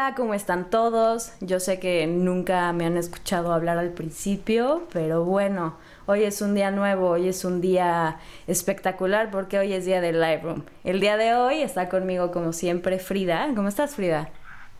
Hola, 0.00 0.14
¿cómo 0.14 0.32
están 0.32 0.70
todos? 0.70 1.34
Yo 1.42 1.60
sé 1.60 1.78
que 1.78 2.06
nunca 2.06 2.72
me 2.72 2.86
han 2.86 2.96
escuchado 2.96 3.52
hablar 3.52 3.76
al 3.76 3.90
principio, 3.90 4.88
pero 4.90 5.26
bueno, 5.26 5.76
hoy 6.06 6.24
es 6.24 6.40
un 6.40 6.54
día 6.54 6.70
nuevo, 6.70 7.10
hoy 7.10 7.28
es 7.28 7.44
un 7.44 7.60
día 7.60 8.18
espectacular 8.46 9.30
porque 9.30 9.58
hoy 9.58 9.74
es 9.74 9.84
día 9.84 10.00
del 10.00 10.18
Lightroom. 10.18 10.62
El 10.84 11.00
día 11.00 11.18
de 11.18 11.34
hoy 11.34 11.60
está 11.60 11.90
conmigo 11.90 12.32
como 12.32 12.54
siempre 12.54 12.98
Frida. 12.98 13.52
¿Cómo 13.54 13.68
estás, 13.68 13.94
Frida? 13.94 14.30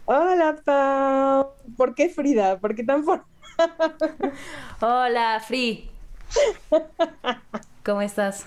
Hola, 0.06 0.56
Pau. 0.64 1.50
¿Por 1.76 1.94
qué 1.94 2.08
Frida? 2.08 2.58
¿Por 2.58 2.74
qué 2.74 2.82
tan 2.82 3.04
por... 3.04 3.22
Hola, 4.80 5.38
Fri. 5.46 5.90
¿Cómo 7.84 8.00
estás? 8.00 8.46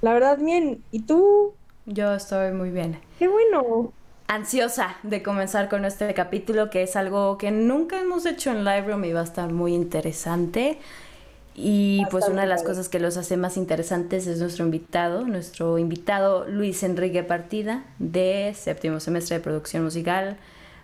La 0.00 0.12
verdad, 0.12 0.38
bien. 0.38 0.82
¿Y 0.90 1.02
tú? 1.02 1.54
Yo 1.86 2.14
estoy 2.14 2.50
muy 2.50 2.70
bien. 2.70 3.00
Qué 3.20 3.28
bueno 3.28 3.92
ansiosa 4.28 4.96
de 5.02 5.22
comenzar 5.22 5.68
con 5.68 5.84
este 5.84 6.12
capítulo, 6.14 6.70
que 6.70 6.82
es 6.82 6.94
algo 6.96 7.38
que 7.38 7.50
nunca 7.50 8.00
hemos 8.00 8.26
hecho 8.26 8.50
en 8.50 8.62
Lightroom 8.62 9.04
y 9.04 9.12
va 9.12 9.20
a 9.20 9.24
estar 9.24 9.50
muy 9.52 9.74
interesante. 9.74 10.78
Y 11.60 12.04
pues 12.12 12.28
una 12.28 12.42
de 12.42 12.46
las 12.46 12.62
cosas 12.62 12.88
que 12.88 13.00
los 13.00 13.16
hace 13.16 13.36
más 13.36 13.56
interesantes 13.56 14.28
es 14.28 14.38
nuestro 14.38 14.64
invitado, 14.64 15.26
nuestro 15.26 15.76
invitado 15.78 16.46
Luis 16.46 16.84
Enrique 16.84 17.24
Partida 17.24 17.84
de 17.98 18.54
séptimo 18.56 19.00
semestre 19.00 19.38
de 19.38 19.42
producción 19.42 19.82
musical. 19.82 20.36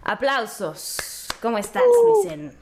Aplausos. 0.02 1.28
¿Cómo 1.40 1.58
estás, 1.58 1.82
uh. 1.82 2.28
Luis? 2.28 2.52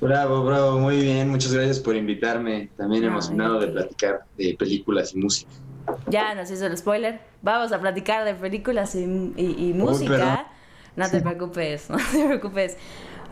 Bravo, 0.00 0.44
bravo, 0.44 0.78
muy 0.78 0.96
bien. 1.02 1.28
Muchas 1.28 1.52
gracias 1.52 1.78
por 1.78 1.94
invitarme. 1.94 2.70
También 2.76 3.04
emocionado 3.04 3.60
de 3.60 3.68
platicar 3.68 4.24
de 4.38 4.56
películas 4.58 5.14
y 5.14 5.18
música. 5.18 5.50
Ya 6.08 6.34
nos 6.34 6.50
hizo 6.50 6.66
el 6.66 6.76
spoiler. 6.76 7.20
Vamos 7.42 7.72
a 7.72 7.80
platicar 7.80 8.24
de 8.24 8.34
películas 8.34 8.94
y, 8.94 9.06
música. 9.06 10.46
no 10.96 11.10
te 11.10 11.20
preocupes, 11.20 11.90
no 11.90 11.96
te 11.96 12.24
preocupes. 12.26 12.76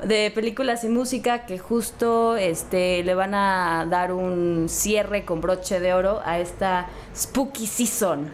De 0.04 0.30
películas 0.34 0.82
y 0.84 0.88
música 0.88 1.44
que 1.44 1.58
justo 1.58 2.36
este 2.36 3.04
le 3.04 3.14
van 3.14 3.34
a 3.34 3.86
dar 3.90 4.12
un 4.12 4.66
cierre 4.68 5.26
con 5.26 5.42
broche 5.42 5.78
de 5.78 5.92
oro 5.92 6.22
a 6.24 6.38
esta 6.38 6.88
Spooky 7.14 7.66
Season. 7.66 8.30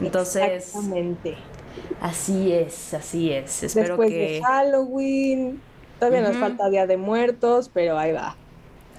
Entonces. 0.00 0.66
Exactamente. 0.66 1.36
Así 2.00 2.52
es, 2.52 2.92
así 2.92 3.32
es. 3.32 3.62
Espero 3.62 3.88
Después 3.88 4.10
que... 4.10 4.16
de 4.16 4.42
Halloween. 4.42 5.60
Todavía 5.98 6.20
nos 6.20 6.36
falta 6.36 6.68
Día 6.68 6.86
de 6.86 6.98
Muertos, 6.98 7.70
pero 7.72 7.98
ahí 7.98 8.12
va. 8.12 8.36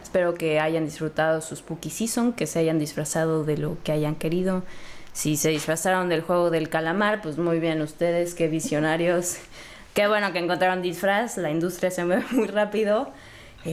Espero 0.07 0.35
que 0.35 0.61
hayan 0.61 0.85
disfrutado 0.85 1.41
su 1.41 1.53
Spooky 1.53 1.89
Season, 1.89 2.31
que 2.31 2.47
se 2.47 2.59
hayan 2.59 2.79
disfrazado 2.79 3.43
de 3.43 3.57
lo 3.57 3.75
que 3.83 3.91
hayan 3.91 4.15
querido. 4.15 4.63
Si 5.11 5.35
se 5.35 5.49
disfrazaron 5.49 6.07
del 6.07 6.21
juego 6.21 6.49
del 6.49 6.69
calamar, 6.69 7.21
pues 7.21 7.37
muy 7.37 7.59
bien 7.59 7.81
ustedes, 7.81 8.33
qué 8.33 8.47
visionarios. 8.47 9.35
Qué 9.93 10.07
bueno 10.07 10.31
que 10.31 10.39
encontraron 10.39 10.81
disfraz, 10.81 11.35
la 11.37 11.51
industria 11.51 11.91
se 11.91 12.05
mueve 12.05 12.23
muy 12.31 12.47
rápido. 12.47 13.11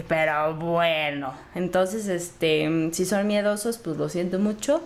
Pero 0.09 0.57
bueno, 0.57 1.35
entonces, 1.55 2.09
este, 2.09 2.91
si 2.93 3.05
son 3.05 3.29
miedosos, 3.29 3.79
pues 3.79 3.97
lo 3.97 4.09
siento 4.09 4.41
mucho. 4.41 4.83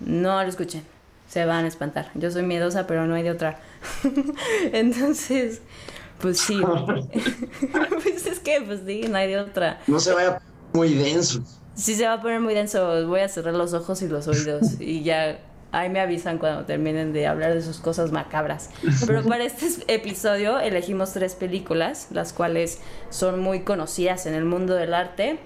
No 0.00 0.42
lo 0.42 0.48
escuchen, 0.50 0.84
se 1.26 1.46
van 1.46 1.64
a 1.64 1.68
espantar. 1.68 2.10
Yo 2.14 2.30
soy 2.30 2.42
miedosa, 2.42 2.86
pero 2.86 3.06
no 3.06 3.14
hay 3.14 3.22
de 3.22 3.30
otra. 3.30 3.60
entonces, 4.74 5.62
pues 6.20 6.38
sí. 6.38 6.60
pues 8.02 8.26
es 8.26 8.40
que, 8.40 8.60
pues 8.60 8.80
sí, 8.86 9.06
no 9.08 9.16
hay 9.16 9.28
de 9.28 9.38
otra. 9.38 9.80
No 9.86 9.98
se 10.00 10.12
vaya 10.12 10.38
muy 10.72 10.94
denso. 10.94 11.42
Sí, 11.74 11.94
se 11.94 12.06
va 12.06 12.14
a 12.14 12.22
poner 12.22 12.40
muy 12.40 12.54
denso. 12.54 13.06
Voy 13.06 13.20
a 13.20 13.28
cerrar 13.28 13.54
los 13.54 13.74
ojos 13.74 14.00
y 14.02 14.08
los 14.08 14.26
oídos 14.28 14.80
y 14.80 15.02
ya 15.02 15.38
ahí 15.72 15.90
me 15.90 16.00
avisan 16.00 16.38
cuando 16.38 16.64
terminen 16.64 17.12
de 17.12 17.26
hablar 17.26 17.52
de 17.52 17.62
sus 17.62 17.78
cosas 17.78 18.12
macabras. 18.12 18.70
Pero 19.06 19.22
para 19.24 19.44
este 19.44 19.68
episodio 19.94 20.58
elegimos 20.58 21.12
tres 21.12 21.34
películas, 21.34 22.08
las 22.10 22.32
cuales 22.32 22.80
son 23.10 23.40
muy 23.40 23.60
conocidas 23.60 24.26
en 24.26 24.34
el 24.34 24.44
mundo 24.44 24.74
del 24.74 24.94
arte, 24.94 25.38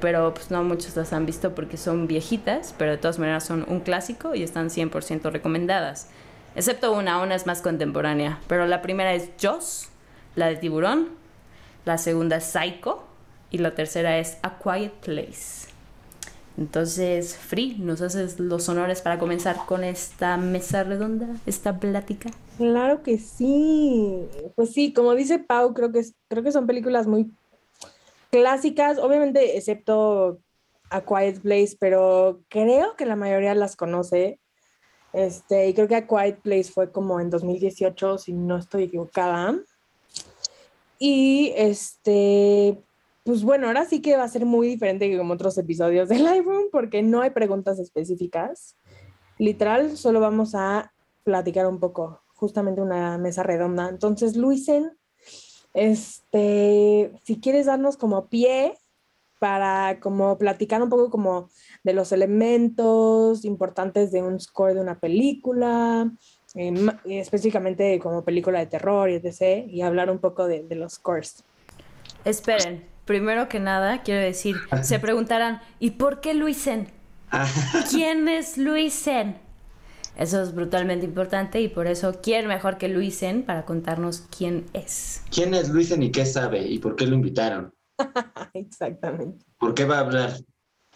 pero 0.00 0.34
pues 0.34 0.50
no 0.50 0.64
muchos 0.64 0.96
las 0.96 1.12
han 1.12 1.24
visto 1.24 1.54
porque 1.54 1.76
son 1.76 2.06
viejitas, 2.06 2.74
pero 2.76 2.90
de 2.90 2.98
todas 2.98 3.18
maneras 3.18 3.44
son 3.44 3.64
un 3.68 3.80
clásico 3.80 4.34
y 4.34 4.42
están 4.42 4.70
100% 4.70 5.30
recomendadas. 5.30 6.08
Excepto 6.56 6.92
una, 6.92 7.22
una 7.22 7.36
es 7.36 7.46
más 7.46 7.62
contemporánea. 7.62 8.40
Pero 8.48 8.66
la 8.66 8.82
primera 8.82 9.14
es 9.14 9.30
Joss, 9.40 9.88
la 10.34 10.48
de 10.48 10.56
tiburón. 10.56 11.10
La 11.84 11.96
segunda 11.96 12.36
es 12.36 12.44
Psycho 12.44 13.09
y 13.50 13.58
la 13.58 13.74
tercera 13.74 14.18
es 14.18 14.38
A 14.42 14.58
Quiet 14.58 14.92
Place. 14.92 15.68
Entonces, 16.56 17.36
Free, 17.36 17.76
¿nos 17.78 18.02
haces 18.02 18.38
los 18.38 18.68
honores 18.68 19.00
para 19.00 19.18
comenzar 19.18 19.64
con 19.66 19.82
esta 19.82 20.36
mesa 20.36 20.84
redonda, 20.84 21.28
esta 21.46 21.78
plática? 21.78 22.30
Claro 22.58 23.02
que 23.02 23.18
sí. 23.18 24.28
Pues 24.56 24.72
sí, 24.72 24.92
como 24.92 25.14
dice 25.14 25.38
Pau, 25.38 25.72
creo 25.72 25.90
que, 25.90 26.04
creo 26.28 26.42
que 26.42 26.52
son 26.52 26.66
películas 26.66 27.06
muy 27.06 27.30
clásicas, 28.30 28.98
obviamente 28.98 29.56
excepto 29.56 30.38
A 30.90 31.00
Quiet 31.00 31.40
Place, 31.40 31.76
pero 31.78 32.40
creo 32.48 32.94
que 32.96 33.06
la 33.06 33.16
mayoría 33.16 33.54
las 33.54 33.76
conoce. 33.76 34.38
Este, 35.12 35.68
y 35.68 35.74
creo 35.74 35.88
que 35.88 35.96
A 35.96 36.06
Quiet 36.06 36.40
Place 36.42 36.70
fue 36.70 36.92
como 36.92 37.20
en 37.20 37.30
2018, 37.30 38.18
si 38.18 38.32
no 38.32 38.58
estoy 38.58 38.84
equivocada. 38.84 39.58
Y 40.98 41.54
este, 41.56 42.76
pues 43.24 43.42
bueno, 43.42 43.66
ahora 43.66 43.84
sí 43.84 44.00
que 44.00 44.16
va 44.16 44.24
a 44.24 44.28
ser 44.28 44.46
muy 44.46 44.66
diferente 44.66 45.10
que 45.10 45.18
como 45.18 45.34
otros 45.34 45.56
episodios 45.58 46.08
de 46.08 46.18
Lightroom 46.18 46.70
porque 46.72 47.02
no 47.02 47.20
hay 47.20 47.30
preguntas 47.30 47.78
específicas. 47.78 48.76
Literal, 49.38 49.96
solo 49.96 50.20
vamos 50.20 50.54
a 50.54 50.92
platicar 51.24 51.66
un 51.66 51.80
poco, 51.80 52.22
justamente 52.34 52.80
una 52.80 53.18
mesa 53.18 53.42
redonda. 53.42 53.88
Entonces, 53.88 54.36
Luisen, 54.36 54.92
este, 55.74 57.12
si 57.22 57.40
quieres 57.40 57.66
darnos 57.66 57.96
como 57.96 58.28
pie 58.28 58.74
para 59.38 60.00
como 60.00 60.36
platicar 60.36 60.82
un 60.82 60.90
poco 60.90 61.08
como 61.08 61.48
de 61.82 61.94
los 61.94 62.12
elementos 62.12 63.44
importantes 63.44 64.12
de 64.12 64.22
un 64.22 64.38
score 64.38 64.74
de 64.74 64.80
una 64.80 64.98
película, 64.98 66.10
em, 66.54 66.88
específicamente 67.06 67.98
como 68.00 68.22
película 68.22 68.58
de 68.58 68.66
terror 68.66 69.08
y 69.08 69.14
etc. 69.14 69.66
Y 69.66 69.80
hablar 69.80 70.10
un 70.10 70.18
poco 70.18 70.46
de 70.46 70.74
los 70.74 70.94
scores. 70.94 71.44
Esperen, 72.24 72.89
primero 73.10 73.48
que 73.48 73.58
nada, 73.58 74.04
quiero 74.04 74.20
decir, 74.20 74.54
se 74.84 75.00
preguntarán, 75.00 75.60
¿y 75.80 75.90
por 75.90 76.20
qué 76.20 76.32
Luisen? 76.32 76.86
¿Quién 77.90 78.28
es 78.28 78.56
Luisen? 78.56 79.36
Eso 80.16 80.40
es 80.40 80.54
brutalmente 80.54 81.06
importante 81.06 81.60
y 81.60 81.66
por 81.66 81.88
eso, 81.88 82.20
¿quién 82.22 82.46
mejor 82.46 82.78
que 82.78 82.88
Luisen 82.88 83.42
para 83.42 83.64
contarnos 83.64 84.28
quién 84.38 84.66
es? 84.74 85.24
¿Quién 85.28 85.54
es 85.54 85.70
Luisen 85.70 86.04
y 86.04 86.12
qué 86.12 86.24
sabe 86.24 86.60
y 86.60 86.78
por 86.78 86.94
qué 86.94 87.08
lo 87.08 87.16
invitaron? 87.16 87.74
Exactamente. 88.54 89.44
¿Por 89.58 89.74
qué 89.74 89.86
va 89.86 89.96
a 89.96 90.00
hablar? 90.02 90.30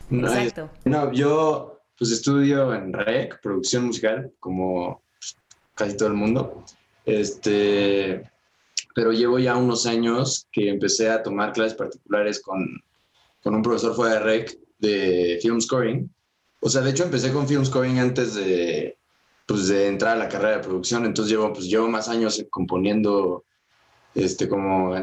Exacto. 0.08 0.70
No, 0.84 1.12
yo 1.12 1.81
pues 1.98 2.12
estudio 2.12 2.72
en 2.75 2.92
REC, 2.92 3.41
producción 3.42 3.86
musical, 3.86 4.31
como 4.38 5.02
casi 5.75 5.96
todo 5.96 6.10
el 6.10 6.14
mundo. 6.14 6.64
Este, 7.04 8.31
pero 8.94 9.12
llevo 9.12 9.38
ya 9.38 9.56
unos 9.56 9.87
años 9.87 10.46
que 10.52 10.69
empecé 10.69 11.11
a 11.11 11.23
tomar 11.23 11.52
clases 11.52 11.75
particulares 11.75 12.41
con, 12.41 12.82
con 13.43 13.55
un 13.55 13.62
profesor 13.62 13.94
fuera 13.94 14.14
de 14.14 14.20
REC 14.20 14.58
de 14.79 15.38
film 15.43 15.61
scoring. 15.61 16.08
O 16.61 16.70
sea, 16.70 16.81
de 16.81 16.91
hecho 16.91 17.05
empecé 17.05 17.32
con 17.32 17.49
film 17.49 17.64
scoring 17.64 17.99
antes 17.99 18.35
de, 18.35 18.96
pues, 19.46 19.69
de 19.69 19.88
entrar 19.88 20.17
a 20.17 20.20
la 20.20 20.29
carrera 20.29 20.58
de 20.58 20.62
producción, 20.62 21.05
entonces 21.05 21.32
llevo, 21.32 21.52
pues, 21.52 21.67
llevo 21.67 21.88
más 21.88 22.08
años 22.08 22.43
componiendo 22.50 23.44
este, 24.14 24.49
como 24.49 24.94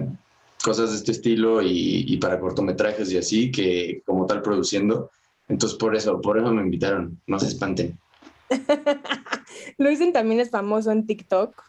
cosas 0.64 0.92
de 0.92 0.98
este 0.98 1.12
estilo 1.12 1.62
y, 1.62 2.06
y, 2.08 2.18
para 2.18 2.40
cortometrajes 2.40 3.12
y 3.12 3.18
así, 3.18 3.52
que 3.52 4.02
como 4.06 4.26
tal 4.26 4.42
produciendo. 4.42 5.12
Entonces 5.50 5.78
por 5.78 5.96
eso, 5.96 6.22
por 6.22 6.38
eso 6.38 6.52
me 6.54 6.62
invitaron, 6.62 7.20
no 7.28 7.40
se 7.40 7.48
espanten. 7.48 8.00
Luisen 9.78 10.14
también 10.14 10.40
es 10.40 10.50
famoso 10.50 10.92
en 10.92 11.06
TikTok. 11.06 11.62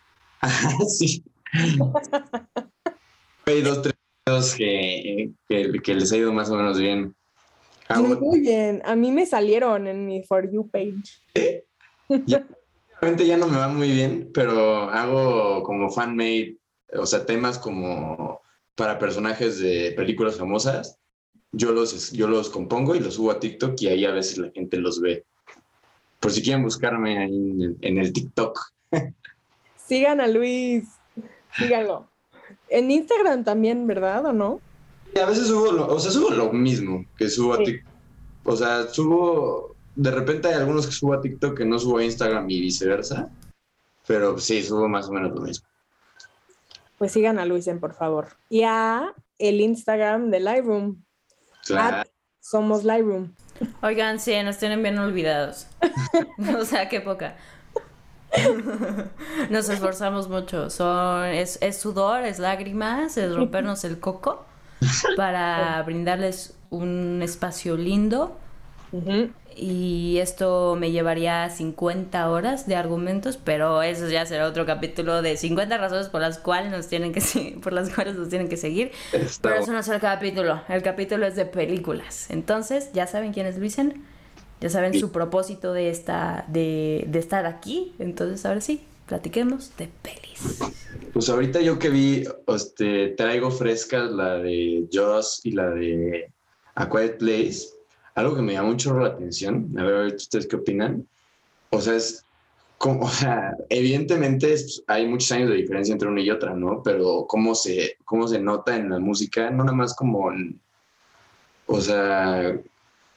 sí. 0.88 1.24
Hay 3.46 3.62
dos, 3.62 3.82
tres 3.82 3.94
videos 4.26 4.54
que, 4.54 5.32
que, 5.49 5.94
les 5.94 6.12
ha 6.12 6.16
ido 6.16 6.32
más 6.32 6.50
o 6.50 6.56
menos 6.56 6.78
bien. 6.78 7.14
Muy 8.20 8.40
bien, 8.40 8.81
a 8.84 8.96
mí 8.96 9.10
me 9.10 9.26
salieron 9.26 9.87
en 9.87 10.06
mi 10.06 10.22
For 10.25 10.50
You 10.50 10.69
page. 10.69 11.02
Ya, 12.26 12.46
realmente 13.00 13.26
ya 13.26 13.38
no 13.38 13.49
me 13.49 13.56
va 13.56 13.69
muy 13.69 13.90
bien, 13.90 14.31
pero 14.34 14.90
hago 14.90 15.62
como 15.62 15.88
fan-made, 15.88 16.58
o 16.93 17.06
sea, 17.06 17.25
temas 17.25 17.58
como 17.58 18.43
para 18.75 18.98
personajes 18.98 19.58
de 19.60 19.94
películas 19.96 20.37
famosas. 20.37 20.98
Yo 21.52 21.72
los, 21.72 22.12
yo 22.12 22.28
los 22.28 22.50
compongo 22.50 22.94
y 22.94 23.00
los 23.00 23.14
subo 23.14 23.31
a 23.31 23.40
TikTok 23.40 23.81
y 23.81 23.88
ahí 23.88 24.05
a 24.05 24.10
veces 24.10 24.37
la 24.37 24.50
gente 24.50 24.76
los 24.76 25.00
ve. 25.00 25.25
Por 26.20 26.32
si 26.32 26.43
quieren 26.43 26.64
buscarme 26.64 27.16
ahí 27.19 27.64
en 27.64 27.78
en 27.81 27.96
el 27.96 28.12
TikTok. 28.12 28.60
Sigan 29.76 30.20
a 30.20 30.26
Luis. 30.26 30.84
Síganlo. 31.56 32.08
En 32.69 32.90
Instagram 32.90 33.44
también, 33.44 33.87
¿verdad 33.87 34.26
o 34.26 34.32
no? 34.32 34.60
a 35.20 35.26
veces 35.26 35.49
subo 35.49 35.72
lo, 35.72 35.87
o 35.88 35.99
sea, 35.99 36.10
subo 36.10 36.31
lo 36.31 36.52
mismo 36.52 37.04
que 37.16 37.28
subo 37.28 37.54
a 37.54 37.58
TikTok. 37.58 37.93
O 38.44 38.56
sea, 38.56 38.88
subo, 38.88 39.76
de 39.94 40.10
repente 40.10 40.49
hay 40.49 40.54
algunos 40.54 40.87
que 40.87 40.93
subo 40.93 41.12
a 41.12 41.20
TikTok 41.20 41.58
que 41.58 41.64
no 41.64 41.78
subo 41.78 41.99
a 41.99 42.04
Instagram 42.04 42.49
y 42.49 42.60
viceversa. 42.60 43.28
Pero 44.06 44.38
sí, 44.38 44.62
subo 44.62 44.88
más 44.88 45.08
o 45.08 45.12
menos 45.12 45.32
lo 45.32 45.43
mismo. 45.43 45.66
pues 46.99 47.12
sigan 47.12 47.38
a 47.38 47.44
Luisen, 47.44 47.78
por 47.78 47.94
favor. 47.94 48.28
Y 48.48 48.62
a 48.62 49.12
el 49.38 49.60
Instagram 49.60 50.31
de 50.31 50.40
Lightroom. 50.40 51.02
Claro. 51.64 52.08
Somos 52.40 52.84
Lightroom. 52.84 53.32
Oigan, 53.82 54.19
sí, 54.19 54.34
nos 54.43 54.58
tienen 54.58 54.82
bien 54.82 54.98
olvidados. 54.98 55.66
o 56.58 56.64
sea, 56.64 56.88
qué 56.88 57.00
poca. 57.00 57.37
Nos 59.50 59.69
esforzamos 59.69 60.29
mucho. 60.29 60.70
Son, 60.70 61.26
es, 61.26 61.58
es 61.61 61.79
sudor, 61.79 62.25
es 62.25 62.38
lágrimas, 62.38 63.17
es 63.17 63.34
rompernos 63.34 63.84
el 63.84 64.00
coco 64.00 64.44
para 65.17 65.82
brindarles 65.82 66.55
un 66.70 67.20
espacio 67.23 67.76
lindo. 67.76 68.37
Y 69.55 70.19
esto 70.19 70.76
me 70.79 70.90
llevaría 70.90 71.49
50 71.49 72.29
horas 72.31 72.67
de 72.67 72.76
argumentos, 72.76 73.38
pero 73.43 73.82
eso 73.82 74.08
ya 74.08 74.25
será 74.26 74.46
otro 74.46 74.67
capítulo 74.67 75.23
de 75.23 75.37
50 75.37 75.76
razones 75.79 76.08
por 76.08 76.20
las 76.20 76.38
cuales 76.38 76.73
nos 76.73 76.88
tienen 76.88 77.12
que 77.12 77.20
por 77.62 77.73
las 77.73 77.90
cuales 77.90 78.17
nos 78.17 78.29
tienen 78.29 78.49
que 78.49 78.56
seguir. 78.56 78.93
Está 79.12 79.49
Pero 79.49 79.62
eso 79.62 79.73
no 79.73 79.79
es 79.79 79.88
el 79.88 80.00
capítulo. 80.00 80.62
El 80.69 80.82
capítulo 80.82 81.26
es 81.26 81.37
de 81.37 81.46
películas. 81.46 82.31
Entonces, 82.31 82.93
ya 82.93 83.06
saben 83.06 83.32
quién 83.32 83.46
es 83.46 83.58
Luisen. 83.58 84.05
Ya 84.62 84.70
saben 84.70 84.94
su 84.98 85.10
propósito 85.10 85.72
de 85.72 85.90
esta, 85.90 86.44
de, 86.46 87.04
de 87.08 87.18
estar 87.18 87.46
aquí. 87.46 87.94
Entonces, 87.98 88.46
ahora 88.46 88.60
sí, 88.60 88.80
platiquemos 89.08 89.76
de 89.76 89.88
pelis. 90.02 90.60
Pues 91.12 91.28
ahorita 91.28 91.60
yo 91.60 91.80
que 91.80 91.90
vi, 91.90 92.22
este, 92.46 93.08
traigo 93.08 93.50
frescas 93.50 94.08
la 94.12 94.38
de 94.38 94.86
Joss 94.92 95.40
y 95.42 95.50
la 95.50 95.68
de 95.70 96.30
A 96.76 96.88
Quiet 96.88 97.18
Place. 97.18 97.70
Algo 98.14 98.36
que 98.36 98.42
me 98.42 98.52
llama 98.52 98.68
mucho 98.68 98.96
la 98.96 99.08
atención, 99.08 99.74
a 99.76 99.82
ver, 99.82 100.14
ustedes 100.14 100.46
qué 100.46 100.54
opinan. 100.56 101.08
O 101.70 101.80
sea, 101.80 101.96
es 101.96 102.24
como, 102.78 103.06
o 103.06 103.08
sea, 103.08 103.56
evidentemente 103.68 104.52
es- 104.52 104.82
hay 104.86 105.08
muchos 105.08 105.32
años 105.32 105.50
de 105.50 105.56
diferencia 105.56 105.92
entre 105.92 106.08
una 106.08 106.20
y 106.20 106.30
otra, 106.30 106.54
¿no? 106.54 106.82
Pero 106.84 107.26
cómo 107.26 107.54
se, 107.56 107.96
cómo 108.04 108.28
se 108.28 108.38
nota 108.40 108.76
en 108.76 108.90
la 108.90 109.00
música, 109.00 109.50
no 109.50 109.64
nada 109.64 109.76
más 109.76 109.94
como, 109.96 110.30
o 111.66 111.80
sea, 111.80 112.54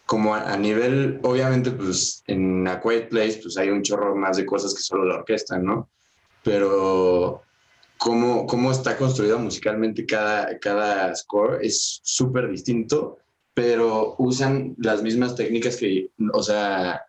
como 0.06 0.36
a, 0.36 0.54
a 0.54 0.58
nivel, 0.58 1.20
obviamente, 1.24 1.72
pues 1.72 2.24
en 2.28 2.68
A 2.68 2.82
Quiet 2.82 3.10
Place, 3.10 3.40
pues 3.42 3.58
hay 3.58 3.70
un 3.70 3.82
chorro 3.82 4.16
más 4.16 4.38
de 4.38 4.46
cosas 4.46 4.74
que 4.74 4.82
solo 4.82 5.06
la 5.06 5.16
orquesta, 5.16 5.58
¿no? 5.58 5.90
Pero 6.44 7.42
cómo, 7.98 8.46
cómo 8.46 8.72
está 8.72 8.98
construido 8.98 9.40
musicalmente 9.40 10.06
cada, 10.06 10.60
cada 10.60 11.16
score 11.16 11.60
es 11.64 12.02
súper 12.04 12.50
distinto, 12.50 13.18
pero 13.54 14.16
usan 14.20 14.76
las 14.78 15.02
mismas 15.02 15.36
técnicas 15.36 15.78
que, 15.78 16.10
o 16.34 16.44
sea, 16.44 17.02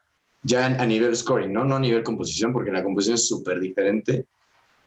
ya 0.43 0.67
a 0.67 0.87
nivel 0.87 1.15
scoring, 1.17 1.53
¿no? 1.53 1.65
No 1.65 1.77
a 1.77 1.81
nivel 1.81 2.03
composición, 2.03 2.53
porque 2.53 2.71
la 2.71 2.83
composición 2.83 3.17
es 3.17 3.29
súper 3.29 3.61
diferente. 3.61 4.27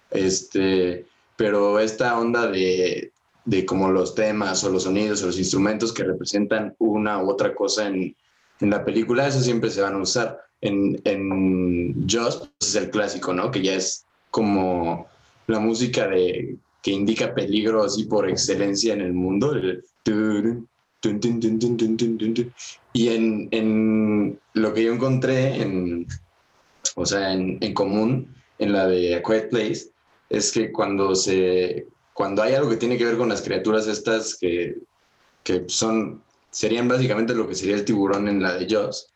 Este, 0.09 1.05
pero 1.35 1.79
esta 1.79 2.17
onda 2.17 2.47
de, 2.47 3.11
de 3.49 3.65
como 3.65 3.89
los 3.89 4.13
temas 4.13 4.63
o 4.63 4.69
los 4.69 4.83
sonidos 4.83 5.23
o 5.23 5.27
los 5.27 5.39
instrumentos 5.39 5.91
que 5.91 6.03
representan 6.03 6.75
una 6.77 7.23
u 7.23 7.31
otra 7.31 7.55
cosa 7.55 7.87
en, 7.87 8.15
en 8.59 8.69
la 8.69 8.85
película, 8.85 9.27
eso 9.27 9.41
siempre 9.41 9.71
se 9.71 9.81
van 9.81 9.95
a 9.95 10.01
usar. 10.01 10.39
En, 10.61 11.01
en 11.05 12.07
Just 12.07 12.45
pues 12.59 12.69
es 12.69 12.75
el 12.75 12.91
clásico, 12.91 13.33
¿no? 13.33 13.49
Que 13.49 13.63
ya 13.63 13.73
es 13.73 14.05
como 14.29 15.07
la 15.47 15.59
música 15.59 16.07
de, 16.07 16.57
que 16.83 16.91
indica 16.91 17.33
peligro 17.33 17.83
así 17.83 18.03
por 18.03 18.29
excelencia 18.29 18.93
en 18.93 19.01
el 19.01 19.13
mundo. 19.13 19.53
El, 19.53 19.83
y 22.93 23.07
en, 23.07 23.47
en, 23.51 24.39
lo 24.53 24.73
que 24.73 24.83
yo 24.83 24.93
encontré, 24.93 25.61
en, 25.61 26.05
o 26.95 27.05
sea, 27.05 27.33
en, 27.33 27.57
en 27.61 27.73
común, 27.73 28.35
en 28.59 28.73
la 28.73 28.85
de 28.85 29.15
A 29.15 29.23
Quiet 29.23 29.49
Place, 29.49 29.89
es 30.29 30.51
que 30.51 30.71
cuando 30.71 31.15
se 31.15 31.87
cuando 32.19 32.43
hay 32.43 32.53
algo 32.53 32.69
que 32.69 32.75
tiene 32.75 32.97
que 32.97 33.05
ver 33.05 33.15
con 33.15 33.29
las 33.29 33.41
criaturas 33.41 33.87
estas 33.87 34.35
que, 34.35 34.75
que 35.41 35.63
son, 35.69 36.21
serían 36.51 36.85
básicamente 36.85 37.33
lo 37.33 37.47
que 37.47 37.55
sería 37.55 37.75
el 37.75 37.85
tiburón 37.85 38.27
en 38.27 38.43
la 38.43 38.55
de 38.55 38.67
Jaws, 38.67 39.07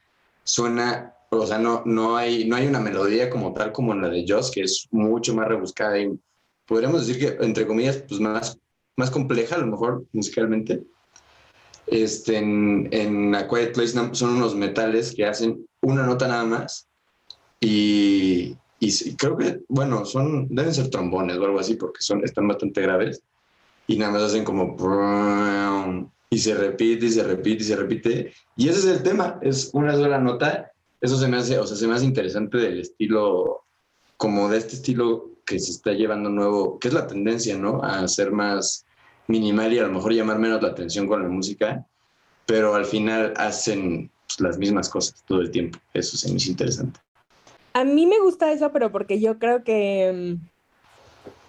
suena, 0.46 1.14
o 1.30 1.46
sea, 1.46 1.58
no, 1.58 1.84
no, 1.86 2.16
hay, 2.16 2.46
no 2.46 2.56
hay 2.56 2.66
una 2.66 2.80
melodía 2.80 3.30
como 3.30 3.54
tal 3.54 3.74
como 3.74 3.92
en 3.92 4.04
la 4.04 4.10
de 4.10 4.24
Jaws, 4.26 4.52
que 4.52 4.62
es 4.62 4.88
mucho 4.92 5.36
más 5.36 5.50
rebuscada 5.50 6.00
y 6.00 6.18
podríamos 6.66 7.06
decir 7.06 7.20
que, 7.20 7.44
entre 7.46 7.68
comillas, 7.68 7.98
pues 8.08 8.22
más, 8.22 8.58
más 8.96 9.12
compleja 9.12 9.56
a 9.56 9.60
lo 9.60 9.68
mejor 9.68 10.06
musicalmente. 10.14 10.82
Este, 11.88 12.38
en, 12.38 12.88
en 12.92 13.36
A 13.36 13.50
Quiet 13.50 13.74
Place 13.74 13.92
son 14.14 14.30
unos 14.30 14.56
metales 14.56 15.14
que 15.14 15.26
hacen 15.26 15.68
una 15.82 16.06
nota 16.06 16.26
nada 16.30 16.46
más 16.46 16.88
y, 17.60 18.56
y 18.86 19.16
creo 19.16 19.38
que, 19.38 19.62
bueno, 19.70 20.06
son, 20.06 20.48
deben 20.50 20.74
ser 20.74 20.90
trombones 20.90 21.38
o 21.38 21.46
algo 21.46 21.60
así 21.60 21.76
porque 21.76 22.02
son, 22.02 22.24
están 22.24 22.48
bastante 22.48 22.82
graves 22.82 23.22
y 23.88 23.98
nada 23.98 24.14
más 24.14 24.24
hacen 24.24 24.44
como 24.44 24.76
y 26.30 26.38
se 26.40 26.56
repite 26.56 27.06
y 27.06 27.12
se 27.12 27.24
repite 27.24 27.64
y 27.64 27.68
se 27.68 27.76
repite 27.76 28.34
y 28.58 28.70
ese 28.70 28.80
es 28.80 28.86
el 28.98 29.04
tema, 29.04 29.40
es 29.42 29.70
una 29.74 29.94
sola 29.94 30.18
nota. 30.18 30.72
Eso 31.00 31.18
se 31.18 31.28
me 31.28 31.38
hace, 31.38 31.60
o 31.60 31.68
sea, 31.68 31.76
se 31.76 31.88
me 31.88 31.96
hace 31.96 32.06
interesante 32.06 32.58
del 32.58 32.80
estilo, 32.80 33.66
como 34.16 34.50
de 34.50 34.58
este 34.58 34.76
estilo 34.76 35.32
que 35.46 35.60
se 35.60 35.72
está 35.72 35.92
llevando 35.92 36.30
nuevo, 36.30 36.80
que 36.80 36.88
es 36.88 36.94
la 36.94 37.08
tendencia, 37.08 37.58
¿no? 37.58 37.84
A 37.84 38.08
ser 38.08 38.32
más 38.32 38.86
minimal 39.28 39.74
y 39.74 39.80
a 39.80 39.84
lo 39.84 39.92
mejor 39.92 40.14
llamar 40.14 40.40
menos 40.40 40.62
la 40.62 40.70
atención 40.70 41.08
con 41.08 41.22
la 41.22 41.28
música, 41.28 41.86
pero 42.46 42.74
al 42.74 42.86
final 42.86 43.34
hacen 43.36 44.10
pues, 44.28 44.40
las 44.40 44.58
mismas 44.58 44.90
cosas 44.90 45.24
todo 45.28 45.42
el 45.42 45.52
tiempo. 45.52 45.78
Eso 45.94 46.16
se 46.16 46.30
me 46.30 46.38
hizo 46.38 46.52
interesante. 46.52 47.00
A 47.74 47.84
mí 47.84 48.06
me 48.06 48.20
gusta 48.20 48.52
eso, 48.52 48.72
pero 48.72 48.92
porque 48.92 49.20
yo 49.20 49.40
creo 49.40 49.64
que, 49.64 50.38
mm, 50.40 50.48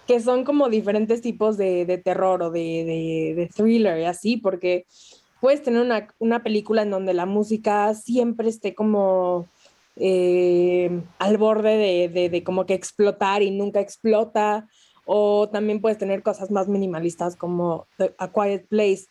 que 0.07 0.21
son 0.21 0.45
como 0.45 0.69
diferentes 0.69 1.21
tipos 1.21 1.57
de, 1.57 1.85
de 1.87 1.99
terror 1.99 2.43
o 2.43 2.51
de, 2.51 3.35
de- 3.37 3.51
thriller 3.55 4.05
así, 4.07 4.37
porque 4.37 4.87
puedes 5.41 5.63
tener 5.63 5.83
una, 5.83 6.09
una 6.19 6.43
película 6.43 6.83
en 6.83 6.91
donde 6.91 7.15
la 7.15 7.27
música 7.27 7.93
siempre 7.95 8.49
esté 8.49 8.75
como 8.75 9.47
eh, 9.97 10.91
al 11.19 11.37
borde 11.39 11.77
de, 11.77 12.09
de- 12.09 12.29
de 12.31 12.45
como 12.45 12.67
que 12.67 12.75
explotar 12.75 13.43
y 13.43 13.51
nunca 13.51 13.81
explota, 13.81 14.67
o 15.07 15.49
también 15.51 15.81
puedes 15.81 15.99
tener 15.99 16.23
cosas 16.23 16.51
más 16.51 16.69
minimalistas 16.69 17.37
como 17.37 17.87
The- 17.99 18.15
A 18.19 18.33
Quiet 18.33 18.67
Place. 18.69 19.05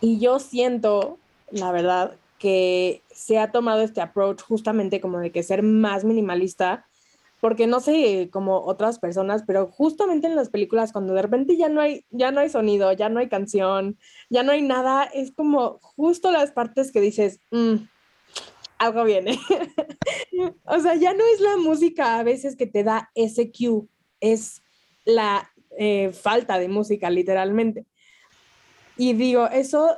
Y 0.00 0.18
yo 0.18 0.38
siento, 0.40 1.18
la 1.50 1.70
verdad, 1.72 2.16
que 2.38 3.02
se 3.10 3.38
ha 3.38 3.52
tomado 3.52 3.82
este 3.82 4.00
approach 4.00 4.42
justamente 4.42 5.00
como 5.00 5.18
de 5.18 5.32
que 5.32 5.42
ser 5.42 5.62
más 5.62 6.04
minimalista, 6.04 6.86
porque 7.40 7.66
no 7.66 7.80
sé 7.80 8.30
como 8.32 8.64
otras 8.64 8.98
personas, 8.98 9.44
pero 9.46 9.66
justamente 9.66 10.26
en 10.26 10.36
las 10.36 10.48
películas 10.48 10.92
cuando 10.92 11.14
de 11.14 11.22
repente 11.22 11.56
ya 11.56 11.68
no 11.68 11.80
hay 11.80 12.04
ya 12.10 12.32
no 12.32 12.40
hay 12.40 12.50
sonido, 12.50 12.92
ya 12.92 13.08
no 13.08 13.20
hay 13.20 13.28
canción, 13.28 13.98
ya 14.28 14.42
no 14.42 14.52
hay 14.52 14.62
nada, 14.62 15.04
es 15.04 15.32
como 15.32 15.78
justo 15.80 16.30
las 16.30 16.50
partes 16.52 16.90
que 16.92 17.00
dices, 17.00 17.40
"Mm, 17.50 17.76
algo 18.78 19.04
viene. 19.04 19.38
o 20.64 20.78
sea, 20.80 20.94
ya 20.94 21.12
no 21.12 21.24
es 21.34 21.40
la 21.40 21.56
música 21.56 22.18
a 22.18 22.22
veces 22.22 22.56
que 22.56 22.66
te 22.66 22.84
da 22.84 23.10
ese 23.14 23.50
cue, 23.50 23.86
es 24.20 24.62
la 25.04 25.50
eh, 25.76 26.12
falta 26.12 26.58
de 26.58 26.68
música 26.68 27.10
literalmente. 27.10 27.86
Y 28.96 29.12
digo, 29.12 29.48
eso 29.48 29.96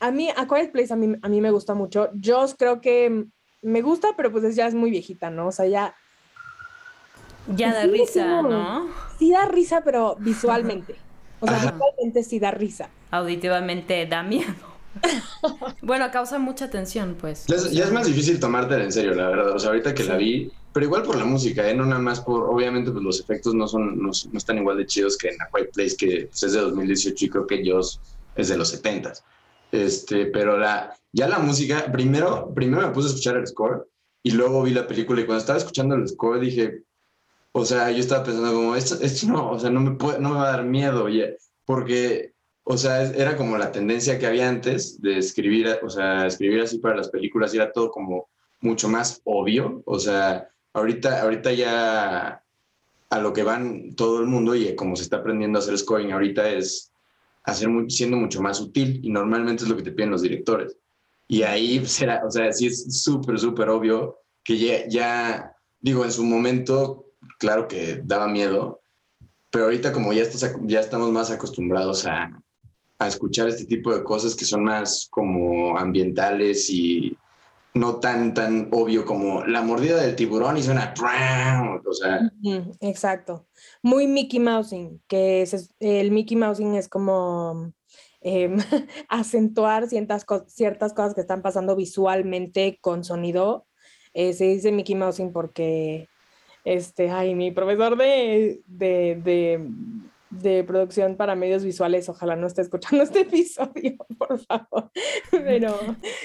a 0.00 0.10
mí, 0.10 0.28
A 0.36 0.46
Quiet 0.46 0.72
Place 0.72 0.92
a 0.92 0.96
mí, 0.96 1.16
a 1.20 1.28
mí 1.28 1.40
me 1.40 1.50
gusta 1.50 1.74
mucho. 1.74 2.10
Yo 2.14 2.46
creo 2.56 2.80
que 2.80 3.24
me 3.62 3.82
gusta, 3.82 4.08
pero 4.16 4.30
pues 4.30 4.54
ya 4.54 4.66
es 4.66 4.74
muy 4.74 4.90
viejita, 4.90 5.30
¿no? 5.30 5.48
O 5.48 5.52
sea, 5.52 5.66
ya 5.66 5.94
Ya 7.56 7.72
da 7.74 7.82
Sí, 7.82 7.90
risa, 7.90 8.42
no. 8.42 8.48
¿no? 8.48 8.88
sí 9.18 9.30
da 9.32 9.46
risa, 9.46 9.80
pero 9.84 10.16
visualmente. 10.20 10.94
O 11.40 11.46
sea, 11.46 11.56
Ajá. 11.56 11.72
visualmente 11.72 12.22
sí 12.22 12.38
da 12.38 12.50
risa. 12.50 12.90
Auditivamente 13.10 14.06
da 14.06 14.22
miedo. 14.22 14.52
bueno, 15.82 16.10
causa 16.10 16.38
mucha 16.38 16.70
tensión, 16.70 17.16
pues. 17.20 17.46
Ya 17.46 17.56
es, 17.56 17.70
ya 17.70 17.84
es 17.84 17.92
más 17.92 18.06
difícil 18.06 18.38
tomártela 18.40 18.84
en 18.84 18.92
serio, 18.92 19.14
la 19.14 19.28
verdad. 19.28 19.52
O 19.52 19.58
sea, 19.58 19.70
ahorita 19.70 19.94
que 19.94 20.04
la 20.04 20.16
vi, 20.16 20.50
pero 20.72 20.86
igual 20.86 21.02
por 21.02 21.16
la 21.16 21.24
música, 21.24 21.68
¿eh? 21.68 21.74
No 21.74 21.84
nada 21.86 22.00
más 22.00 22.20
por, 22.20 22.44
obviamente, 22.44 22.90
pues 22.90 23.02
los 23.02 23.20
efectos 23.20 23.54
no 23.54 23.66
son, 23.68 23.96
no, 24.02 24.10
no 24.10 24.38
están 24.38 24.58
igual 24.58 24.76
de 24.76 24.86
chidos 24.86 25.16
que 25.16 25.28
en 25.28 25.40
A 25.40 25.48
Quiet 25.54 25.72
Place, 25.72 25.96
que 25.96 26.26
pues, 26.26 26.42
es 26.42 26.52
de 26.52 26.60
2018 26.60 27.24
y 27.24 27.28
creo 27.28 27.46
que 27.46 27.62
Joss 27.70 28.00
es 28.36 28.48
de 28.48 28.56
los 28.56 28.68
70 28.70 29.12
Este, 29.70 30.26
pero 30.26 30.58
la, 30.58 30.94
ya 31.12 31.28
la 31.28 31.38
música, 31.38 31.90
primero, 31.92 32.52
primero 32.54 32.86
me 32.86 32.94
puse 32.94 33.08
a 33.08 33.10
escuchar 33.10 33.36
el 33.36 33.46
score 33.46 33.88
y 34.22 34.30
luego 34.32 34.62
vi 34.62 34.72
la 34.72 34.86
película 34.86 35.20
y 35.20 35.26
cuando 35.26 35.40
estaba 35.40 35.58
escuchando 35.58 35.94
el 35.94 36.08
score 36.08 36.40
dije, 36.40 36.82
o 37.52 37.64
sea, 37.64 37.90
yo 37.90 37.98
estaba 37.98 38.24
pensando 38.24 38.52
como, 38.52 38.76
esto, 38.76 38.96
esto 39.00 39.26
no, 39.26 39.50
o 39.50 39.58
sea, 39.58 39.70
no 39.70 39.80
me, 39.80 39.92
puede, 39.92 40.20
no 40.20 40.30
me 40.30 40.36
va 40.36 40.48
a 40.48 40.52
dar 40.52 40.64
miedo, 40.64 41.04
oye, 41.04 41.36
porque, 41.64 42.32
o 42.64 42.76
sea, 42.76 43.02
era 43.02 43.36
como 43.36 43.58
la 43.58 43.72
tendencia 43.72 44.18
que 44.18 44.26
había 44.26 44.48
antes 44.48 45.00
de 45.00 45.18
escribir, 45.18 45.78
o 45.82 45.90
sea, 45.90 46.26
escribir 46.26 46.62
así 46.62 46.78
para 46.78 46.96
las 46.96 47.08
películas 47.08 47.54
era 47.54 47.72
todo 47.72 47.90
como 47.90 48.28
mucho 48.60 48.88
más 48.88 49.20
obvio, 49.24 49.82
o 49.86 49.98
sea, 49.98 50.48
ahorita, 50.72 51.22
ahorita 51.22 51.52
ya 51.52 52.42
a 53.10 53.18
lo 53.20 53.32
que 53.32 53.42
van 53.42 53.94
todo 53.94 54.20
el 54.20 54.26
mundo 54.26 54.54
y 54.54 54.74
como 54.76 54.96
se 54.96 55.02
está 55.02 55.18
aprendiendo 55.18 55.58
a 55.58 55.62
hacer 55.62 55.78
scoring 55.78 56.12
ahorita 56.12 56.50
es 56.50 56.87
hacer 57.50 57.68
muy- 57.68 57.90
siendo 57.90 58.16
mucho 58.16 58.42
más 58.42 58.58
sutil 58.58 59.00
y 59.02 59.10
normalmente 59.10 59.64
es 59.64 59.68
lo 59.70 59.76
que 59.76 59.82
te 59.82 59.92
piden 59.92 60.10
los 60.10 60.22
directores. 60.22 60.76
Y 61.26 61.42
ahí 61.42 61.84
será, 61.86 62.22
o 62.26 62.30
sea, 62.30 62.52
sí 62.52 62.66
es 62.66 63.02
súper, 63.02 63.38
súper 63.38 63.68
obvio 63.68 64.18
que 64.44 64.58
ya, 64.58 64.88
ya, 64.88 65.52
digo, 65.80 66.04
en 66.04 66.12
su 66.12 66.24
momento, 66.24 67.06
claro 67.38 67.68
que 67.68 68.00
daba 68.04 68.28
miedo, 68.28 68.80
pero 69.50 69.64
ahorita 69.64 69.92
como 69.92 70.12
ya, 70.12 70.22
estás, 70.22 70.56
ya 70.64 70.80
estamos 70.80 71.10
más 71.10 71.30
acostumbrados 71.30 72.06
a, 72.06 72.30
a 72.98 73.08
escuchar 73.08 73.48
este 73.48 73.64
tipo 73.66 73.94
de 73.94 74.02
cosas 74.04 74.34
que 74.34 74.44
son 74.44 74.64
más 74.64 75.06
como 75.10 75.76
ambientales 75.78 76.68
y 76.70 77.16
no 77.78 78.00
tan, 78.00 78.34
tan 78.34 78.68
obvio 78.72 79.04
como 79.04 79.44
la 79.44 79.62
mordida 79.62 80.00
del 80.00 80.16
tiburón 80.16 80.56
y 80.56 80.62
suena, 80.62 80.94
o 80.96 81.92
sea. 81.92 82.30
Exacto. 82.80 83.46
Muy 83.82 84.06
Mickey 84.06 84.40
Mousing, 84.40 85.02
que 85.06 85.42
es, 85.42 85.74
el 85.80 86.10
Mickey 86.10 86.36
Mousing 86.36 86.74
es 86.74 86.88
como 86.88 87.72
em, 88.20 88.56
acentuar 89.08 89.88
ciertas, 89.88 90.26
ciertas 90.48 90.92
cosas 90.92 91.14
que 91.14 91.20
están 91.20 91.42
pasando 91.42 91.76
visualmente 91.76 92.78
con 92.80 93.04
sonido. 93.04 93.66
Eh, 94.14 94.32
se 94.32 94.46
dice 94.46 94.72
Mickey 94.72 94.94
Mousing 94.94 95.32
porque, 95.32 96.08
este, 96.64 97.10
ay, 97.10 97.34
mi 97.34 97.50
profesor 97.52 97.96
de, 97.96 98.60
de, 98.66 99.70
de 100.30 100.64
producción 100.64 101.16
para 101.16 101.36
medios 101.36 101.64
visuales, 101.64 102.08
ojalá 102.08 102.36
no 102.36 102.46
esté 102.46 102.62
escuchando 102.62 103.02
este 103.04 103.20
episodio, 103.20 103.96
por 104.18 104.38
favor. 104.40 104.90
Pero. 105.30 105.74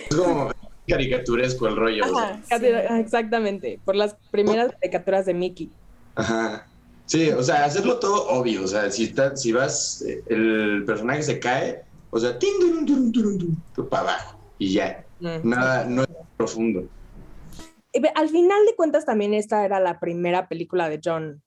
Es 0.09 0.15
como 0.15 0.49
caricaturesco 0.87 1.67
el 1.67 1.75
rollo. 1.75 2.05
Exactamente, 2.99 3.79
por 3.83 3.95
las 3.95 4.15
primeras 4.31 4.71
caricaturas 4.73 5.25
de 5.25 5.33
Mickey. 5.33 5.71
Ajá. 6.15 6.67
Sí, 7.05 7.29
o 7.29 7.43
sea, 7.43 7.65
hacerlo 7.65 7.99
todo 7.99 8.27
obvio. 8.29 8.63
O 8.63 8.67
sea, 8.67 8.89
si, 8.89 9.05
está, 9.05 9.35
si 9.35 9.51
vas, 9.51 10.01
eh, 10.01 10.23
el 10.27 10.83
personaje 10.85 11.23
se 11.23 11.39
cae, 11.39 11.83
o 12.09 12.19
sea, 12.19 12.37
para 13.89 14.03
abajo 14.03 14.39
y 14.57 14.73
ya. 14.73 15.05
Mm, 15.19 15.49
Nada, 15.49 15.85
no 15.85 16.03
es 16.03 16.09
profundo. 16.37 16.87
Al 18.15 18.29
final 18.29 18.65
de 18.65 18.75
cuentas, 18.75 19.05
también 19.05 19.33
esta 19.33 19.65
era 19.65 19.79
la 19.79 19.99
primera 19.99 20.47
película 20.47 20.89
de 20.89 20.99
John. 21.03 21.41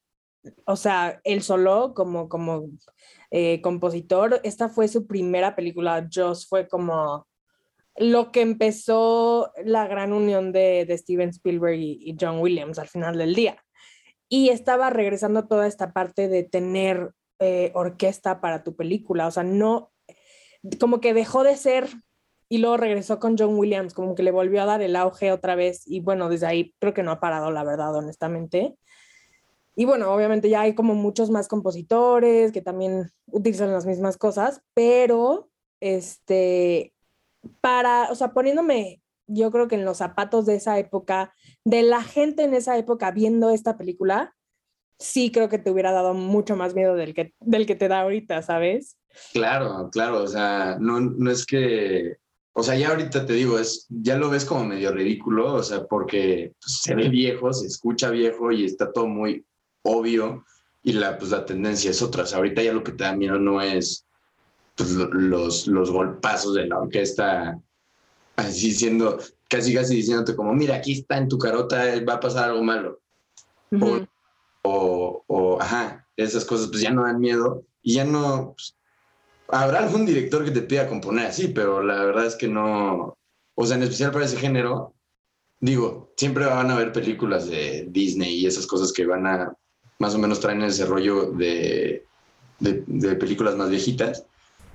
O 0.64 0.76
sea, 0.76 1.21
él 1.25 1.43
solo 1.43 1.93
como, 1.95 2.28
como 2.28 2.69
eh, 3.31 3.61
compositor, 3.62 4.40
esta 4.45 4.69
fue 4.69 4.87
su 4.87 5.07
primera 5.07 5.57
película. 5.57 6.09
Joss 6.12 6.47
fue 6.47 6.69
como 6.69 7.26
lo 7.98 8.30
que 8.32 8.42
empezó 8.42 9.52
la 9.64 9.86
gran 9.86 10.12
unión 10.12 10.52
de, 10.52 10.86
Steven 10.98 11.30
Spielberg 11.30 11.78
y, 11.78 12.16
John 12.20 12.40
Williams 12.40 12.78
al 12.78 12.88
final 12.88 13.16
del 13.16 13.34
día. 13.34 13.62
Y 14.28 14.50
estaba 14.50 14.90
regresando 14.90 15.46
toda 15.46 15.66
esta 15.66 15.92
parte 15.92 16.28
de 16.28 16.42
tener 16.42 17.12
eh, 17.38 17.70
orquesta 17.74 18.40
para 18.40 18.64
tu 18.64 18.74
película, 18.74 19.26
o 19.26 19.30
sea, 19.30 19.44
no, 19.44 19.92
como 20.80 21.00
que 21.00 21.14
dejó 21.14 21.44
de 21.44 21.56
ser 21.56 21.88
y 22.48 22.58
luego 22.58 22.76
regresó 22.76 23.18
con 23.18 23.36
John 23.36 23.56
Williams, 23.56 23.94
como 23.94 24.14
que 24.14 24.22
le 24.22 24.30
volvió 24.30 24.62
a 24.62 24.66
dar 24.66 24.82
el 24.82 24.96
auge 24.96 25.32
otra 25.32 25.54
vez 25.54 25.82
y 25.86 26.00
bueno, 26.00 26.28
desde 26.28 26.46
ahí 26.46 26.74
creo 26.78 26.94
que 26.94 27.02
no 27.02 27.10
ha 27.10 27.20
parado, 27.20 27.50
la 27.50 27.64
verdad, 27.64 27.94
honestamente. 27.94 28.76
Y 29.74 29.84
bueno, 29.84 30.12
obviamente 30.12 30.48
ya 30.48 30.62
hay 30.62 30.74
como 30.74 30.94
muchos 30.94 31.30
más 31.30 31.48
compositores 31.48 32.52
que 32.52 32.62
también 32.62 33.10
utilizan 33.26 33.72
las 33.72 33.84
mismas 33.84 34.16
cosas, 34.16 34.62
pero 34.74 35.50
este, 35.80 36.94
para, 37.60 38.10
o 38.10 38.14
sea, 38.14 38.32
poniéndome, 38.32 39.02
yo 39.26 39.50
creo 39.50 39.68
que 39.68 39.74
en 39.74 39.84
los 39.84 39.98
zapatos 39.98 40.46
de 40.46 40.56
esa 40.56 40.78
época, 40.78 41.34
de 41.64 41.82
la 41.82 42.02
gente 42.02 42.44
en 42.44 42.54
esa 42.54 42.76
época 42.78 43.10
viendo 43.10 43.50
esta 43.50 43.76
película, 43.76 44.34
sí 44.98 45.30
creo 45.30 45.48
que 45.48 45.58
te 45.58 45.70
hubiera 45.70 45.92
dado 45.92 46.14
mucho 46.14 46.56
más 46.56 46.74
miedo 46.74 46.94
del 46.94 47.14
que, 47.14 47.34
del 47.40 47.66
que 47.66 47.74
te 47.74 47.88
da 47.88 48.00
ahorita, 48.00 48.42
¿sabes? 48.42 48.96
Claro, 49.32 49.90
claro, 49.90 50.22
o 50.22 50.26
sea, 50.26 50.76
no, 50.80 51.00
no 51.00 51.30
es 51.30 51.44
que, 51.44 52.16
o 52.52 52.62
sea, 52.62 52.76
ya 52.76 52.88
ahorita 52.88 53.26
te 53.26 53.32
digo, 53.34 53.58
es, 53.58 53.86
ya 53.88 54.16
lo 54.16 54.30
ves 54.30 54.44
como 54.44 54.64
medio 54.64 54.92
ridículo, 54.92 55.54
o 55.54 55.62
sea, 55.62 55.84
porque 55.86 56.54
pues, 56.60 56.80
se 56.82 56.94
ve 56.94 57.08
viejo, 57.08 57.52
se 57.52 57.66
escucha 57.66 58.10
viejo 58.10 58.52
y 58.52 58.64
está 58.64 58.92
todo 58.92 59.06
muy 59.06 59.44
obvio 59.82 60.44
y 60.82 60.92
la, 60.92 61.18
pues, 61.18 61.30
la 61.30 61.44
tendencia 61.44 61.90
es 61.90 62.00
otra. 62.00 62.22
O 62.22 62.26
sea, 62.26 62.38
ahorita 62.38 62.62
ya 62.62 62.72
lo 62.72 62.82
que 62.82 62.92
te 62.92 63.04
da 63.04 63.14
miedo 63.14 63.38
no 63.38 63.60
es 63.60 64.05
pues, 64.76 64.90
los, 64.90 65.66
los 65.66 65.90
golpazos 65.90 66.54
de 66.54 66.66
la 66.66 66.78
orquesta, 66.78 67.59
así 68.37 68.73
siendo, 68.73 69.18
casi 69.49 69.75
casi 69.75 69.97
diciéndote 69.97 70.37
como, 70.37 70.52
mira, 70.52 70.76
aquí 70.76 70.92
está 70.92 71.16
en 71.16 71.28
tu 71.28 71.38
carota, 71.38 71.83
va 72.09 72.14
a 72.14 72.21
pasar 72.21 72.50
algo 72.50 72.62
malo. 72.62 73.00
o, 74.62 75.25
o, 75.26 75.61
ajá, 75.61 76.06
esas 76.16 76.45
cosas 76.45 76.68
pues 76.68 76.83
ya 76.83 76.90
no 76.90 77.04
dan 77.04 77.21
miedo 77.21 77.64
y 77.83 77.95
ya 77.95 78.04
no... 78.04 78.54
Pues, 78.54 78.76
habrá 79.49 79.78
algún 79.78 80.06
director 80.06 80.45
que 80.45 80.50
te 80.50 80.62
pida 80.62 80.88
componer 80.88 81.26
así, 81.26 81.49
pero 81.49 81.83
la 81.83 82.04
verdad 82.04 82.26
es 82.26 82.37
que 82.37 82.49
no... 82.49 83.16
O 83.54 83.66
sea, 83.66 83.76
en 83.76 83.85
especial 83.85 84.12
para 84.12 84.26
ese 84.26 84.37
género, 84.37 84.95
digo, 85.61 86.12
siempre 86.16 86.45
van 86.45 86.71
a 86.71 86.75
haber 86.75 86.92
películas 86.92 87.49
de 87.49 87.87
Disney 87.88 88.40
y 88.40 88.47
esas 88.47 88.66
cosas 88.66 88.92
que 88.92 89.06
van 89.06 89.26
a 89.26 89.56
más 89.99 90.14
o 90.14 90.18
menos 90.18 90.40
traen 90.40 90.61
ese 90.62 90.85
rollo 90.85 91.33
de, 91.33 92.04
de, 92.59 92.85
de 92.87 93.16
películas 93.16 93.56
más 93.56 93.71
viejitas, 93.71 94.26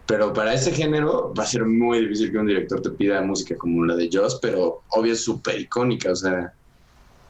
pero 0.05 0.33
para 0.33 0.53
ese 0.53 0.71
género 0.71 1.33
va 1.37 1.43
a 1.43 1.47
ser 1.47 1.65
muy 1.65 2.01
difícil 2.01 2.31
que 2.31 2.37
un 2.37 2.47
director 2.47 2.81
te 2.81 2.89
pida 2.91 3.21
música 3.21 3.55
como 3.55 3.85
la 3.85 3.95
de 3.95 4.09
Joss, 4.11 4.39
pero 4.41 4.83
obvio 4.89 5.13
es 5.13 5.23
súper 5.23 5.59
icónica, 5.59 6.11
o 6.11 6.15
sea, 6.15 6.53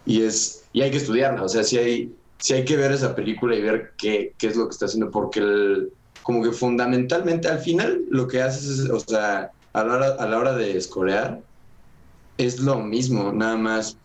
y, 0.06 0.24
es, 0.24 0.66
y 0.74 0.82
hay 0.82 0.92
que 0.92 0.98
estudiarla, 0.98 1.44
o 1.44 1.50
sea, 1.50 1.64
sí 1.64 1.78
hay, 1.78 2.16
sí 2.38 2.54
hay 2.54 2.66
que 2.66 2.78
ver 2.78 2.92
esa 2.92 3.16
película 3.16 3.56
y 3.56 3.62
ver 3.62 3.94
qué, 3.98 4.34
qué 4.38 4.48
es 4.48 4.56
lo 4.56 4.68
que 4.68 4.72
está 4.72 4.86
haciendo, 4.86 5.12
porque 5.12 5.40
el, 5.40 5.92
como 6.24 6.44
que 6.44 6.52
fundamentalmente 6.52 7.48
al 7.48 7.60
final 7.60 8.02
lo 8.10 8.28
que 8.28 8.42
haces 8.42 8.80
es, 8.80 8.90
o 8.90 9.00
sea, 9.00 9.52
a 9.74 9.84
la 9.84 9.94
hora, 9.94 10.08
a 10.18 10.28
la 10.28 10.38
hora 10.40 10.56
de 10.56 10.78
escorear, 10.78 11.42
es 12.38 12.60
lo 12.60 12.80
mismo, 12.80 13.32
nada 13.32 13.58
más 13.58 13.98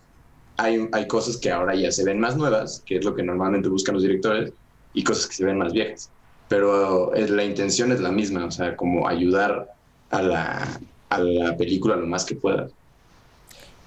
hay, 0.59 0.89
hay 0.93 1.07
cosas 1.07 1.37
que 1.37 1.51
ahora 1.51 1.75
ya 1.75 1.91
se 1.91 2.05
ven 2.05 2.21
más 2.21 2.37
nuevas, 2.37 2.83
que 2.85 2.97
es 2.97 3.05
lo 3.05 3.15
que 3.15 3.23
normalmente 3.23 3.69
buscan 3.69 3.95
los 3.95 4.03
directores, 4.03 4.53
y 4.93 5.05
cosas 5.05 5.27
que 5.27 5.35
se 5.35 5.45
ven 5.45 5.59
más 5.59 5.73
viejas 5.73 6.11
pero 6.49 7.15
eh, 7.15 7.29
la 7.29 7.45
intención 7.45 7.93
es 7.93 8.01
la 8.01 8.11
misma, 8.11 8.45
o 8.45 8.51
sea, 8.51 8.77
como 8.77 9.09
ayudar 9.09 9.73
a 10.11 10.23
la, 10.23 10.81
a 11.09 11.19
la 11.19 11.57
película 11.57 11.97
lo 11.97 12.07
más 12.07 12.25
que 12.25 12.35
pueda. 12.35 12.69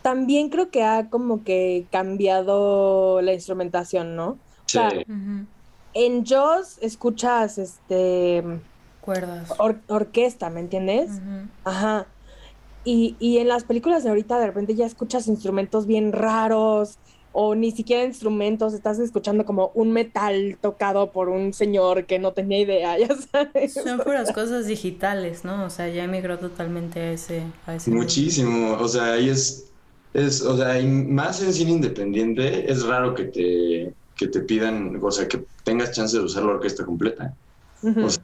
También 0.02 0.50
creo 0.50 0.70
que 0.70 0.84
ha 0.84 1.10
como 1.10 1.44
que 1.44 1.86
cambiado 1.92 3.22
la 3.22 3.34
instrumentación, 3.34 4.16
¿no? 4.16 4.38
Sí. 4.66 4.80
En 5.94 6.26
Jaws 6.26 6.78
escuchas 6.82 7.58
este 7.58 8.44
cuerdas. 9.02 9.54
orquesta, 9.88 10.50
¿me 10.50 10.60
entiendes? 10.62 11.12
Ajá. 11.64 12.06
Y, 12.86 13.16
y, 13.20 13.40
en 13.40 13.50
las 13.50 13.66
películas 13.66 14.04
de 14.04 14.10
ahorita 14.10 14.40
de 14.40 14.48
repente 14.48 14.74
ya 14.74 14.86
escuchas 14.86 15.28
instrumentos 15.28 15.86
bien 15.86 16.14
raros, 16.14 16.98
o 17.32 17.56
ni 17.56 17.72
siquiera 17.72 18.04
instrumentos, 18.04 18.74
estás 18.74 19.00
escuchando 19.00 19.46
como 19.46 19.72
un 19.76 19.92
metal 19.92 20.58
tocado 20.62 21.12
por 21.12 21.30
un 21.30 21.54
señor 21.54 22.06
que 22.06 22.20
no 22.20 22.34
tenía 22.34 22.60
idea, 22.60 22.98
ya 23.08 23.16
sabes. 23.16 23.74
Son 23.74 24.00
puras 24.00 24.32
cosas 24.32 24.68
digitales, 24.68 25.46
¿no? 25.46 25.66
O 25.66 25.70
sea, 25.70 25.90
ya 25.90 26.06
emigró 26.06 26.40
totalmente 26.40 27.00
a 27.00 27.12
ese... 27.12 27.44
A 27.66 27.76
ese 27.76 27.92
Muchísimo, 27.92 28.74
o 28.80 28.88
sea, 28.88 29.14
ahí 29.14 29.30
es, 29.30 29.70
es, 30.14 30.42
o 30.42 30.58
sea, 30.58 30.82
más 30.84 31.42
en 31.42 31.54
cine 31.54 31.72
independiente 31.72 32.72
es 32.72 32.84
raro 32.86 33.14
que 33.14 33.26
te, 33.26 33.94
que 34.16 34.28
te 34.28 34.42
pidan, 34.42 35.00
o 35.02 35.12
sea, 35.12 35.28
que 35.28 35.44
tengas 35.64 35.92
chance 35.92 36.18
de 36.18 36.24
usar 36.24 36.44
la 36.44 36.52
orquesta 36.52 36.86
completa. 36.86 37.34
o 37.84 38.10
sea, 38.10 38.24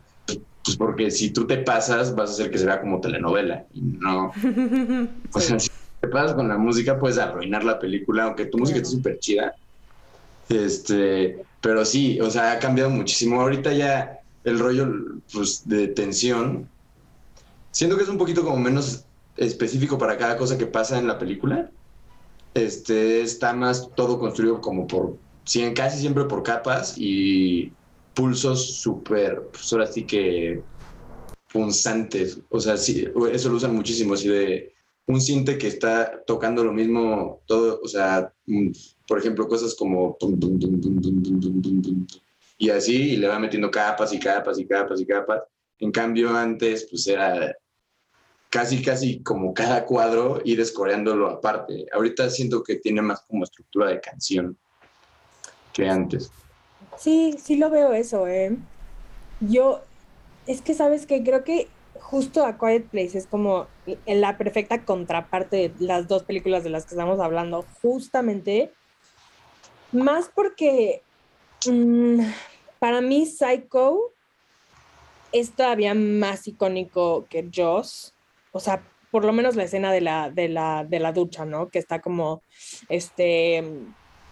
pues 0.66 0.78
porque 0.78 1.12
si 1.12 1.30
tú 1.30 1.46
te 1.46 1.58
pasas, 1.58 2.16
vas 2.16 2.32
a 2.32 2.34
hacer 2.34 2.50
que 2.50 2.58
se 2.58 2.66
vea 2.66 2.82
como 2.82 3.00
telenovela, 3.00 3.66
y 3.74 3.82
no... 3.82 4.32
O 5.34 5.40
sea, 5.40 5.58
te 6.06 6.12
pasas 6.12 6.34
con 6.34 6.48
la 6.48 6.58
música, 6.58 7.00
puedes 7.00 7.18
arruinar 7.18 7.64
la 7.64 7.80
película, 7.80 8.26
aunque 8.26 8.46
tu 8.46 8.58
música 8.58 8.78
esté 8.78 8.90
súper 8.90 9.20
chida. 9.20 9.56
Este, 10.50 11.44
pero 11.62 11.84
sí, 11.86 12.20
o 12.20 12.30
sea, 12.30 12.52
ha 12.52 12.60
cambiado 12.60 12.90
muchísimo. 12.90 13.42
Ahorita 13.42 13.74
ya 13.74 14.20
el 14.44 14.60
rollo 14.60 14.88
pues, 15.34 15.68
de 15.68 15.88
tensión, 15.88 16.70
siento 17.72 17.98
que 17.98 18.04
es 18.04 18.10
un 18.10 18.18
poquito 18.18 18.44
como 18.44 18.58
menos 18.58 19.06
específico 19.36 19.98
para 19.98 20.18
cada 20.18 20.38
cosa 20.38 20.58
que 20.58 20.68
pasa 20.68 21.00
en 21.00 21.08
la 21.08 21.18
película. 21.18 21.72
Este, 22.54 23.22
está 23.22 23.54
más 23.54 23.90
todo 23.96 24.20
construido 24.20 24.62
como 24.62 24.88
por, 24.88 25.18
casi 25.76 26.00
siempre 26.00 26.26
por 26.26 26.44
capas 26.44 26.94
y 26.98 27.74
pulsos 28.14 28.80
súper, 28.80 29.50
pues 29.52 29.74
ahora 29.74 29.88
sí 29.88 30.06
que 30.06 30.64
punzantes. 31.52 32.40
O 32.50 32.60
sea, 32.60 32.78
sí, 32.78 33.08
eso 33.32 33.50
lo 33.50 33.56
usan 33.56 33.76
muchísimo, 33.76 34.14
así 34.14 34.30
de 34.30 34.75
un 35.08 35.22
cinte 35.22 35.58
que 35.58 35.68
está 35.68 36.24
tocando 36.26 36.64
lo 36.64 36.74
mismo 36.74 37.42
todo, 37.46 37.80
o 37.84 37.88
sea, 37.88 38.34
por 39.08 39.20
ejemplo, 39.20 39.48
cosas 39.48 39.76
como 39.76 40.18
y 42.58 42.70
así, 42.70 43.14
y 43.14 43.18
le 43.18 43.28
va 43.28 43.38
metiendo 43.38 43.70
capas 43.70 44.14
y 44.14 44.20
capas 44.20 44.58
y 44.60 44.66
capas 44.66 45.00
y 45.00 45.06
capas. 45.06 45.44
En 45.80 45.92
cambio, 45.92 46.30
antes, 46.36 46.88
pues 46.90 47.06
era 47.08 47.54
casi, 48.50 48.82
casi 48.82 49.22
como 49.22 49.54
cada 49.54 49.86
cuadro 49.86 50.42
ir 50.46 50.62
escoreándolo 50.62 51.28
aparte. 51.30 51.86
Ahorita 51.92 52.30
siento 52.30 52.64
que 52.64 52.78
tiene 52.78 53.02
más 53.02 53.22
como 53.28 53.44
estructura 53.44 53.90
de 53.90 54.00
canción 54.00 54.58
que 55.74 55.90
antes. 55.90 56.32
Sí, 56.98 57.36
sí 57.38 57.58
lo 57.58 57.70
veo 57.70 57.92
eso, 57.92 58.26
¿eh? 58.28 58.58
Yo, 59.42 59.82
es 60.48 60.62
que 60.62 60.74
sabes 60.74 61.06
que 61.06 61.22
creo 61.22 61.44
que 61.44 61.68
justo 62.00 62.46
A 62.46 62.58
Quiet 62.58 62.88
Place 62.90 63.18
es 63.18 63.28
como 63.28 63.68
la 64.06 64.38
perfecta 64.38 64.84
contraparte 64.84 65.70
de 65.70 65.86
las 65.86 66.08
dos 66.08 66.24
películas 66.24 66.64
de 66.64 66.70
las 66.70 66.86
que 66.86 66.96
estamos 66.96 67.20
hablando, 67.20 67.66
justamente, 67.82 68.72
más 69.92 70.30
porque 70.34 71.02
mm, 71.68 72.22
para 72.80 73.02
mí 73.02 73.25
Psycho 73.25 74.12
es 75.32 75.52
todavía 75.52 75.94
más 75.94 76.48
icónico 76.48 77.25
que 77.30 77.50
Joss. 77.54 78.14
O 78.52 78.60
sea, 78.60 78.82
por 79.12 79.25
lo 79.25 79.34
menos 79.34 79.56
la 79.56 79.64
escena 79.64 79.92
de 79.92 80.02
la, 80.02 80.30
de 80.30 80.50
la, 80.50 80.86
de 80.88 81.00
la 81.00 81.12
ducha, 81.12 81.46
¿no? 81.46 81.70
Que 81.70 81.80
está 81.80 82.00
como, 82.00 82.42
este... 82.90 83.64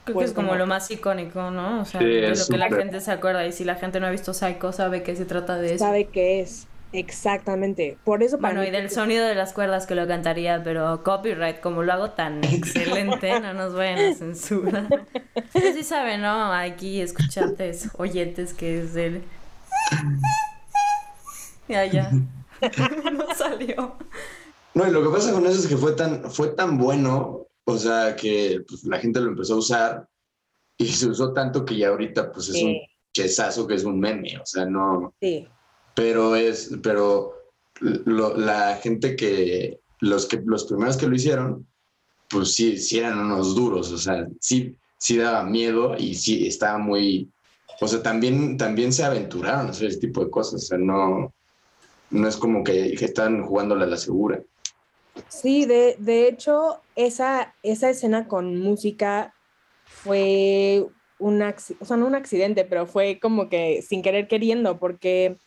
Creo 0.05 0.17
que 0.17 0.25
es 0.25 0.33
como, 0.33 0.55
lo 0.55 0.67
más 0.67 0.91
icónico, 0.91 1.49
¿no? 1.51 1.81
O 1.81 1.85
sea, 1.85 2.01
de 2.01 2.35
lo 2.35 2.45
que 2.49 2.57
la 2.57 2.69
gente 2.69 2.99
se 2.99 3.09
acuerda. 3.09 3.47
Y 3.47 3.53
si 3.53 3.63
la 3.63 3.75
gente 3.75 4.01
no 4.01 4.07
ha 4.07 4.11
visto 4.11 4.33
Psycho, 4.33 4.73
sabe 4.73 5.01
que 5.01 5.15
se 5.15 5.23
trata 5.23 5.57
de 5.57 5.75
eso. 5.75 5.85
Sabe 5.85 6.05
que 6.05 6.41
es. 6.41 6.67
Exactamente. 6.93 7.97
Por 8.03 8.21
eso 8.21 8.37
para 8.39 8.53
Bueno, 8.53 8.69
y 8.69 8.71
del 8.71 8.91
sonido 8.91 9.25
de 9.25 9.33
las 9.33 9.51
cuerdas 9.51 9.87
que 9.87 9.95
lo 9.95 10.07
cantaría, 10.07 10.63
pero 10.63 11.03
copyright, 11.03 11.59
como 11.59 11.81
lo 11.81 11.91
hago 11.91 12.11
tan 12.11 12.43
excelente, 12.43 13.39
no 13.39 13.53
nos 13.53 13.73
vayan 13.73 14.11
a 14.11 14.15
censurar. 14.15 15.05
Ustedes 15.35 15.75
sí 15.75 15.83
saben, 15.83 16.21
¿no? 16.21 16.53
Aquí 16.53 17.01
escuchantes, 17.01 17.89
oyentes, 17.97 18.53
que 18.53 18.83
es 18.83 18.95
el... 18.95 19.23
Ya, 21.67 21.85
ya. 21.85 22.11
no 23.11 23.35
salió. 23.35 23.97
No, 24.75 24.87
y 24.87 24.91
lo 24.91 25.03
que 25.03 25.09
pasa 25.09 25.33
con 25.33 25.45
eso 25.47 25.59
es 25.59 25.67
que 25.67 25.77
fue 25.77 25.93
tan, 25.93 26.29
fue 26.31 26.49
tan 26.49 26.77
bueno, 26.77 27.47
o 27.65 27.77
sea, 27.77 28.15
que 28.15 28.63
pues, 28.67 28.83
la 28.83 28.99
gente 28.99 29.19
lo 29.19 29.29
empezó 29.29 29.55
a 29.55 29.57
usar 29.57 30.09
y 30.77 30.87
se 30.87 31.07
usó 31.07 31.33
tanto 31.33 31.65
que 31.65 31.77
ya 31.77 31.89
ahorita 31.89 32.31
pues 32.31 32.49
es 32.49 32.61
un 32.61 32.75
chesazo 33.15 33.65
que 33.65 33.75
es 33.75 33.83
un 33.83 33.99
meme, 33.99 34.37
o 34.39 34.45
sea, 34.45 34.65
no... 34.65 35.13
Sí. 35.19 35.47
Pero 35.95 36.35
es, 36.35 36.71
pero 36.81 37.33
la 37.79 38.75
gente 38.81 39.15
que 39.15 39.79
los, 39.99 40.25
que, 40.27 40.41
los 40.45 40.65
primeros 40.65 40.97
que 40.97 41.07
lo 41.07 41.15
hicieron, 41.15 41.67
pues 42.29 42.55
sí, 42.55 42.77
sí 42.77 42.99
eran 42.99 43.19
unos 43.19 43.55
duros, 43.55 43.91
o 43.91 43.97
sea, 43.97 44.27
sí, 44.39 44.75
sí 44.97 45.17
daba 45.17 45.43
miedo 45.43 45.95
y 45.97 46.15
sí 46.15 46.47
estaba 46.47 46.77
muy, 46.77 47.29
o 47.79 47.87
sea, 47.87 48.01
también, 48.01 48.57
también 48.57 48.91
se 48.91 49.03
aventuraron 49.03 49.67
a 49.67 49.69
hacer 49.69 49.89
ese 49.89 49.99
tipo 49.99 50.23
de 50.23 50.31
cosas, 50.31 50.63
o 50.63 50.65
sea, 50.65 50.77
no, 50.77 51.33
no 52.09 52.27
es 52.27 52.37
como 52.37 52.63
que, 52.63 52.95
que 52.95 53.05
están 53.05 53.43
jugándole 53.43 53.83
a 53.83 53.87
la 53.87 53.97
segura. 53.97 54.41
Sí, 55.27 55.65
de, 55.65 55.95
de 55.99 56.27
hecho, 56.27 56.81
esa, 56.95 57.53
esa 57.61 57.89
escena 57.89 58.27
con 58.27 58.59
música 58.59 59.33
fue 59.85 60.87
un, 61.19 61.41
o 61.41 61.85
sea, 61.85 61.97
no 61.97 62.07
un 62.07 62.15
accidente, 62.15 62.65
pero 62.65 62.87
fue 62.87 63.19
como 63.21 63.47
que 63.47 63.81
sin 63.81 64.01
querer 64.01 64.27
queriendo, 64.27 64.79
porque 64.79 65.37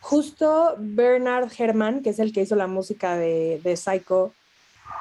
justo 0.00 0.74
Bernard 0.78 1.50
Herrmann, 1.56 2.02
que 2.02 2.10
es 2.10 2.18
el 2.18 2.32
que 2.32 2.42
hizo 2.42 2.56
la 2.56 2.66
música 2.66 3.16
de, 3.16 3.60
de 3.62 3.76
Psycho, 3.76 4.32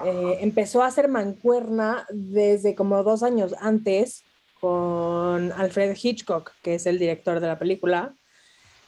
eh, 0.06 0.38
empezó 0.42 0.82
a 0.84 0.88
hacer 0.88 1.08
mancuerna 1.08 2.06
desde 2.10 2.76
como 2.76 3.04
dos 3.04 3.24
años 3.24 3.54
antes 3.60 4.24
con 4.60 5.52
Alfred 5.54 5.98
Hitchcock, 6.02 6.52
que 6.62 6.76
es 6.76 6.86
el 6.86 7.00
director 7.00 7.40
de 7.40 7.48
la 7.48 7.60
película, 7.60 8.14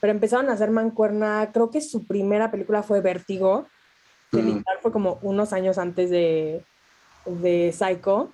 pero 0.00 0.12
empezaron 0.12 0.50
a 0.50 0.54
hacer 0.54 0.70
mancuerna, 0.70 1.50
creo 1.52 1.70
que 1.70 1.80
su 1.80 2.06
primera 2.06 2.50
película 2.50 2.82
fue 2.82 3.00
Vértigo, 3.00 3.66
que 4.30 4.62
fue 4.80 4.92
como 4.92 5.18
unos 5.22 5.52
años 5.52 5.76
antes 5.78 6.10
de, 6.10 6.64
de 7.26 7.72
Psycho. 7.72 8.32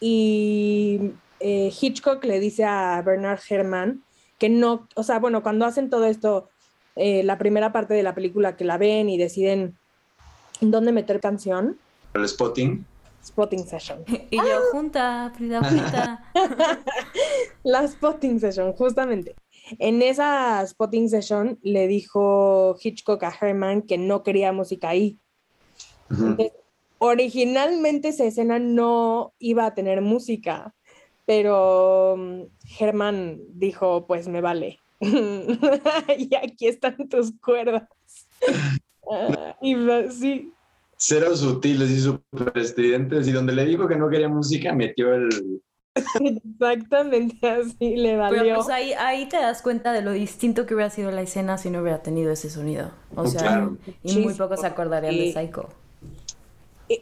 Y 0.00 1.12
eh, 1.40 1.72
Hitchcock 1.80 2.24
le 2.24 2.40
dice 2.40 2.64
a 2.64 3.00
Bernard 3.02 3.40
Herrmann 3.48 4.02
que 4.38 4.48
no, 4.48 4.86
o 4.94 5.02
sea, 5.02 5.18
bueno, 5.18 5.42
cuando 5.42 5.66
hacen 5.66 5.90
todo 5.90 6.04
esto, 6.06 6.48
eh, 6.98 7.22
la 7.22 7.38
primera 7.38 7.72
parte 7.72 7.94
de 7.94 8.02
la 8.02 8.14
película 8.14 8.56
que 8.56 8.64
la 8.64 8.76
ven 8.76 9.08
y 9.08 9.16
deciden 9.16 9.78
dónde 10.60 10.92
meter 10.92 11.20
canción. 11.20 11.78
El 12.14 12.28
spotting. 12.28 12.84
Spotting 13.24 13.66
session. 13.66 14.04
y 14.30 14.36
yo 14.36 14.60
junta, 14.72 15.32
Frida 15.36 15.62
junta. 15.62 16.32
la 17.62 17.86
spotting 17.86 18.40
session, 18.40 18.72
justamente. 18.72 19.34
En 19.78 20.02
esa 20.02 20.66
spotting 20.66 21.08
session 21.08 21.58
le 21.62 21.86
dijo 21.86 22.76
Hitchcock 22.82 23.22
a 23.22 23.34
Herman 23.38 23.82
que 23.82 23.98
no 23.98 24.22
quería 24.22 24.52
música 24.52 24.88
ahí, 24.88 25.18
originalmente 26.98 28.08
esa 28.08 28.24
escena 28.24 28.58
no 28.58 29.34
iba 29.38 29.66
a 29.66 29.74
tener 29.74 30.00
música, 30.00 30.74
pero 31.26 32.16
mm, 32.16 32.42
Germán 32.64 33.40
dijo, 33.50 34.06
pues 34.06 34.28
me 34.28 34.40
vale. 34.40 34.78
y 36.18 36.34
aquí 36.34 36.66
están 36.66 37.08
tus 37.08 37.32
cuerdas. 37.40 37.88
Ah, 39.10 39.56
y 39.60 39.74
sí. 40.10 40.52
Cero 40.96 41.36
sutiles 41.36 41.90
y 41.90 42.00
super 42.00 42.58
estridentes. 42.58 43.28
Y 43.28 43.32
donde 43.32 43.52
le 43.52 43.64
dijo 43.64 43.86
que 43.86 43.96
no 43.96 44.08
quería 44.08 44.28
música, 44.28 44.72
metió 44.74 45.14
el, 45.14 45.28
Exactamente 46.20 47.48
así 47.48 47.96
le 47.96 48.16
valió. 48.16 48.42
Pero 48.42 48.54
pues 48.56 48.68
ahí, 48.68 48.92
ahí 48.92 49.28
te 49.28 49.36
das 49.36 49.62
cuenta 49.62 49.92
de 49.92 50.02
lo 50.02 50.12
distinto 50.12 50.66
que 50.66 50.74
hubiera 50.74 50.90
sido 50.90 51.10
la 51.10 51.22
escena 51.22 51.58
si 51.58 51.70
no 51.70 51.80
hubiera 51.80 52.02
tenido 52.02 52.32
ese 52.32 52.50
sonido. 52.50 52.90
O 53.14 53.26
sea, 53.26 53.70
y 54.02 54.18
muy 54.18 54.34
pocos 54.34 54.60
se 54.60 54.66
acordarían 54.66 55.16
de 55.16 55.32
Psycho. 55.32 55.68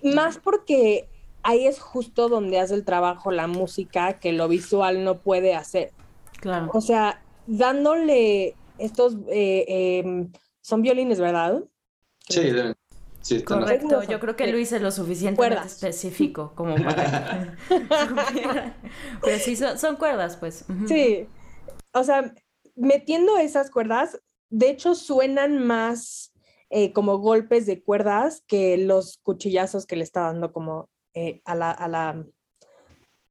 Más 0.03 0.39
porque 0.39 1.09
ahí 1.43 1.67
es 1.67 1.79
justo 1.79 2.29
donde 2.29 2.59
hace 2.59 2.75
el 2.75 2.85
trabajo 2.85 3.31
la 3.31 3.47
música 3.47 4.15
que 4.15 4.33
lo 4.33 4.49
visual 4.49 5.05
no 5.05 5.19
puede 5.19 5.55
hacer. 5.55 5.93
Claro. 6.41 6.71
O 6.73 6.81
sea, 6.81 7.23
dándole 7.47 8.55
estos, 8.79 9.17
eh, 9.29 9.65
em, 10.05 10.33
son 10.61 10.83
violines, 10.83 11.21
¿verdad? 11.21 11.63
Sí, 12.29 12.53
sí 13.21 13.43
Correcto, 13.43 14.03
yo 14.03 14.21
creo 14.21 14.37
que 14.37 14.47
Luis 14.49 14.73
es 14.73 14.83
lo 14.83 14.91
suficientemente 14.91 15.67
específico 15.67 16.53
como 16.55 16.75
para... 16.85 17.57
Pero 19.23 19.39
sí, 19.39 19.57
son, 19.57 19.97
cuerdas, 19.97 20.37
pues. 20.37 20.65
Sí, 20.87 21.27
o 21.93 22.05
sea, 22.05 22.35
metiendo 22.75 23.39
esas 23.39 23.71
cuerdas, 23.71 24.21
de 24.51 24.71
hecho 24.71 24.95
suenan 24.95 25.59
más 25.67 26.33
eh, 26.71 26.93
como 26.93 27.19
golpes 27.19 27.67
de 27.67 27.83
cuerdas 27.83 28.43
que 28.47 28.77
los 28.77 29.19
cuchillazos 29.19 29.87
que 29.87 29.97
le 29.97 30.03
está 30.03 30.23
dando 30.23 30.53
como 30.53 30.91
eh, 31.15 31.41
a, 31.45 31.55
la, 31.55 31.71
a, 31.71 31.89
la, 31.89 32.27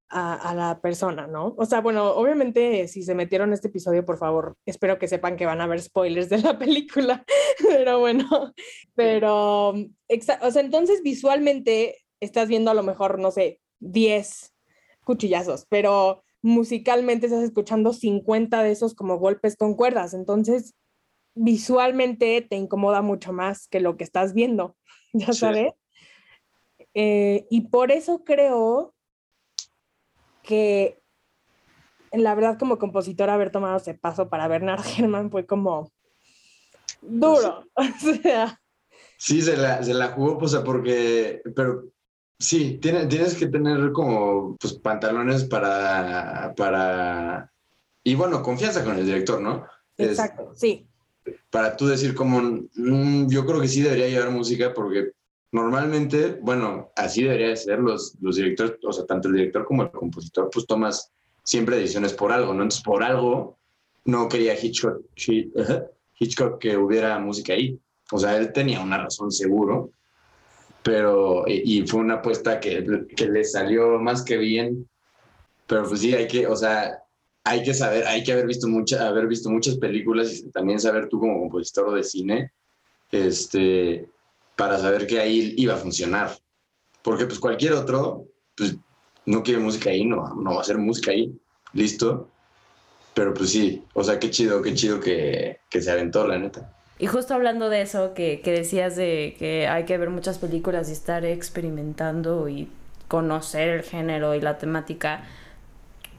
a, 0.10 0.54
la 0.56 0.80
persona, 0.82 1.28
¿no? 1.28 1.56
O 1.58 1.66
sea, 1.66 1.82
bueno, 1.82 2.12
obviamente 2.12 2.88
si 2.88 3.04
se 3.04 3.16
metieron 3.16 3.54
este 3.54 3.68
episodio, 3.68 4.06
por 4.06 4.18
favor, 4.18 4.56
espero 4.66 5.00
que 5.00 5.08
sepan 5.08 5.36
que 5.36 5.46
van 5.46 5.62
a 5.62 5.66
haber 5.66 5.82
spoilers 5.82 6.30
de 6.30 6.40
la 6.40 6.58
película, 6.60 7.26
pero 7.68 8.00
bueno, 8.00 8.54
pero, 8.94 9.70
o 9.70 10.52
sea, 10.52 10.62
entonces 10.62 11.02
visualmente 11.04 12.06
estás 12.20 12.48
viendo 12.48 12.72
a 12.72 12.76
lo 12.76 12.84
mejor, 12.84 13.20
no 13.20 13.32
sé, 13.32 13.62
10 13.80 14.54
cuchillazos, 15.04 15.66
pero 15.70 16.24
musicalmente 16.42 17.26
estás 17.26 17.44
escuchando 17.44 17.92
50 17.92 18.64
de 18.64 18.72
esos 18.72 18.94
como 18.94 19.18
golpes 19.18 19.58
con 19.58 19.76
cuerdas, 19.76 20.14
entonces 20.14 20.76
visualmente 21.34 22.42
te 22.42 22.56
incomoda 22.56 23.02
mucho 23.02 23.34
más 23.34 23.68
que 23.68 23.80
lo 23.80 23.98
que 23.98 24.04
estás 24.04 24.34
viendo, 24.34 24.78
ya 25.14 25.34
sabes. 25.34 25.74
Eh, 26.94 27.46
y 27.50 27.68
por 27.68 27.92
eso 27.92 28.24
creo 28.24 28.95
que 30.46 31.02
la 32.12 32.36
verdad 32.36 32.58
como 32.58 32.78
compositor 32.78 33.30
haber 33.30 33.52
tomado 33.52 33.78
ese 33.78 33.94
paso 33.94 34.30
para 34.30 34.48
Bernard 34.48 34.82
Herrmann 34.98 35.32
fue 35.32 35.46
como 35.46 35.92
duro. 37.02 37.66
Sí, 39.18 39.42
se 39.42 39.56
la, 39.56 39.82
se 39.82 39.94
la 39.94 40.10
jugó, 40.10 40.38
pues, 40.38 40.54
porque, 40.58 41.42
pero 41.56 41.86
sí, 42.38 42.80
tienes, 42.82 43.08
tienes 43.08 43.34
que 43.36 43.48
tener 43.48 43.94
como 43.94 44.58
pues, 44.58 44.74
pantalones 44.74 45.46
para, 45.46 46.54
para, 46.56 47.50
y 48.04 48.14
bueno, 48.14 48.44
confianza 48.44 48.84
con 48.84 48.98
el 48.98 49.06
director, 49.06 49.40
¿no? 49.40 49.66
Exacto, 49.98 50.52
sí 50.54 50.86
para 51.50 51.76
tú 51.76 51.88
decir 51.88 52.14
como, 52.14 52.42
mm, 52.76 53.30
yo 53.30 53.46
creo 53.46 53.62
que 53.62 53.68
sí 53.68 53.82
debería 53.82 54.08
llevar 54.08 54.32
música 54.32 54.74
porque 54.74 55.12
normalmente, 55.56 56.38
bueno, 56.42 56.92
así 56.98 57.24
debería 57.24 57.56
ser 57.56 57.80
los, 57.80 58.18
los 58.20 58.36
directores, 58.36 58.74
o 58.84 58.92
sea, 58.92 59.06
tanto 59.06 59.30
el 59.30 59.36
director 59.36 59.66
como 59.66 59.84
el 59.84 59.92
compositor, 59.92 60.50
pues 60.52 60.68
tomas 60.68 61.14
siempre 61.44 61.78
decisiones 61.78 62.12
por 62.12 62.34
algo, 62.34 62.54
¿no? 62.54 62.64
Entonces, 62.64 62.84
por 62.84 63.04
algo 63.04 63.58
no 64.04 64.28
quería 64.28 64.62
Hitchcock, 64.62 65.02
Hitchcock 66.20 66.60
que 66.60 66.76
hubiera 66.76 67.18
música 67.20 67.54
ahí. 67.54 67.80
O 68.12 68.20
sea, 68.20 68.36
él 68.38 68.52
tenía 68.52 68.82
una 68.82 68.98
razón 68.98 69.32
seguro, 69.32 69.92
pero, 70.84 71.46
y, 71.48 71.80
y 71.80 71.88
fue 71.88 72.02
una 72.02 72.16
apuesta 72.16 72.60
que, 72.60 73.08
que 73.16 73.28
le 73.28 73.46
salió 73.46 73.98
más 73.98 74.24
que 74.24 74.38
bien, 74.38 74.90
pero 75.68 75.88
pues 75.88 76.02
sí, 76.02 76.14
hay 76.14 76.28
que, 76.28 76.48
o 76.48 76.56
sea, 76.58 77.02
hay 77.46 77.64
que 77.64 77.74
saber, 77.74 78.06
hay 78.08 78.24
que 78.24 78.34
haber 78.34 78.46
visto, 78.46 78.68
mucha, 78.68 79.08
haber 79.08 79.28
visto 79.28 79.50
muchas 79.50 79.78
películas 79.78 80.34
y 80.34 80.52
también 80.52 80.82
saber 80.82 81.08
tú 81.08 81.18
como 81.18 81.40
compositor 81.40 81.96
de 81.96 82.04
cine, 82.04 82.52
este, 83.10 84.10
para 84.56 84.78
saber 84.80 85.08
que 85.08 85.20
ahí 85.20 85.54
iba 85.58 85.74
a 85.74 85.78
funcionar. 85.78 86.38
Porque 87.02 87.26
pues 87.26 87.40
cualquier 87.40 87.74
otro, 87.74 88.26
pues 88.56 88.76
no 89.26 89.44
quiere 89.44 89.60
música 89.60 89.90
ahí, 89.90 90.06
no, 90.06 90.34
no 90.36 90.52
va 90.52 90.58
a 90.58 90.62
hacer 90.62 90.78
música 90.78 91.12
ahí, 91.12 91.34
listo. 91.74 92.30
Pero 93.14 93.34
pues 93.34 93.52
sí, 93.52 93.84
o 93.94 94.04
sea, 94.04 94.20
qué 94.20 94.30
chido, 94.30 94.62
qué 94.62 94.74
chido 94.74 95.00
que, 95.00 95.60
que 95.70 95.82
se 95.82 95.92
aventó, 95.92 96.28
la 96.28 96.38
neta. 96.38 96.74
Y 96.98 97.08
justo 97.08 97.34
hablando 97.34 97.70
de 97.70 97.82
eso, 97.82 98.14
que, 98.14 98.42
que 98.42 98.52
decías 98.52 98.96
de 98.96 99.36
que 99.38 99.68
hay 99.68 99.86
que 99.86 99.98
ver 99.98 100.10
muchas 100.10 100.38
películas 100.38 100.90
y 100.90 100.94
estar 100.94 101.26
experimentando 101.26 102.48
y 102.48 102.70
conocer 103.08 103.70
el 103.70 103.84
género 103.84 104.36
y 104.36 104.42
la 104.42 104.58
temática, 104.58 105.26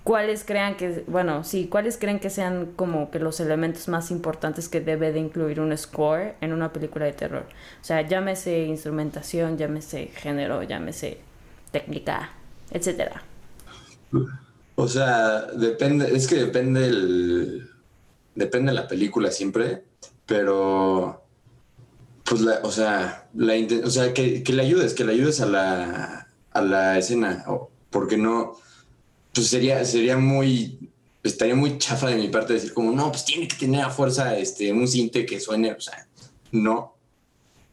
¿cuáles 0.06 0.44
crean 0.44 0.76
que, 0.76 1.02
bueno, 1.08 1.42
sí, 1.42 1.66
cuáles 1.66 1.98
creen 1.98 2.20
que 2.20 2.30
sean 2.30 2.66
como 2.76 3.10
que 3.10 3.18
los 3.18 3.40
elementos 3.40 3.88
más 3.88 4.12
importantes 4.12 4.68
que 4.68 4.80
debe 4.80 5.10
de 5.10 5.18
incluir 5.18 5.58
un 5.58 5.76
score 5.76 6.36
en 6.40 6.52
una 6.52 6.72
película 6.72 7.06
de 7.06 7.12
terror? 7.12 7.44
O 7.82 7.84
sea, 7.84 8.06
llámese 8.06 8.66
instrumentación, 8.66 9.58
llámese 9.58 10.06
género, 10.14 10.62
llámese 10.62 11.18
técnica, 11.72 12.30
etcétera. 12.70 13.24
O 14.76 14.86
sea, 14.86 15.42
depende, 15.46 16.14
es 16.14 16.28
que 16.28 16.36
depende 16.36 16.86
el, 16.86 17.68
depende 18.36 18.70
de 18.70 18.76
la 18.76 18.86
película 18.86 19.32
siempre, 19.32 19.82
pero 20.24 21.24
pues 22.22 22.42
la, 22.42 22.60
o 22.62 22.70
sea, 22.70 23.26
la, 23.34 23.54
o 23.84 23.90
sea 23.90 24.14
que, 24.14 24.44
que, 24.44 24.52
le 24.52 24.62
ayudes, 24.62 24.94
que 24.94 25.04
le 25.04 25.14
ayudes 25.14 25.40
a 25.40 25.46
la, 25.46 26.28
a 26.52 26.62
la 26.62 26.96
escena, 26.96 27.44
porque 27.90 28.16
no, 28.16 28.56
pues 29.36 29.48
sería, 29.48 29.84
sería 29.84 30.16
muy, 30.16 30.90
estaría 31.22 31.54
muy 31.54 31.76
chafa 31.76 32.08
de 32.08 32.16
mi 32.16 32.28
parte 32.28 32.54
decir 32.54 32.72
como, 32.72 32.90
no, 32.90 33.10
pues 33.10 33.26
tiene 33.26 33.46
que 33.46 33.56
tener 33.56 33.82
a 33.82 33.90
fuerza 33.90 34.36
este, 34.38 34.72
un 34.72 34.88
cinte 34.88 35.26
que 35.26 35.38
suene, 35.38 35.72
o 35.72 35.80
sea, 35.80 36.08
no, 36.52 36.96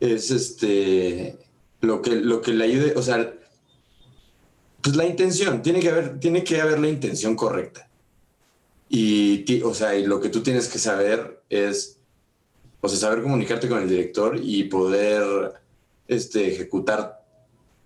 es 0.02 0.30
este, 0.30 1.38
lo 1.80 2.02
que, 2.02 2.18
lo 2.18 2.42
que 2.42 2.52
le 2.52 2.66
ayude, 2.66 2.94
o 2.98 3.02
sea, 3.02 3.34
pues 4.82 4.98
la 4.98 5.06
intención, 5.06 5.62
tiene 5.62 5.80
que 5.80 5.90
haber, 5.90 6.20
tiene 6.20 6.44
que 6.44 6.60
haber 6.60 6.80
la 6.80 6.90
intención 6.90 7.38
correcta. 7.38 7.90
Y, 8.90 9.62
o 9.62 9.74
sea, 9.74 9.96
y 9.96 10.06
lo 10.06 10.20
que 10.20 10.28
tú 10.28 10.44
tienes 10.44 10.68
que 10.68 10.80
saber 10.80 11.42
es, 11.50 11.98
o 12.82 12.90
sea, 12.90 13.00
saber 13.00 13.24
comunicarte 13.24 13.70
con 13.70 13.82
el 13.82 13.88
director 13.88 14.38
y 14.44 14.66
poder 14.66 15.54
este, 16.10 16.52
ejecutar 16.52 17.24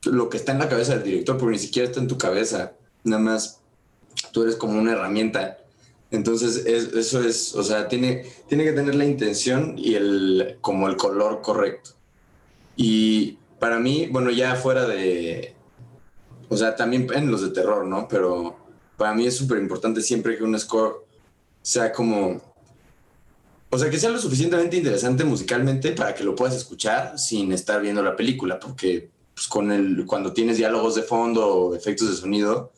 lo 0.03 0.29
que 0.29 0.37
está 0.37 0.53
en 0.53 0.59
la 0.59 0.67
cabeza 0.67 0.95
del 0.95 1.03
director, 1.03 1.37
porque 1.37 1.53
ni 1.53 1.59
siquiera 1.59 1.87
está 1.87 2.01
en 2.01 2.07
tu 2.07 2.17
cabeza, 2.17 2.73
nada 3.03 3.21
más 3.21 3.61
tú 4.31 4.43
eres 4.43 4.55
como 4.55 4.79
una 4.79 4.93
herramienta. 4.93 5.57
Entonces, 6.11 6.65
eso 6.65 7.21
es, 7.21 7.53
o 7.55 7.63
sea, 7.63 7.87
tiene, 7.87 8.25
tiene 8.47 8.63
que 8.63 8.71
tener 8.71 8.95
la 8.95 9.05
intención 9.05 9.75
y 9.77 9.95
el, 9.95 10.57
como 10.61 10.87
el 10.87 10.95
color 10.95 11.41
correcto. 11.41 11.91
Y 12.75 13.37
para 13.59 13.79
mí, 13.79 14.07
bueno, 14.09 14.29
ya 14.29 14.55
fuera 14.55 14.87
de, 14.87 15.53
o 16.49 16.55
sea, 16.55 16.75
también 16.75 17.07
en 17.13 17.29
los 17.29 17.41
de 17.41 17.49
terror, 17.49 17.85
¿no? 17.85 18.07
Pero 18.07 18.55
para 18.95 19.13
mí 19.13 19.25
es 19.27 19.35
súper 19.35 19.57
importante 19.59 20.01
siempre 20.01 20.37
que 20.37 20.43
un 20.43 20.57
score 20.57 21.05
sea 21.61 21.91
como... 21.91 22.41
O 23.69 23.77
sea, 23.77 23.89
que 23.89 23.99
sea 23.99 24.11
lo 24.11 24.19
suficientemente 24.19 24.77
interesante 24.77 25.25
musicalmente 25.25 25.91
para 25.91 26.15
que 26.15 26.23
lo 26.23 26.35
puedas 26.35 26.55
escuchar 26.55 27.19
sin 27.19 27.51
estar 27.51 27.81
viendo 27.81 28.01
la 28.01 28.15
película, 28.15 28.61
porque 28.61 29.09
pues, 29.33 29.47
con 29.47 29.73
el, 29.73 30.05
cuando 30.05 30.31
tienes 30.31 30.55
diálogos 30.55 30.95
de 30.95 31.03
fondo 31.03 31.45
o 31.45 31.75
efectos 31.75 32.09
de 32.09 32.15
sonido, 32.15 32.71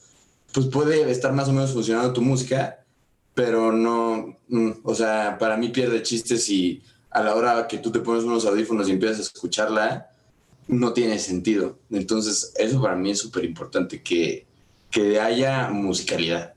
pues 0.53 0.67
puede 0.67 1.09
estar 1.11 1.33
más 1.33 1.49
o 1.49 1.53
menos 1.53 1.73
funcionando 1.73 2.13
tu 2.13 2.21
música, 2.21 2.85
pero 3.33 3.71
no, 3.71 4.37
mm, 4.47 4.71
o 4.83 4.95
sea, 4.95 5.37
para 5.37 5.57
mí 5.57 5.69
pierde 5.69 6.03
chistes 6.03 6.45
si 6.45 6.81
a 7.09 7.23
la 7.23 7.35
hora 7.35 7.67
que 7.67 7.77
tú 7.77 7.91
te 7.91 7.99
pones 7.99 8.23
unos 8.23 8.45
audífonos 8.45 8.87
y 8.87 8.91
empiezas 8.91 9.19
a 9.19 9.21
escucharla, 9.21 10.09
no 10.67 10.93
tiene 10.93 11.17
sentido. 11.19 11.79
Entonces, 11.89 12.53
eso 12.57 12.81
para 12.81 12.95
mí 12.95 13.11
es 13.11 13.19
súper 13.19 13.45
importante, 13.45 14.01
que, 14.03 14.45
que 14.91 15.19
haya 15.19 15.69
musicalidad. 15.69 16.53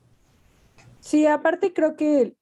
Sí, 1.00 1.26
aparte 1.26 1.72
creo 1.72 1.96
que 1.96 2.36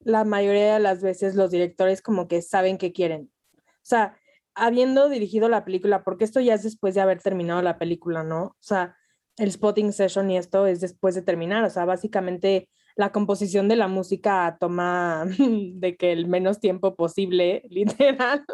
la 0.00 0.24
mayoría 0.24 0.74
de 0.74 0.80
las 0.80 1.02
veces 1.02 1.34
los 1.34 1.50
directores 1.50 2.00
como 2.00 2.28
que 2.28 2.42
saben 2.42 2.78
qué 2.78 2.92
quieren. 2.92 3.30
O 3.58 3.88
sea, 3.88 4.16
habiendo 4.54 5.08
dirigido 5.08 5.48
la 5.48 5.64
película, 5.64 6.04
porque 6.04 6.24
esto 6.24 6.40
ya 6.40 6.54
es 6.54 6.62
después 6.62 6.94
de 6.94 7.00
haber 7.00 7.20
terminado 7.20 7.60
la 7.60 7.78
película, 7.78 8.22
¿no? 8.22 8.44
O 8.44 8.56
sea, 8.60 8.95
el 9.38 9.52
spotting 9.52 9.92
session 9.92 10.30
y 10.30 10.38
esto 10.38 10.66
es 10.66 10.80
después 10.80 11.14
de 11.14 11.22
terminar, 11.22 11.64
o 11.64 11.70
sea, 11.70 11.84
básicamente 11.84 12.68
la 12.96 13.12
composición 13.12 13.68
de 13.68 13.76
la 13.76 13.88
música 13.88 14.56
toma 14.58 15.26
de 15.38 15.96
que 15.96 16.12
el 16.12 16.26
menos 16.26 16.60
tiempo 16.60 16.94
posible, 16.96 17.62
literal. 17.70 18.44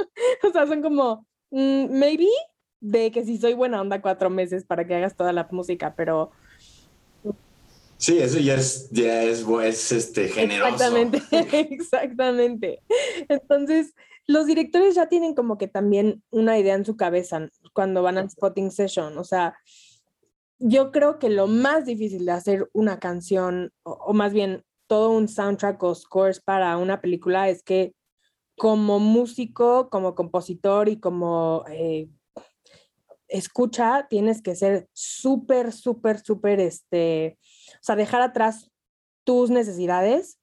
o 0.42 0.50
sea, 0.52 0.66
son 0.66 0.82
como, 0.82 1.26
mm, 1.50 1.86
maybe 1.90 2.28
de 2.80 3.12
que 3.12 3.24
si 3.24 3.38
soy 3.38 3.54
buena 3.54 3.80
onda 3.80 4.02
cuatro 4.02 4.28
meses 4.28 4.64
para 4.64 4.86
que 4.86 4.96
hagas 4.96 5.16
toda 5.16 5.32
la 5.32 5.48
música, 5.50 5.94
pero... 5.96 6.32
Sí, 7.96 8.18
eso 8.18 8.40
ya 8.40 8.56
es, 8.56 8.90
ya 8.90 9.22
es, 9.22 9.46
es 9.46 9.92
este, 9.92 10.26
generoso. 10.26 10.74
Exactamente, 10.74 11.22
exactamente. 11.70 12.82
Entonces, 13.28 13.94
los 14.26 14.46
directores 14.46 14.96
ya 14.96 15.08
tienen 15.08 15.36
como 15.36 15.56
que 15.56 15.68
también 15.68 16.20
una 16.30 16.58
idea 16.58 16.74
en 16.74 16.84
su 16.84 16.96
cabeza 16.96 17.48
cuando 17.72 18.02
van 18.02 18.18
al 18.18 18.28
spotting 18.28 18.72
session. 18.72 19.16
O 19.18 19.22
sea, 19.22 19.54
yo 20.62 20.92
creo 20.92 21.18
que 21.18 21.28
lo 21.28 21.46
más 21.46 21.84
difícil 21.84 22.24
de 22.24 22.32
hacer 22.32 22.70
una 22.72 22.98
canción, 22.98 23.72
o, 23.82 24.12
más 24.12 24.32
bien 24.32 24.64
todo 24.86 25.10
un 25.10 25.28
soundtrack 25.28 25.82
o 25.82 25.94
scores 25.94 26.40
para 26.40 26.76
una 26.76 27.00
película 27.00 27.48
es 27.48 27.62
que 27.62 27.94
como 28.56 29.00
músico, 29.00 29.88
como 29.90 30.14
compositor 30.14 30.88
y 30.88 31.00
como 31.00 31.64
eh, 31.68 32.08
escucha, 33.28 34.06
tienes 34.08 34.42
que 34.42 34.54
ser 34.54 34.88
súper, 34.92 35.72
súper, 35.72 36.20
súper, 36.20 36.60
este, 36.60 37.38
o 37.74 37.82
sea, 37.82 37.96
dejar 37.96 38.22
atrás 38.22 38.70
tus 39.24 39.50
necesidades 39.50 40.38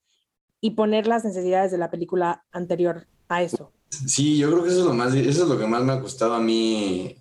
y 0.60 0.72
poner 0.72 1.08
las 1.08 1.24
necesidades 1.24 1.72
de 1.72 1.78
la 1.78 1.92
película 1.92 2.46
anterior 2.52 3.08
a 3.30 3.44
eso. 3.44 3.72
Sí, 3.90 4.38
yo 4.38 4.52
creo 4.52 4.64
que 4.64 4.70
eso 4.70 4.80
es 4.80 4.86
lo 4.86 4.94
más, 4.94 5.14
eso 5.14 5.44
es 5.44 5.50
lo 5.50 5.58
que 5.58 5.68
más 5.68 5.84
me 5.84 5.94
ha 5.94 6.00
gustado 6.00 6.34
a 6.34 6.42
mí. 6.42 7.16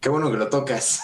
Qué 0.00 0.08
bueno 0.08 0.30
que 0.30 0.36
lo 0.36 0.48
tocas. 0.48 1.02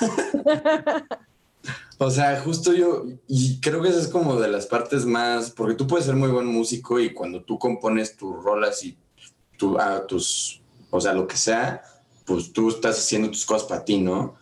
o 1.98 2.10
sea, 2.10 2.40
justo 2.40 2.72
yo, 2.72 3.04
y 3.26 3.60
creo 3.60 3.82
que 3.82 3.88
esa 3.88 4.00
es 4.00 4.08
como 4.08 4.36
de 4.36 4.48
las 4.48 4.66
partes 4.66 5.04
más, 5.04 5.50
porque 5.50 5.74
tú 5.74 5.86
puedes 5.86 6.06
ser 6.06 6.16
muy 6.16 6.28
buen 6.28 6.46
músico 6.46 7.00
y 7.00 7.12
cuando 7.12 7.42
tú 7.42 7.58
compones 7.58 8.16
tus 8.16 8.42
rolas 8.42 8.84
y 8.84 8.96
tu, 9.56 9.76
tus, 10.06 10.60
o 10.90 11.00
sea, 11.00 11.12
lo 11.12 11.26
que 11.26 11.36
sea, 11.36 11.82
pues 12.24 12.52
tú 12.52 12.68
estás 12.68 12.98
haciendo 12.98 13.28
tus 13.30 13.44
cosas 13.44 13.68
para 13.68 13.84
ti, 13.84 13.98
¿no? 13.98 14.36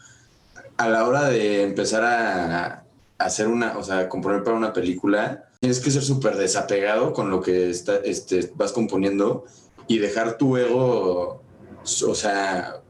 A 0.76 0.88
la 0.88 1.06
hora 1.06 1.28
de 1.28 1.62
empezar 1.62 2.04
a, 2.04 2.84
hacer 3.18 3.46
una, 3.46 3.78
o 3.78 3.82
sea, 3.82 4.08
componer 4.08 4.42
para 4.42 4.56
una 4.56 4.72
película, 4.72 5.48
tienes 5.60 5.78
que 5.80 5.92
ser 5.92 6.02
súper 6.02 6.36
desapegado 6.36 7.12
con 7.12 7.30
lo 7.30 7.40
que 7.40 7.70
está, 7.70 7.96
este, 7.98 8.52
vas 8.56 8.72
componiendo 8.72 9.44
y 9.86 9.98
dejar 9.98 10.36
tu 10.38 10.56
ego, 10.56 11.40
o 12.06 12.14
sea, 12.14 12.81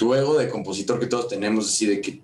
tu 0.00 0.14
ego 0.14 0.38
de 0.38 0.48
compositor 0.48 0.98
que 0.98 1.04
todos 1.04 1.28
tenemos, 1.28 1.68
así 1.68 1.84
de 1.84 2.00
que 2.00 2.22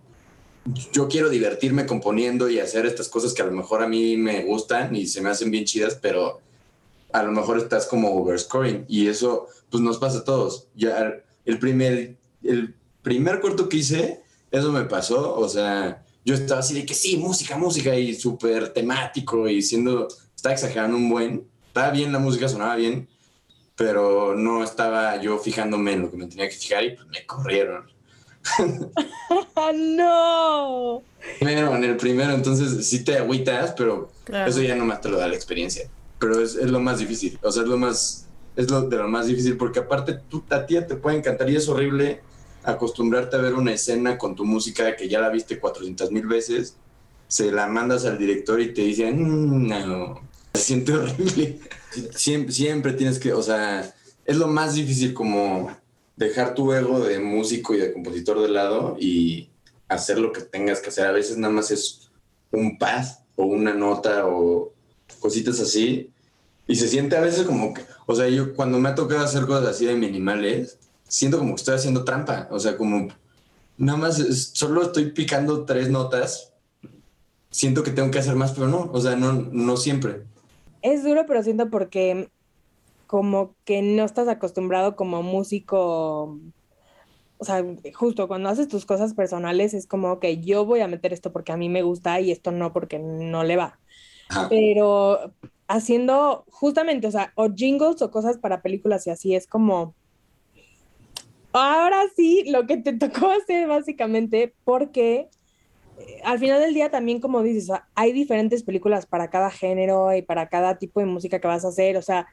yo 0.92 1.08
quiero 1.08 1.28
divertirme 1.28 1.84
componiendo 1.84 2.48
y 2.48 2.58
hacer 2.58 2.86
estas 2.86 3.06
cosas 3.06 3.34
que 3.34 3.42
a 3.42 3.44
lo 3.44 3.52
mejor 3.52 3.82
a 3.82 3.86
mí 3.86 4.16
me 4.16 4.44
gustan 4.44 4.96
y 4.96 5.06
se 5.06 5.20
me 5.20 5.28
hacen 5.28 5.50
bien 5.50 5.66
chidas, 5.66 5.98
pero 6.00 6.40
a 7.12 7.22
lo 7.22 7.32
mejor 7.32 7.58
estás 7.58 7.84
como 7.84 8.14
overscoring 8.14 8.86
y 8.88 9.08
eso 9.08 9.48
pues 9.68 9.82
nos 9.82 9.98
pasa 9.98 10.20
a 10.20 10.24
todos. 10.24 10.68
Ya 10.74 11.22
el 11.44 11.58
primer, 11.58 12.16
el 12.42 12.74
primer 13.02 13.40
corto 13.40 13.68
que 13.68 13.76
hice, 13.76 14.22
eso 14.50 14.72
me 14.72 14.84
pasó, 14.84 15.36
o 15.38 15.46
sea, 15.46 16.02
yo 16.24 16.34
estaba 16.34 16.60
así 16.60 16.72
de 16.72 16.86
que 16.86 16.94
sí, 16.94 17.18
música, 17.18 17.58
música 17.58 17.94
y 17.94 18.14
súper 18.14 18.70
temático 18.70 19.50
y 19.50 19.60
siendo, 19.60 20.08
estaba 20.34 20.54
exagerando 20.54 20.96
un 20.96 21.10
buen, 21.10 21.46
estaba 21.66 21.90
bien 21.90 22.10
la 22.10 22.20
música, 22.20 22.48
sonaba 22.48 22.76
bien, 22.76 23.06
pero 23.76 24.34
no 24.34 24.64
estaba 24.64 25.20
yo 25.20 25.38
fijándome 25.38 25.92
en 25.92 26.02
lo 26.02 26.10
que 26.10 26.16
me 26.16 26.26
tenía 26.26 26.48
que 26.48 26.56
fijar 26.56 26.84
y 26.84 26.96
pues 26.96 27.06
me 27.08 27.26
corrieron. 27.26 27.90
no. 29.74 31.02
Pero 31.40 31.76
en 31.76 31.84
el 31.84 31.96
primero, 31.96 32.32
entonces 32.32 32.86
sí 32.86 33.04
te 33.04 33.18
agüitas, 33.18 33.74
pero 33.76 34.10
eso 34.46 34.62
ya 34.62 34.74
nomás 34.74 35.00
te 35.00 35.08
lo 35.08 35.18
da 35.18 35.28
la 35.28 35.34
experiencia. 35.34 35.88
Pero 36.18 36.40
es, 36.40 36.54
es, 36.54 36.70
lo 36.70 36.80
más 36.80 36.98
difícil, 36.98 37.38
o 37.42 37.52
sea, 37.52 37.62
es 37.62 37.68
lo 37.68 37.76
más 37.76 38.26
es 38.56 38.70
lo 38.70 38.82
de 38.88 38.96
lo 38.96 39.08
más 39.08 39.26
difícil, 39.26 39.56
porque 39.56 39.80
aparte 39.80 40.18
tú, 40.28 40.42
a 40.50 40.64
ti 40.64 40.76
te 40.86 40.96
puede 40.96 41.18
encantar 41.18 41.48
y 41.50 41.56
es 41.56 41.68
horrible 41.68 42.22
acostumbrarte 42.64 43.36
a 43.36 43.40
ver 43.40 43.54
una 43.54 43.72
escena 43.72 44.18
con 44.18 44.34
tu 44.34 44.44
música 44.44 44.96
que 44.96 45.08
ya 45.08 45.20
la 45.20 45.28
viste 45.28 45.60
400 45.60 46.10
mil 46.10 46.26
veces, 46.26 46.76
se 47.28 47.52
la 47.52 47.66
mandas 47.66 48.06
al 48.06 48.18
director 48.18 48.60
y 48.60 48.72
te 48.72 48.82
dicen, 48.82 49.22
mm, 49.22 49.68
no, 49.68 50.20
se 50.54 50.60
siente 50.60 50.94
horrible. 50.94 51.60
Siempre, 52.14 52.52
siempre 52.52 52.92
tienes 52.92 53.18
que, 53.18 53.32
o 53.32 53.42
sea, 53.42 53.94
es 54.24 54.36
lo 54.36 54.46
más 54.46 54.74
difícil 54.74 55.14
como 55.14 55.70
dejar 56.16 56.54
tu 56.54 56.72
ego 56.72 57.00
de 57.00 57.18
músico 57.18 57.74
y 57.74 57.78
de 57.78 57.92
compositor 57.92 58.40
de 58.40 58.48
lado 58.48 58.96
y 58.98 59.50
hacer 59.88 60.18
lo 60.18 60.32
que 60.32 60.40
tengas 60.40 60.80
que 60.80 60.88
hacer. 60.88 61.06
A 61.06 61.12
veces 61.12 61.36
nada 61.36 61.52
más 61.52 61.70
es 61.70 62.10
un 62.52 62.78
paz 62.78 63.22
o 63.36 63.44
una 63.44 63.74
nota 63.74 64.26
o 64.26 64.72
cositas 65.20 65.60
así 65.60 66.10
y 66.66 66.76
se 66.76 66.88
siente 66.88 67.16
a 67.16 67.20
veces 67.20 67.46
como 67.46 67.72
que, 67.72 67.82
o 68.06 68.14
sea, 68.14 68.28
yo 68.28 68.54
cuando 68.54 68.78
me 68.78 68.88
ha 68.88 68.94
tocado 68.94 69.24
hacer 69.24 69.46
cosas 69.46 69.68
así 69.68 69.86
de 69.86 69.94
minimales, 69.94 70.78
siento 71.06 71.38
como 71.38 71.54
que 71.54 71.60
estoy 71.60 71.76
haciendo 71.76 72.04
trampa. 72.04 72.48
O 72.50 72.58
sea, 72.58 72.76
como 72.76 73.08
nada 73.76 73.98
más 73.98 74.16
solo 74.52 74.82
estoy 74.82 75.12
picando 75.12 75.64
tres 75.64 75.90
notas. 75.90 76.52
Siento 77.50 77.82
que 77.82 77.92
tengo 77.92 78.10
que 78.10 78.18
hacer 78.18 78.34
más, 78.34 78.52
pero 78.52 78.66
no, 78.66 78.90
o 78.92 79.00
sea, 79.00 79.16
no, 79.16 79.32
no 79.32 79.76
siempre. 79.76 80.24
Es 80.86 81.02
duro, 81.02 81.26
pero 81.26 81.42
siento 81.42 81.68
porque 81.68 82.30
como 83.06 83.54
que 83.64 83.82
no 83.82 84.04
estás 84.04 84.28
acostumbrado 84.28 84.94
como 84.94 85.22
músico 85.22 86.38
o 87.38 87.44
sea, 87.44 87.64
justo 87.94 88.28
cuando 88.28 88.48
haces 88.48 88.68
tus 88.68 88.86
cosas 88.86 89.14
personales 89.14 89.74
es 89.74 89.86
como, 89.86 90.20
que 90.20 90.38
yo 90.38 90.64
voy 90.64 90.80
a 90.80 90.88
meter 90.88 91.12
esto 91.12 91.32
porque 91.32 91.52
a 91.52 91.56
mí 91.56 91.68
me 91.68 91.82
gusta 91.82 92.20
y 92.20 92.30
esto 92.30 92.50
no 92.50 92.72
porque 92.72 92.98
no 92.98 93.44
le 93.44 93.56
va. 93.56 93.78
Pero 94.48 95.32
haciendo 95.68 96.44
justamente, 96.48 97.06
o 97.06 97.10
sea, 97.10 97.32
o 97.34 97.52
jingles 97.52 98.00
o 98.00 98.10
cosas 98.10 98.38
para 98.38 98.62
películas 98.62 99.06
y 99.06 99.10
así, 99.10 99.34
es 99.34 99.46
como, 99.46 99.94
ahora 101.52 102.04
sí, 102.14 102.44
lo 102.48 102.66
que 102.66 102.78
te 102.78 102.92
tocó 102.98 103.30
hacer 103.30 103.68
básicamente, 103.68 104.54
porque 104.64 105.28
al 106.24 106.38
final 106.38 106.60
del 106.60 106.74
día 106.74 106.90
también, 106.90 107.20
como 107.20 107.42
dices, 107.42 107.70
hay 107.94 108.12
diferentes 108.12 108.62
películas 108.62 109.06
para 109.06 109.30
cada 109.30 109.50
género 109.50 110.14
y 110.14 110.22
para 110.22 110.48
cada 110.48 110.78
tipo 110.78 111.00
de 111.00 111.06
música 111.06 111.38
que 111.40 111.48
vas 111.48 111.64
a 111.64 111.68
hacer, 111.68 111.96
o 111.96 112.02
sea, 112.02 112.26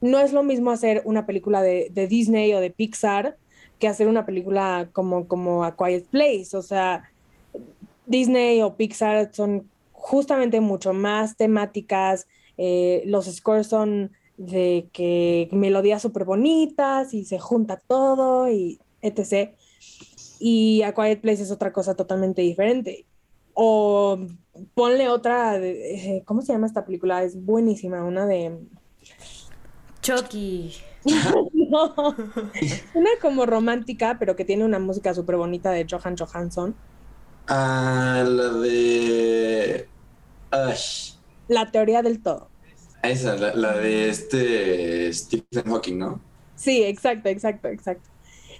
no 0.00 0.18
es 0.18 0.32
lo 0.32 0.42
mismo 0.42 0.70
hacer 0.70 1.02
una 1.04 1.26
película 1.26 1.62
de, 1.62 1.90
Disney 2.08 2.54
o 2.54 2.60
de 2.60 2.70
Pixar 2.70 3.36
que 3.78 3.88
hacer 3.88 4.08
una 4.08 4.26
película 4.26 4.88
como, 4.92 5.26
como 5.26 5.64
A 5.64 5.76
Quiet 5.76 6.06
Place, 6.06 6.56
o 6.56 6.62
sea, 6.62 7.10
Disney 8.06 8.62
o 8.62 8.76
Pixar 8.76 9.30
son 9.32 9.68
justamente 9.92 10.60
mucho 10.60 10.92
más 10.92 11.36
temáticas, 11.36 12.26
eh, 12.56 13.02
los 13.06 13.26
scores 13.26 13.66
son 13.66 14.12
de 14.36 14.88
que 14.92 15.48
melodías 15.52 16.00
súper 16.00 16.24
bonitas 16.24 17.12
y 17.12 17.24
se 17.24 17.38
junta 17.38 17.80
todo 17.86 18.50
y 18.50 18.80
etc. 19.02 19.50
Y 20.38 20.82
A 20.82 20.94
Quiet 20.94 21.20
Place 21.20 21.42
es 21.42 21.50
otra 21.50 21.72
cosa 21.72 21.94
totalmente 21.94 22.40
diferente. 22.42 23.06
O 23.62 24.18
ponle 24.72 25.10
otra, 25.10 25.58
eh, 25.58 26.22
¿cómo 26.24 26.40
se 26.40 26.54
llama 26.54 26.66
esta 26.66 26.86
película? 26.86 27.22
Es 27.22 27.44
buenísima, 27.44 28.02
una 28.02 28.24
de... 28.24 28.58
Chucky. 30.00 30.74
una 31.04 33.10
como 33.20 33.44
romántica, 33.44 34.16
pero 34.18 34.34
que 34.34 34.46
tiene 34.46 34.64
una 34.64 34.78
música 34.78 35.12
súper 35.12 35.36
bonita 35.36 35.72
de 35.72 35.86
Johan 35.86 36.16
Johansson. 36.16 36.74
Ah, 37.48 38.24
la 38.26 38.48
de... 38.48 39.86
La 41.48 41.70
teoría 41.70 42.00
del 42.00 42.22
todo. 42.22 42.48
Esa, 43.02 43.36
la, 43.36 43.76
de 43.76 44.08
este 44.08 45.12
Stephen 45.12 45.64
Hawking, 45.66 45.98
¿no? 45.98 46.18
Sí, 46.54 46.82
exacto, 46.82 47.28
exacto, 47.28 47.68
exacto. 47.68 48.08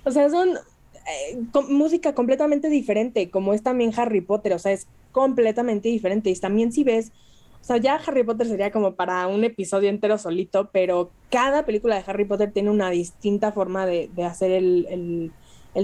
O 0.05 0.11
sea, 0.11 0.29
son 0.29 0.59
eh, 1.07 1.39
música 1.69 2.15
completamente 2.15 2.69
diferente, 2.69 3.31
como 3.31 3.53
es 3.55 3.63
también 3.63 3.93
Harry 3.97 4.21
Potter, 4.21 4.53
o 4.53 4.59
sea, 4.59 4.73
es 4.73 4.87
completamente 5.13 5.89
diferente. 5.89 6.31
Y 6.31 6.37
también 6.37 6.73
si 6.73 6.85
ves, 6.85 7.13
o 7.61 7.65
sea, 7.65 7.77
ya 7.79 7.97
Harry 7.97 8.25
Potter 8.25 8.47
sería 8.47 8.71
como 8.71 8.95
para 8.95 9.27
un 9.27 9.45
episodio 9.45 9.89
entero 9.89 10.19
solito, 10.19 10.71
pero 10.73 11.11
cada 11.31 11.65
película 11.65 11.97
de 11.97 12.05
Harry 12.07 12.25
Potter 12.25 12.53
tiene 12.53 12.71
una 12.71 12.91
distinta 12.91 13.53
forma 13.53 13.87
de, 13.87 14.11
hacer 14.25 14.51
el, 14.53 15.33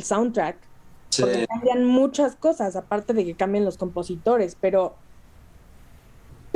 soundtrack. 0.02 0.56
Porque 1.18 1.46
cambian 1.46 1.84
muchas 1.84 2.36
cosas, 2.36 2.76
aparte 2.76 3.14
de 3.14 3.24
que 3.24 3.34
cambian 3.34 3.64
los 3.64 3.78
compositores, 3.78 4.56
pero 4.60 4.96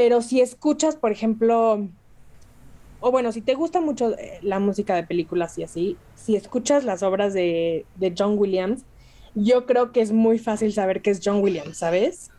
pero 0.00 0.22
si 0.22 0.40
escuchas, 0.40 0.96
por 0.96 1.12
ejemplo, 1.12 1.86
o 3.00 3.10
bueno, 3.10 3.32
si 3.32 3.40
te 3.40 3.54
gusta 3.54 3.80
mucho 3.80 4.16
eh, 4.18 4.38
la 4.42 4.58
música 4.58 4.94
de 4.94 5.04
películas 5.04 5.58
y 5.58 5.64
así, 5.64 5.96
si 6.14 6.36
escuchas 6.36 6.84
las 6.84 7.02
obras 7.02 7.32
de, 7.34 7.84
John 8.16 8.38
Williams, 8.38 8.82
yo 9.34 9.66
creo 9.66 9.92
que 9.92 10.00
es 10.00 10.12
muy 10.12 10.38
fácil 10.38 10.72
saber 10.72 11.02
que 11.02 11.10
es 11.10 11.20
John 11.24 11.42
Williams, 11.42 11.78
¿sabes? 11.78 12.30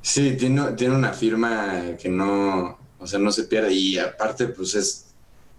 Sí, 0.00 0.36
tiene, 0.36 0.72
tiene 0.72 0.94
una 0.94 1.12
firma 1.12 1.96
que 2.00 2.08
no, 2.08 2.78
o 2.98 3.06
sea, 3.06 3.18
no 3.18 3.30
se 3.32 3.44
pierde 3.44 3.72
y 3.72 3.98
aparte, 3.98 4.46
pues 4.46 4.74
es 4.74 5.06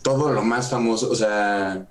todo 0.02 0.32
lo 0.32 0.42
más 0.42 0.70
famoso, 0.70 1.10
o 1.10 1.16
sea, 1.16 1.88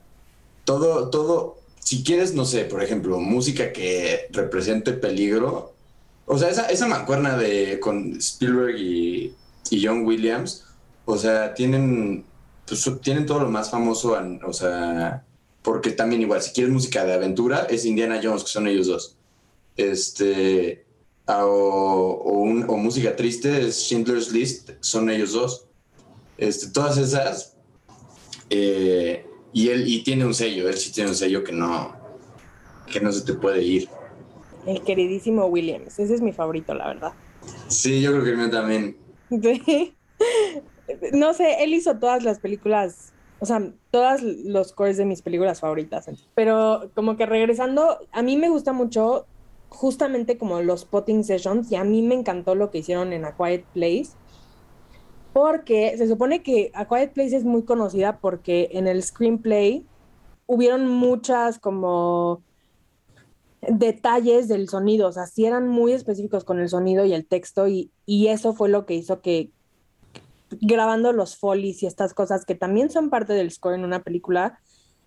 todo, 0.64 1.11
todo, 1.11 1.59
si 1.78 2.02
quieres, 2.02 2.35
no 2.35 2.44
sé, 2.44 2.64
por 2.64 2.83
ejemplo, 2.83 3.20
música 3.20 3.72
que 3.72 4.28
represente 4.33 4.92
peligro, 4.92 5.74
o 6.26 6.37
sea, 6.37 6.50
esa, 6.50 6.66
esa 6.66 6.87
mancuerna 6.87 7.37
de 7.37 7.81
con 7.81 8.16
Spielberg 8.18 8.76
y, 8.76 9.35
John 9.70 10.07
Williams, 10.07 10.64
o 11.09 11.16
sea, 11.16 11.55
tienen, 11.55 12.25
pues, 12.66 12.90
tienen 13.03 13.27
todo 13.27 13.40
lo 13.40 13.51
más 13.51 13.71
famoso, 13.71 14.16
o 14.44 14.53
sea, 14.53 15.25
porque 15.62 15.90
también 15.90 16.23
igual, 16.23 16.42
si 16.42 16.53
quieres 16.53 16.73
música 16.73 17.05
de 17.05 17.14
aventura, 17.14 17.66
es 17.71 17.85
Indiana 17.85 18.21
Jones, 18.23 18.42
que 18.42 18.51
son 18.51 18.68
ellos 18.68 18.87
dos. 18.87 19.16
Este, 19.77 20.85
o, 21.27 22.44
música 22.77 23.16
triste, 23.16 23.66
es 23.66 23.77
Schindler's 23.77 24.33
List, 24.33 24.71
son 24.81 25.11
ellos 25.11 25.33
dos. 25.33 25.66
Este, 26.37 26.68
todas 26.68 26.99
esas. 26.99 27.57
Eh, 28.51 29.27
y 29.53 29.68
él 29.68 29.88
y 29.88 30.03
tiene 30.03 30.25
un 30.25 30.35
sello, 30.35 30.68
él 30.68 30.77
sí 30.77 30.92
tiene 30.92 31.11
un 31.11 31.16
sello 31.16 31.42
que 31.42 31.53
no, 31.53 31.97
que 32.90 33.01
no 33.01 33.11
se 33.12 33.23
te 33.23 33.35
puede 33.35 33.62
ir 33.62 33.88
el 34.68 34.83
queridísimo 34.83 35.47
Williams. 35.47 35.99
Ese 35.99 36.14
es 36.14 36.21
mi 36.21 36.33
favorito, 36.33 36.75
la 36.75 36.88
verdad. 36.88 37.12
Sí, 37.68 38.01
yo 38.01 38.12
creo 38.12 38.25
que 38.25 38.31
el 38.31 38.37
mío 38.37 38.51
también. 38.51 38.97
No 41.13 41.35
sé, 41.35 41.63
él 41.63 41.75
hizo 41.75 41.99
todas 41.99 42.25
las 42.25 42.39
películas, 42.39 43.13
o 43.41 43.47
sea, 43.47 43.73
todos 43.91 44.23
los 44.23 44.73
cores 44.73 44.97
de 44.97 45.05
mis 45.05 45.23
películas 45.23 45.61
favoritas. 45.61 46.09
Pero 46.35 46.91
como 46.95 47.17
que 47.17 47.27
regresando, 47.27 47.99
a 48.13 48.23
mí 48.23 48.37
me 48.37 48.49
gusta 48.49 48.73
mucho 48.73 49.27
justamente 49.69 50.39
como 50.39 50.63
los 50.63 50.85
potting 50.85 51.25
sessions 51.25 51.71
y 51.71 51.77
a 51.77 51.85
mí 51.85 52.03
me 52.03 52.15
encantó 52.15 52.55
lo 52.55 52.71
que 52.71 52.79
hicieron 52.79 53.13
en 53.13 53.25
A 53.25 53.37
Quiet 53.37 53.65
Place. 53.75 54.11
Porque 55.33 55.97
se 55.97 56.09
supone 56.09 56.43
que 56.43 56.71
A 56.75 56.89
Quiet 56.89 57.13
Place 57.13 57.37
es 57.37 57.45
muy 57.45 57.63
conocida 57.63 58.19
porque 58.19 58.71
en 58.73 58.87
el 58.87 59.03
screenplay 59.03 59.87
hubieron 60.47 60.89
muchas 60.89 61.59
como 61.59 62.43
detalles 63.61 64.49
del 64.49 64.69
sonido, 64.69 65.09
o 65.09 65.13
sea, 65.13 65.27
sí 65.27 65.45
eran 65.45 65.69
muy 65.69 65.93
específicos 65.93 66.45
con 66.45 66.61
el 66.61 66.69
sonido 66.69 67.05
y 67.05 67.13
el 67.13 67.27
texto 67.27 67.69
y, 67.69 67.91
eso 68.07 68.55
fue 68.55 68.69
lo 68.69 68.87
que 68.87 68.95
hizo 68.95 69.21
que 69.21 69.51
grabando 70.61 71.13
los 71.13 71.37
folies 71.37 71.83
y 71.83 71.87
estas 71.87 72.15
cosas 72.15 72.45
que 72.45 72.55
también 72.55 72.91
son 72.91 73.11
parte 73.11 73.33
del 73.33 73.51
score 73.51 73.75
en 73.75 73.85
una 73.85 74.03
película 74.03 74.59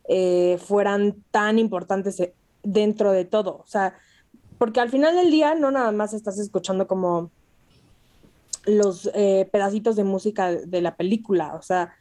eh, 0.07 0.57
fueran 0.63 1.23
tan 1.31 1.59
importantes 1.59 2.19
eh, 2.19 2.33
dentro 2.63 3.11
de 3.11 3.25
todo, 3.25 3.57
o 3.57 3.67
sea, 3.67 3.95
porque 4.57 4.79
al 4.79 4.89
final 4.89 5.15
del 5.15 5.31
día 5.31 5.55
no 5.55 5.71
nada 5.71 5.91
más 5.91 6.13
estás 6.13 6.37
escuchando 6.37 6.87
como 6.87 7.31
los 8.65 9.09
eh, 9.15 9.49
pedacitos 9.51 9.95
de 9.95 10.03
música 10.03 10.51
de 10.51 10.81
la 10.81 10.95
película, 10.95 11.55
o 11.55 11.61
sea, 11.61 11.93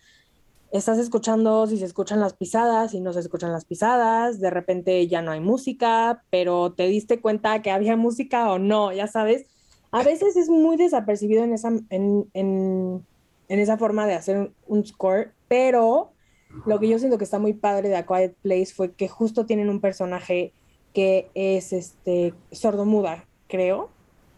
estás 0.70 0.98
escuchando 0.98 1.66
si 1.66 1.79
se 1.79 1.85
escuchan 1.85 2.20
las 2.20 2.35
pisadas, 2.35 2.92
si 2.92 3.00
no 3.00 3.12
se 3.12 3.20
escuchan 3.20 3.53
las 3.53 3.64
pisadas, 3.64 4.40
de 4.40 4.50
repente 4.50 5.07
ya 5.09 5.22
no 5.22 5.33
hay 5.33 5.40
música, 5.40 6.22
pero 6.31 6.72
te 6.72 6.87
diste 6.87 7.20
cuenta 7.20 7.61
que 7.62 7.70
había 7.70 7.96
música 7.96 8.50
o 8.50 8.59
no, 8.59 8.92
ya 8.92 9.07
sabes. 9.07 9.46
A 9.90 10.05
veces 10.05 10.37
es 10.37 10.48
muy 10.48 10.76
desapercibido 10.76 11.42
en 11.42 11.53
esa, 11.53 11.72
en, 11.90 13.07
esa 13.58 13.78
forma 13.78 14.06
de 14.06 14.14
hacer 14.14 14.52
un 14.66 14.86
score, 14.86 15.32
pero 15.48 16.12
lo 16.66 16.78
que 16.78 16.88
yo 16.88 16.98
siento 16.98 17.18
que 17.18 17.24
está 17.24 17.38
muy 17.38 17.54
padre 17.54 17.88
de 17.88 17.96
A 17.96 18.06
Quiet 18.06 18.34
Place 18.42 18.72
fue 18.74 18.92
que 18.92 19.08
justo 19.08 19.46
tienen 19.46 19.68
un 19.68 19.80
personaje 19.80 20.52
que 20.92 21.30
es 21.34 21.72
este 21.72 22.34
sordomuda, 22.52 23.26
creo. 23.48 23.90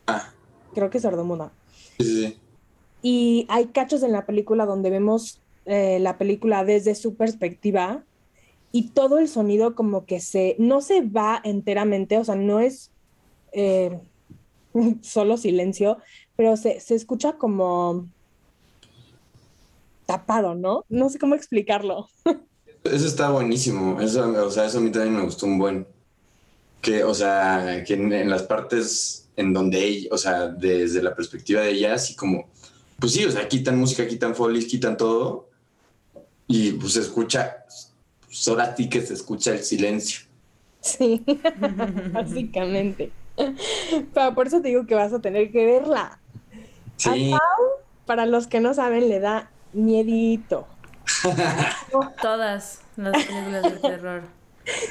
Ah. 0.07 0.33
Creo 0.75 0.90
que 0.90 0.98
es 0.98 1.03
sordomuda. 1.03 1.53
Sí. 1.98 2.38
Y 3.03 3.46
hay 3.48 3.66
cachos 3.66 4.03
en 4.03 4.12
la 4.12 4.27
película 4.27 4.64
donde 4.64 4.90
vemos 4.90 5.40
eh, 5.64 5.98
la 6.01 6.18
película 6.18 6.64
desde 6.64 6.94
su 6.94 7.14
perspectiva 7.14 8.05
y 8.72 8.88
todo 8.88 9.18
el 9.18 9.29
sonido 9.29 9.75
como 9.75 10.07
que 10.07 10.18
se, 10.18 10.57
no 10.59 10.81
se 10.81 11.03
va 11.03 11.40
enteramente, 11.44 12.18
o 12.18 12.25
sea, 12.25 12.35
no 12.35 12.59
es 12.61 12.90
eh, 13.53 13.98
solo 15.03 15.37
silencio, 15.37 15.98
pero 16.37 16.57
se, 16.57 16.79
escucha 16.88 17.35
como 17.35 18.09
tapado, 20.12 20.55
¿no? 20.55 20.85
No 20.88 21.09
sé 21.09 21.18
cómo 21.18 21.35
explicarlo. 21.35 22.09
Eso 22.85 23.07
está 23.07 23.31
buenísimo, 23.31 24.01
eso, 24.01 24.29
o 24.44 24.51
sea, 24.51 24.66
eso 24.66 24.79
a 24.79 24.81
mí 24.81 24.90
también 24.90 25.16
me 25.16 25.22
gustó 25.22 25.46
un 25.46 25.59
buen. 25.59 25.87
Que, 26.81 27.05
o 27.05 27.14
sea, 27.14 27.85
que 27.87 27.94
en, 27.94 28.29
las 28.29 28.42
partes 28.42 29.29
en 29.37 29.53
donde 29.53 29.85
ella, 29.85 30.09
o 30.11 30.18
sea, 30.18 30.48
desde 30.48 31.01
la 31.01 31.14
perspectiva 31.14 31.61
de 31.61 31.70
ella, 31.70 31.94
así 31.94 32.16
como, 32.16 32.48
pues 32.98 33.12
sí, 33.12 33.25
o 33.25 33.31
sea, 33.31 33.48
quitan 33.48 33.79
música, 33.79 34.07
quitan 34.09 34.35
folies, 34.35 34.66
quitan 34.66 34.96
todo, 34.96 35.48
y 36.48 36.72
pues 36.72 36.94
se 36.94 37.01
escucha, 37.01 37.64
pues 38.27 38.48
ahora 38.48 38.75
sí 38.77 38.88
que 38.88 39.01
se 39.01 39.14
escucha 39.14 39.53
el 39.53 39.62
silencio. 39.62 40.27
Sí, 40.81 41.25
básicamente. 42.12 43.12
Pero 44.12 44.35
por 44.35 44.48
eso 44.48 44.61
te 44.61 44.68
digo 44.68 44.87
que 44.87 44.96
vas 44.96 45.12
a 45.12 45.20
tener 45.20 45.53
que 45.53 45.64
verla. 45.64 46.18
Sí. 46.96 47.33
para 48.07 48.27
los 48.27 48.48
que 48.48 48.61
no 48.61 48.75
saben, 48.75 49.09
le 49.09 49.20
da 49.20 49.51
miedito. 49.72 50.66
Todas 52.20 52.82
las 52.96 53.26
películas 53.26 53.62
de 53.62 53.88
terror. 53.88 54.22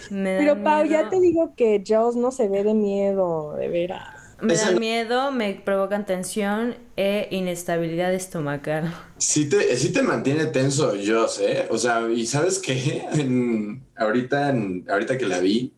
Pero 0.10 0.62
Pau, 0.64 0.86
ya 0.86 1.10
te 1.10 1.20
digo 1.20 1.54
que 1.56 1.82
Jaws 1.86 2.16
no 2.16 2.32
se 2.32 2.50
ve 2.50 2.64
de 2.64 2.74
miedo, 2.74 3.56
de 3.56 3.68
veras. 3.70 4.22
Me 4.42 4.56
da 4.56 4.72
miedo, 4.72 5.32
me 5.32 5.54
provocan 5.54 6.06
tensión 6.06 6.76
e 6.98 7.28
inestabilidad 7.30 8.12
estomacal. 8.12 8.92
Sí 9.18 9.48
te, 9.48 9.76
sí 9.78 9.94
te 9.94 10.02
mantiene 10.02 10.48
tenso, 10.48 10.96
yo 10.96 11.28
sé. 11.28 11.68
O 11.70 11.78
sea, 11.78 12.10
y 12.10 12.26
sabes 12.26 12.58
qué, 12.58 13.06
ahorita, 13.96 14.56
ahorita 14.90 15.18
que 15.18 15.28
la 15.28 15.40
vi, 15.40 15.74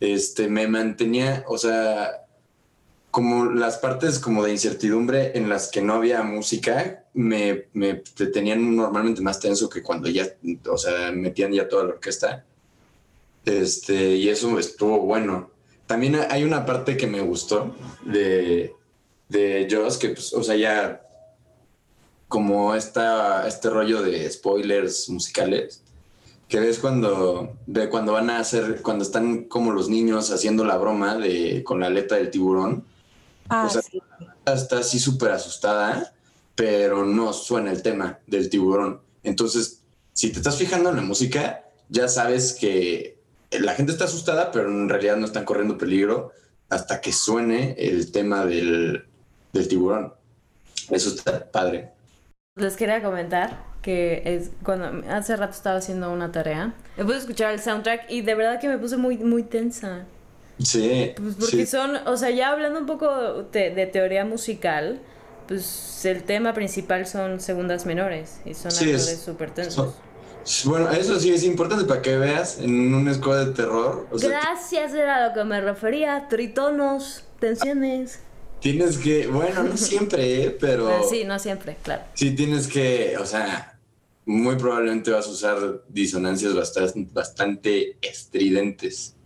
este, 0.00 0.48
me 0.48 0.66
mantenía, 0.66 1.44
o 1.46 1.58
sea, 1.58 2.24
como 3.10 3.44
las 3.46 3.76
partes 3.76 4.18
como 4.18 4.44
de 4.44 4.52
incertidumbre 4.52 5.36
en 5.36 5.50
las 5.50 5.68
que 5.68 5.82
no 5.82 5.94
había 5.94 6.22
música, 6.22 6.99
me, 7.14 7.66
me 7.72 7.94
tenían 8.32 8.74
normalmente 8.74 9.20
más 9.20 9.40
tenso 9.40 9.68
que 9.68 9.82
cuando 9.82 10.08
ya, 10.08 10.26
o 10.68 10.78
sea, 10.78 11.10
metían 11.12 11.52
ya 11.52 11.68
toda 11.68 11.84
la 11.84 11.90
orquesta. 11.90 12.44
Este, 13.44 14.16
y 14.16 14.28
eso 14.28 14.58
estuvo 14.58 15.00
bueno. 15.00 15.50
También 15.86 16.16
hay 16.28 16.44
una 16.44 16.64
parte 16.64 16.96
que 16.96 17.06
me 17.06 17.20
gustó 17.20 17.74
de, 18.04 18.74
de 19.28 19.66
Joss, 19.70 19.98
que, 19.98 20.10
pues, 20.10 20.32
o 20.32 20.42
sea, 20.42 20.56
ya 20.56 21.02
como 22.28 22.76
esta, 22.76 23.48
este 23.48 23.70
rollo 23.70 24.02
de 24.02 24.30
spoilers 24.30 25.08
musicales, 25.08 25.82
que 26.48 26.60
ves 26.60 26.78
cuando, 26.78 27.56
de 27.66 27.88
cuando 27.88 28.12
van 28.12 28.30
a 28.30 28.38
hacer, 28.38 28.82
cuando 28.82 29.04
están 29.04 29.44
como 29.44 29.72
los 29.72 29.88
niños 29.88 30.30
haciendo 30.30 30.64
la 30.64 30.76
broma 30.76 31.16
de, 31.16 31.64
con 31.64 31.80
la 31.80 31.86
aleta 31.86 32.16
del 32.16 32.30
tiburón. 32.30 32.84
Ah, 33.48 33.66
o 33.66 33.70
sea, 33.70 33.82
sí. 33.82 34.00
está 34.46 34.78
así 34.78 35.00
súper 35.00 35.32
asustada, 35.32 36.12
pero 36.60 37.06
no 37.06 37.32
suena 37.32 37.70
el 37.70 37.82
tema 37.82 38.18
del 38.26 38.50
tiburón. 38.50 39.00
Entonces, 39.22 39.82
si 40.12 40.30
te 40.30 40.40
estás 40.40 40.58
fijando 40.58 40.90
en 40.90 40.96
la 40.96 41.00
música, 41.00 41.64
ya 41.88 42.06
sabes 42.06 42.52
que 42.52 43.18
la 43.50 43.72
gente 43.72 43.92
está 43.92 44.04
asustada, 44.04 44.52
pero 44.52 44.68
en 44.68 44.86
realidad 44.86 45.16
no 45.16 45.24
están 45.24 45.46
corriendo 45.46 45.78
peligro 45.78 46.32
hasta 46.68 47.00
que 47.00 47.12
suene 47.12 47.76
el 47.78 48.12
tema 48.12 48.44
del, 48.44 49.06
del 49.54 49.68
tiburón. 49.68 50.12
Eso 50.90 51.08
está 51.08 51.50
padre. 51.50 51.92
Les 52.56 52.76
quería 52.76 53.02
comentar 53.02 53.64
que 53.80 54.22
es 54.26 54.50
cuando 54.62 55.02
hace 55.10 55.36
rato 55.36 55.54
estaba 55.54 55.78
haciendo 55.78 56.12
una 56.12 56.30
tarea, 56.30 56.74
me 56.98 57.04
puse 57.04 57.16
a 57.16 57.20
escuchar 57.20 57.54
el 57.54 57.60
soundtrack 57.60 58.10
y 58.10 58.20
de 58.20 58.34
verdad 58.34 58.60
que 58.60 58.68
me 58.68 58.76
puse 58.76 58.98
muy 58.98 59.16
muy 59.16 59.44
tensa. 59.44 60.04
Sí. 60.58 61.14
Pues 61.16 61.36
porque 61.36 61.64
sí. 61.64 61.66
son, 61.66 62.06
o 62.06 62.18
sea, 62.18 62.28
ya 62.28 62.50
hablando 62.50 62.80
un 62.80 62.86
poco 62.86 63.44
de, 63.44 63.70
de 63.70 63.86
teoría 63.86 64.26
musical, 64.26 65.00
pues 65.50 66.04
el 66.04 66.22
tema 66.22 66.54
principal 66.54 67.08
son 67.08 67.40
segundas 67.40 67.84
menores 67.84 68.36
y 68.44 68.54
son 68.54 68.70
Sí, 68.70 68.88
es- 68.90 69.02
acordes 69.02 69.20
súper 69.20 69.50
tensos. 69.50 69.94
Bueno, 70.64 70.88
eso 70.90 71.18
sí 71.18 71.30
es 71.32 71.42
importante 71.42 71.84
para 71.86 72.00
que 72.00 72.16
veas 72.16 72.60
en 72.60 72.94
un 72.94 73.12
score 73.12 73.46
de 73.46 73.52
terror. 73.52 74.06
O 74.12 74.16
sea, 74.18 74.28
Gracias, 74.30 74.94
era 74.94 75.16
a 75.24 75.28
lo 75.28 75.34
que 75.34 75.42
me 75.44 75.60
refería, 75.60 76.28
tritonos, 76.28 77.24
tensiones. 77.40 78.20
tienes 78.60 78.96
que, 78.98 79.26
bueno, 79.26 79.64
no 79.64 79.76
siempre, 79.76 80.44
¿eh? 80.44 80.50
pero 80.52 80.88
Ah, 80.88 81.00
sí, 81.08 81.24
no 81.24 81.36
siempre, 81.40 81.76
claro. 81.82 82.02
sí 82.14 82.30
tienes 82.36 82.68
que, 82.68 83.16
o 83.18 83.26
sea, 83.26 83.76
muy 84.24 84.54
probablemente 84.54 85.10
vas 85.10 85.26
a 85.26 85.30
usar 85.30 85.82
disonancias 85.88 86.54
bastante, 86.54 87.08
bastante 87.12 87.98
estridentes. 88.00 89.16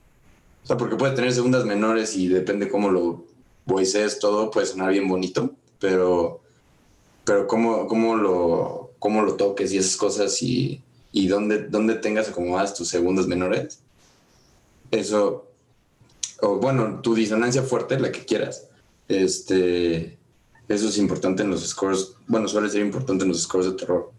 O 0.63 0.67
sea, 0.69 0.77
porque 0.79 0.97
puedes 0.97 1.15
tener 1.15 1.33
segundas 1.35 1.67
menores 1.67 2.17
y 2.17 2.29
depende 2.29 2.69
cómo 2.71 2.91
lo 2.91 3.27
voices 3.67 4.19
todo, 4.19 4.51
puede 4.51 4.67
sonar 4.67 4.91
bien 4.91 5.07
bonito, 5.07 5.55
pero, 5.85 6.41
pero 7.27 7.47
cómo, 7.47 7.87
cómo, 7.87 8.17
lo, 8.17 8.93
cómo 8.99 9.21
lo 9.21 9.35
toques 9.35 9.71
y 9.71 9.77
esas 9.77 9.99
cosas 9.99 10.43
y, 10.43 10.83
y 11.13 11.29
dónde, 11.29 11.69
dónde 11.69 11.97
tengas 11.97 12.31
acomodadas 12.31 12.73
tus 12.73 12.89
segundas 12.89 13.27
menores, 13.27 13.81
eso, 14.91 15.47
o 16.41 16.57
bueno, 16.57 17.03
tu 17.03 17.15
disonancia 17.15 17.63
fuerte, 17.63 18.01
la 18.01 18.11
que 18.11 18.25
quieras, 18.25 18.71
este, 19.09 20.17
eso 20.69 20.89
es 20.89 20.97
importante 20.97 21.43
en 21.43 21.51
los 21.51 21.69
scores, 21.69 22.15
bueno, 22.27 22.49
suele 22.49 22.71
ser 22.71 22.81
importante 22.81 23.25
en 23.25 23.29
los 23.29 23.43
scores 23.43 23.67
de 23.67 23.73
terror. 23.75 24.11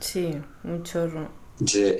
Sí, 0.00 0.42
un 0.64 0.82
chorro. 0.82 1.30
Sí. 1.64 1.98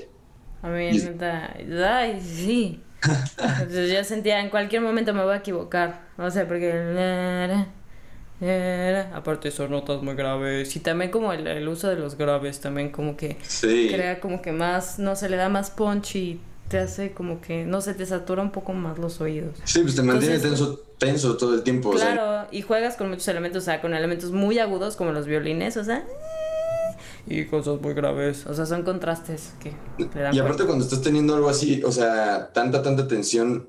A 0.62 0.68
mí, 0.68 0.90
neta, 0.90 1.56
ay, 1.56 2.20
sí. 2.20 2.82
Entonces 3.02 3.92
yo 3.92 4.04
sentía 4.04 4.40
en 4.40 4.50
cualquier 4.50 4.82
momento 4.82 5.12
me 5.14 5.22
voy 5.24 5.34
a 5.34 5.36
equivocar. 5.38 6.02
O 6.18 6.30
sea, 6.30 6.46
porque. 6.46 6.72
Aparte 9.14 9.50
son 9.50 9.70
notas 9.70 10.02
muy 10.02 10.14
graves. 10.14 10.74
Y 10.76 10.80
también 10.80 11.10
como 11.10 11.32
el, 11.32 11.46
el 11.46 11.68
uso 11.68 11.88
de 11.88 11.96
los 11.96 12.16
graves, 12.16 12.60
también 12.60 12.90
como 12.90 13.16
que 13.16 13.36
Sí. 13.42 13.88
crea 13.92 14.20
como 14.20 14.42
que 14.42 14.52
más, 14.52 14.98
no 14.98 15.14
se 15.16 15.28
le 15.28 15.36
da 15.36 15.48
más 15.48 15.70
punch 15.70 16.16
y 16.16 16.40
te 16.68 16.78
hace 16.78 17.12
como 17.12 17.40
que, 17.40 17.64
no 17.64 17.80
sé, 17.80 17.94
te 17.94 18.06
satura 18.06 18.42
un 18.42 18.50
poco 18.50 18.72
más 18.72 18.98
los 18.98 19.20
oídos. 19.20 19.58
Sí, 19.64 19.80
pues 19.82 19.94
te 19.94 20.02
mantiene 20.02 20.38
tenso, 20.38 20.80
tenso 20.98 21.36
todo 21.36 21.54
el 21.54 21.62
tiempo. 21.62 21.90
o 21.90 21.98
sea, 21.98 22.12
Claro, 22.14 22.48
y 22.50 22.62
juegas 22.62 22.96
con 22.96 23.10
muchos 23.10 23.28
elementos, 23.28 23.62
o 23.62 23.64
sea, 23.66 23.80
con 23.80 23.94
elementos 23.94 24.32
muy 24.32 24.58
agudos 24.58 24.96
como 24.96 25.12
los 25.12 25.26
violines, 25.26 25.76
o 25.76 25.84
sea, 25.84 26.02
y 27.26 27.46
cosas 27.46 27.80
muy 27.80 27.94
graves. 27.94 28.46
O 28.46 28.54
sea, 28.54 28.66
son 28.66 28.82
contrastes 28.82 29.54
que 29.60 29.72
le 29.98 30.20
dan 30.22 30.34
y 30.34 30.38
aparte 30.38 30.64
fuerza. 30.64 30.66
cuando 30.66 30.84
estás 30.84 31.02
teniendo 31.02 31.34
algo 31.34 31.48
así, 31.48 31.82
o 31.84 31.92
sea, 31.92 32.52
tanta, 32.52 32.82
tanta 32.82 33.06
tensión, 33.08 33.68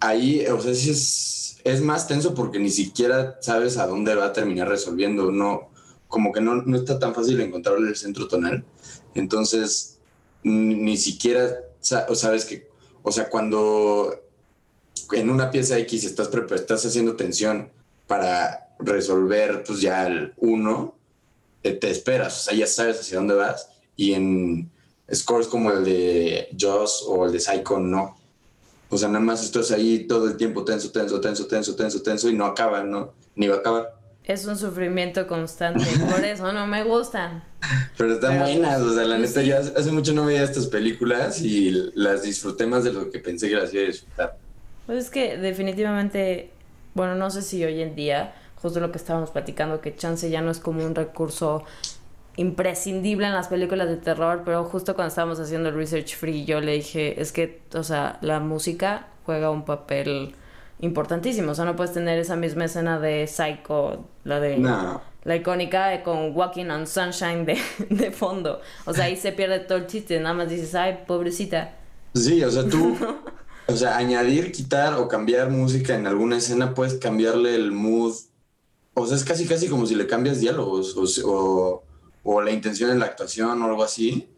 ahí, 0.00 0.46
o 0.46 0.60
sea, 0.60 0.74
sí 0.74 0.90
es, 0.90 1.58
es 1.64 1.80
más 1.80 2.06
tenso 2.06 2.34
porque 2.34 2.58
ni 2.58 2.70
siquiera 2.70 3.38
sabes 3.40 3.76
a 3.78 3.86
dónde 3.86 4.14
va 4.14 4.26
a 4.26 4.32
terminar 4.32 4.68
resolviendo, 4.68 5.30
no, 5.32 5.70
como 6.08 6.32
que 6.32 6.40
no, 6.40 6.56
no 6.62 6.76
está 6.76 6.98
tan 6.98 7.14
fácil 7.14 7.40
encontrarle 7.40 7.88
el 7.88 7.96
centro 7.96 8.28
tonal. 8.28 8.64
Entonces, 9.14 9.98
ni, 10.42 10.96
siquiera 10.96 11.48
sa- 11.80 12.06
sabes 12.14 12.44
que, 12.44 12.68
o 13.02 13.10
sea, 13.10 13.28
cuando 13.28 14.14
en 15.12 15.30
una 15.30 15.50
pieza 15.50 15.78
X 15.78 16.04
estás, 16.04 16.30
estás 16.54 16.86
haciendo 16.86 17.16
tensión 17.16 17.70
para 18.06 18.68
resolver, 18.78 19.64
pues 19.66 19.80
ya 19.80 20.06
el 20.06 20.34
1, 20.36 20.94
te 21.72 21.90
esperas, 21.90 22.40
o 22.40 22.42
sea, 22.50 22.54
ya 22.58 22.66
sabes 22.66 23.00
hacia 23.00 23.18
dónde 23.18 23.34
vas. 23.34 23.68
Y 23.96 24.12
en 24.12 24.70
scores 25.12 25.46
como 25.46 25.70
el 25.70 25.84
de 25.84 26.48
Joss 26.58 27.04
o 27.06 27.26
el 27.26 27.32
de 27.32 27.40
Psycho, 27.40 27.78
no. 27.78 28.16
O 28.88 28.98
sea, 28.98 29.08
nada 29.08 29.20
más 29.24 29.42
estás 29.42 29.70
ahí 29.72 30.06
todo 30.06 30.28
el 30.28 30.36
tiempo 30.36 30.64
tenso, 30.64 30.90
tenso, 30.92 31.20
tenso, 31.20 31.46
tenso, 31.46 31.74
tenso, 31.74 32.02
tenso 32.02 32.28
y 32.30 32.34
no 32.34 32.44
acaba, 32.46 32.84
¿no? 32.84 33.12
Ni 33.34 33.48
va 33.48 33.56
a 33.56 33.58
acabar. 33.58 33.94
Es 34.24 34.44
un 34.46 34.56
sufrimiento 34.58 35.26
constante, 35.28 35.84
por 36.10 36.24
eso 36.24 36.52
no 36.52 36.66
me 36.66 36.82
gustan. 36.82 37.44
Pero 37.96 38.14
están 38.14 38.32
Pero- 38.32 38.44
buenas, 38.44 38.80
o 38.82 38.92
sea, 38.94 39.04
la 39.04 39.18
neta, 39.18 39.40
sí. 39.40 39.46
ya 39.46 39.58
hace 39.58 39.72
hace 39.76 39.92
mucho 39.92 40.12
no 40.12 40.24
veía 40.26 40.42
estas 40.42 40.66
películas 40.66 41.40
y 41.42 41.70
las 41.94 42.22
disfruté 42.22 42.66
más 42.66 42.82
de 42.84 42.92
lo 42.92 43.10
que 43.10 43.18
pensé 43.20 43.48
que 43.48 43.54
las 43.54 43.72
iba 43.72 43.84
a 43.84 43.86
disfrutar. 43.86 44.36
Pues 44.86 45.04
es 45.04 45.10
que 45.10 45.36
definitivamente, 45.36 46.50
bueno, 46.94 47.14
no 47.14 47.30
sé 47.30 47.42
si 47.42 47.64
hoy 47.64 47.80
en 47.80 47.94
día, 47.94 48.34
justo 48.56 48.80
lo 48.80 48.90
que 48.90 48.98
estábamos 48.98 49.30
platicando, 49.30 49.80
que 49.80 49.94
chance 49.94 50.28
ya 50.30 50.40
no 50.40 50.50
es 50.50 50.58
como 50.58 50.84
un 50.84 50.94
recurso 50.94 51.64
imprescindible 52.36 53.26
en 53.26 53.32
las 53.32 53.48
películas 53.48 53.88
de 53.88 53.96
terror, 53.96 54.42
pero 54.44 54.64
justo 54.64 54.94
cuando 54.94 55.08
estábamos 55.08 55.40
haciendo 55.40 55.70
el 55.70 55.74
research 55.74 56.16
free, 56.16 56.44
yo 56.44 56.60
le 56.60 56.72
dije, 56.72 57.20
es 57.20 57.32
que, 57.32 57.62
o 57.74 57.82
sea, 57.82 58.18
la 58.20 58.40
música 58.40 59.08
juega 59.24 59.50
un 59.50 59.64
papel 59.64 60.34
importantísimo, 60.80 61.52
o 61.52 61.54
sea, 61.54 61.64
no 61.64 61.76
puedes 61.76 61.94
tener 61.94 62.18
esa 62.18 62.36
misma 62.36 62.66
escena 62.66 63.00
de 63.00 63.26
Psycho, 63.26 64.04
la 64.24 64.40
de... 64.40 64.58
No. 64.58 65.00
La 65.24 65.34
icónica 65.34 65.88
de 65.88 66.04
con 66.04 66.36
Walking 66.36 66.66
on 66.66 66.86
Sunshine 66.86 67.44
de, 67.44 67.58
de 67.90 68.12
fondo. 68.12 68.60
O 68.84 68.94
sea, 68.94 69.06
ahí 69.06 69.16
se 69.16 69.32
pierde 69.32 69.58
todo 69.58 69.78
el 69.78 69.88
chiste. 69.88 70.20
Nada 70.20 70.36
más 70.36 70.48
dices, 70.48 70.72
ay, 70.76 71.00
pobrecita. 71.04 71.74
Sí, 72.14 72.44
o 72.44 72.50
sea, 72.50 72.68
tú, 72.68 72.96
o 73.66 73.74
sea, 73.74 73.96
añadir, 73.96 74.52
quitar 74.52 74.94
o 74.94 75.08
cambiar 75.08 75.50
música 75.50 75.96
en 75.96 76.06
alguna 76.06 76.36
escena, 76.36 76.74
puedes 76.74 76.94
cambiarle 76.94 77.56
el 77.56 77.72
mood. 77.72 78.14
O 78.98 79.06
sea, 79.06 79.16
es 79.16 79.24
casi, 79.24 79.44
casi 79.46 79.68
como 79.68 79.84
si 79.84 79.94
le 79.94 80.06
cambias 80.06 80.40
diálogos 80.40 80.96
o, 80.96 81.06
si- 81.06 81.20
o, 81.22 81.82
la 82.42 82.50
intención 82.50 82.90
en 82.90 82.98
la 82.98 83.04
actuación 83.06 83.60
o 83.62 83.66
algo 83.66 83.84
así. 83.84 84.28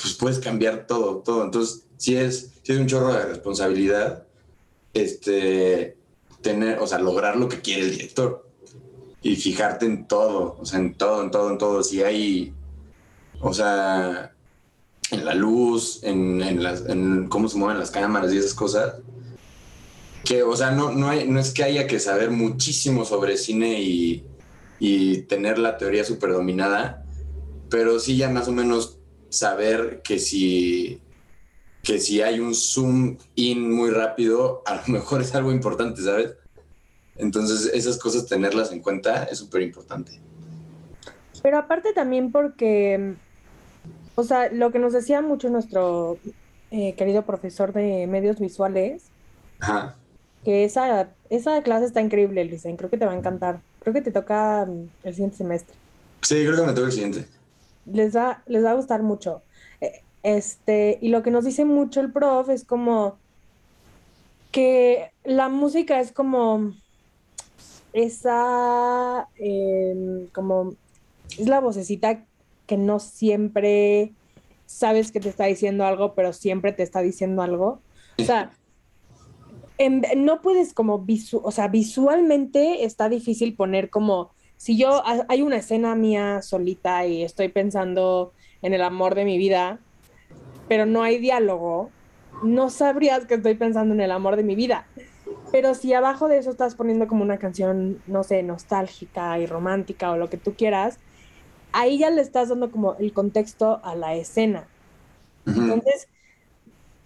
Pues 0.00 0.14
puedes 0.14 0.38
cambiar 0.38 0.86
todo, 0.86 1.16
todo. 1.24 1.42
Entonces, 1.42 1.84
sí 1.96 2.14
es, 2.14 2.52
sí 2.62 2.72
es 2.72 2.78
un 2.78 2.86
chorro 2.86 3.14
de 3.14 3.24
responsabilidad 3.24 4.26
este, 4.92 5.96
tener, 6.42 6.78
o 6.80 6.86
sea, 6.86 6.98
lograr 6.98 7.36
lo 7.36 7.48
que 7.48 7.60
quiere 7.60 7.82
el 7.82 7.90
director 7.92 8.46
y 9.22 9.36
fijarte 9.36 9.86
en 9.86 10.06
todo, 10.06 10.56
o 10.60 10.66
sea, 10.66 10.78
en 10.78 10.94
todo, 10.94 11.22
en 11.22 11.30
todo, 11.30 11.50
en 11.50 11.58
todo. 11.58 11.82
Si 11.82 12.02
hay, 12.02 12.52
o 13.40 13.54
sea, 13.54 14.32
en 15.10 15.24
la 15.24 15.34
luz, 15.34 16.00
en, 16.02 16.42
en, 16.42 16.62
las, 16.62 16.86
en 16.86 17.26
cómo 17.28 17.48
se 17.48 17.56
mueven 17.56 17.78
las 17.78 17.90
cámaras 17.90 18.32
y 18.32 18.36
esas 18.36 18.54
cosas. 18.54 18.96
Que, 20.24 20.42
o 20.42 20.56
sea, 20.56 20.70
no, 20.72 20.92
no, 20.92 21.08
hay, 21.08 21.28
no 21.28 21.40
es 21.40 21.52
que 21.52 21.64
haya 21.64 21.86
que 21.86 22.00
saber 22.00 22.30
muchísimo 22.30 23.04
sobre 23.04 23.36
cine 23.36 23.80
y, 23.80 24.24
y 24.78 25.22
tener 25.22 25.58
la 25.58 25.76
teoría 25.76 26.04
súper 26.04 26.32
dominada, 26.32 27.04
pero 27.70 27.98
sí 27.98 28.16
ya 28.16 28.28
más 28.28 28.48
o 28.48 28.52
menos 28.52 28.98
saber 29.28 30.00
que 30.02 30.18
si, 30.18 31.00
que 31.82 31.98
si 31.98 32.22
hay 32.22 32.40
un 32.40 32.54
zoom 32.54 33.16
in 33.34 33.70
muy 33.70 33.90
rápido, 33.90 34.62
a 34.66 34.76
lo 34.76 34.82
mejor 34.86 35.20
es 35.20 35.34
algo 35.34 35.52
importante, 35.52 36.02
¿sabes? 36.02 36.34
Entonces, 37.16 37.70
esas 37.74 37.98
cosas 37.98 38.26
tenerlas 38.26 38.72
en 38.72 38.80
cuenta 38.80 39.24
es 39.24 39.38
súper 39.38 39.62
importante. 39.62 40.20
Pero 41.42 41.58
aparte 41.58 41.92
también 41.92 42.32
porque, 42.32 43.14
o 44.14 44.22
sea, 44.22 44.50
lo 44.50 44.70
que 44.70 44.78
nos 44.78 44.92
decía 44.92 45.20
mucho 45.20 45.50
nuestro 45.50 46.18
eh, 46.70 46.94
querido 46.94 47.24
profesor 47.24 47.72
de 47.72 48.06
medios 48.06 48.38
visuales, 48.38 49.10
Ajá. 49.60 49.96
Que 50.48 50.64
esa, 50.64 51.10
esa 51.28 51.62
clase 51.62 51.84
está 51.84 52.00
increíble, 52.00 52.42
Lisen, 52.42 52.78
creo 52.78 52.88
que 52.88 52.96
te 52.96 53.04
va 53.04 53.12
a 53.12 53.16
encantar. 53.18 53.60
Creo 53.80 53.92
que 53.92 54.00
te 54.00 54.12
toca 54.12 54.64
mm, 54.66 54.88
el 55.02 55.12
siguiente 55.14 55.36
semestre. 55.36 55.74
Sí, 56.22 56.36
creo 56.36 56.56
que 56.56 56.62
me 56.62 56.72
toca 56.72 56.86
el 56.86 56.92
siguiente. 56.92 57.26
Les 57.84 58.16
va, 58.16 58.42
les 58.46 58.64
va 58.64 58.70
a 58.70 58.74
gustar 58.74 59.02
mucho. 59.02 59.42
Eh, 59.82 60.02
Este, 60.22 60.98
y 61.02 61.10
lo 61.10 61.22
que 61.22 61.30
nos 61.30 61.44
dice 61.44 61.66
mucho 61.66 62.00
el 62.00 62.10
prof 62.10 62.48
es 62.48 62.64
como 62.64 63.20
que 64.50 65.12
la 65.24 65.50
música 65.50 66.00
es 66.00 66.12
como 66.12 66.72
esa, 67.92 69.28
em, 69.36 70.28
como, 70.28 70.76
es 71.38 71.46
la 71.48 71.60
vocecita 71.60 72.24
que 72.66 72.78
no 72.78 73.00
siempre 73.00 74.14
sabes 74.66 75.12
que 75.12 75.20
te 75.20 75.28
está 75.28 75.44
diciendo 75.44 75.84
algo, 75.84 76.14
pero 76.14 76.32
siempre 76.32 76.72
te 76.72 76.82
está 76.82 77.00
diciendo 77.02 77.42
algo. 77.42 77.82
O 78.18 78.24
sea, 78.24 78.57
no 80.16 80.40
puedes 80.40 80.74
como, 80.74 80.98
visu 81.00 81.40
o 81.44 81.50
sea, 81.50 81.68
visualmente 81.68 82.84
está 82.84 83.08
difícil 83.08 83.54
poner 83.54 83.90
como, 83.90 84.30
si 84.56 84.76
yo, 84.76 85.02
hay 85.04 85.42
una 85.42 85.56
escena 85.56 85.94
mía 85.94 86.42
solita 86.42 87.06
y 87.06 87.22
estoy 87.22 87.48
pensando 87.48 88.32
en 88.62 88.74
el 88.74 88.82
amor 88.82 89.14
de 89.14 89.24
mi 89.24 89.38
vida, 89.38 89.78
pero 90.68 90.84
no 90.84 91.02
hay 91.02 91.18
diálogo, 91.18 91.90
no 92.42 92.70
sabrías 92.70 93.26
que 93.26 93.34
estoy 93.34 93.54
pensando 93.54 93.94
en 93.94 94.00
el 94.00 94.10
amor 94.10 94.36
de 94.36 94.42
mi 94.42 94.54
vida. 94.54 94.86
Pero 95.50 95.74
si 95.74 95.92
abajo 95.94 96.28
de 96.28 96.38
eso 96.38 96.50
estás 96.50 96.74
poniendo 96.74 97.06
como 97.06 97.22
una 97.22 97.38
canción, 97.38 98.02
no 98.06 98.22
sé, 98.22 98.42
nostálgica 98.42 99.38
y 99.38 99.46
romántica 99.46 100.10
o 100.10 100.16
lo 100.16 100.28
que 100.28 100.36
tú 100.36 100.54
quieras, 100.54 100.98
ahí 101.72 101.98
ya 101.98 102.10
le 102.10 102.20
estás 102.20 102.48
dando 102.48 102.70
como 102.70 102.96
el 102.96 103.12
contexto 103.12 103.80
a 103.82 103.94
la 103.94 104.14
escena. 104.14 104.66
Entonces, 105.46 106.08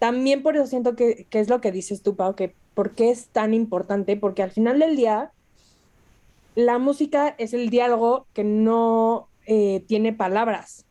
también 0.03 0.43
por 0.43 0.57
eso 0.57 0.67
siento 0.67 0.97
que, 0.97 1.29
que, 1.31 1.39
es 1.39 1.49
lo 1.49 1.61
que 1.61 1.71
dices 1.71 2.03
tú, 2.03 2.17
Pau, 2.17 2.35
que 2.35 2.57
por 2.75 2.91
qué 2.91 3.13
es 3.13 3.29
tan 3.29 3.55
importante, 3.55 4.17
porque 4.17 4.43
al 4.43 4.51
final 4.51 4.81
del 4.81 4.97
día, 4.97 5.31
la 6.57 6.79
música 6.79 7.37
es 7.39 7.55
el 7.55 7.71
diálogo 7.71 8.27
que 8.33 8.43
no 8.43 9.29
eh, 9.47 9.85
tiene 9.87 10.13
palabras 10.13 10.87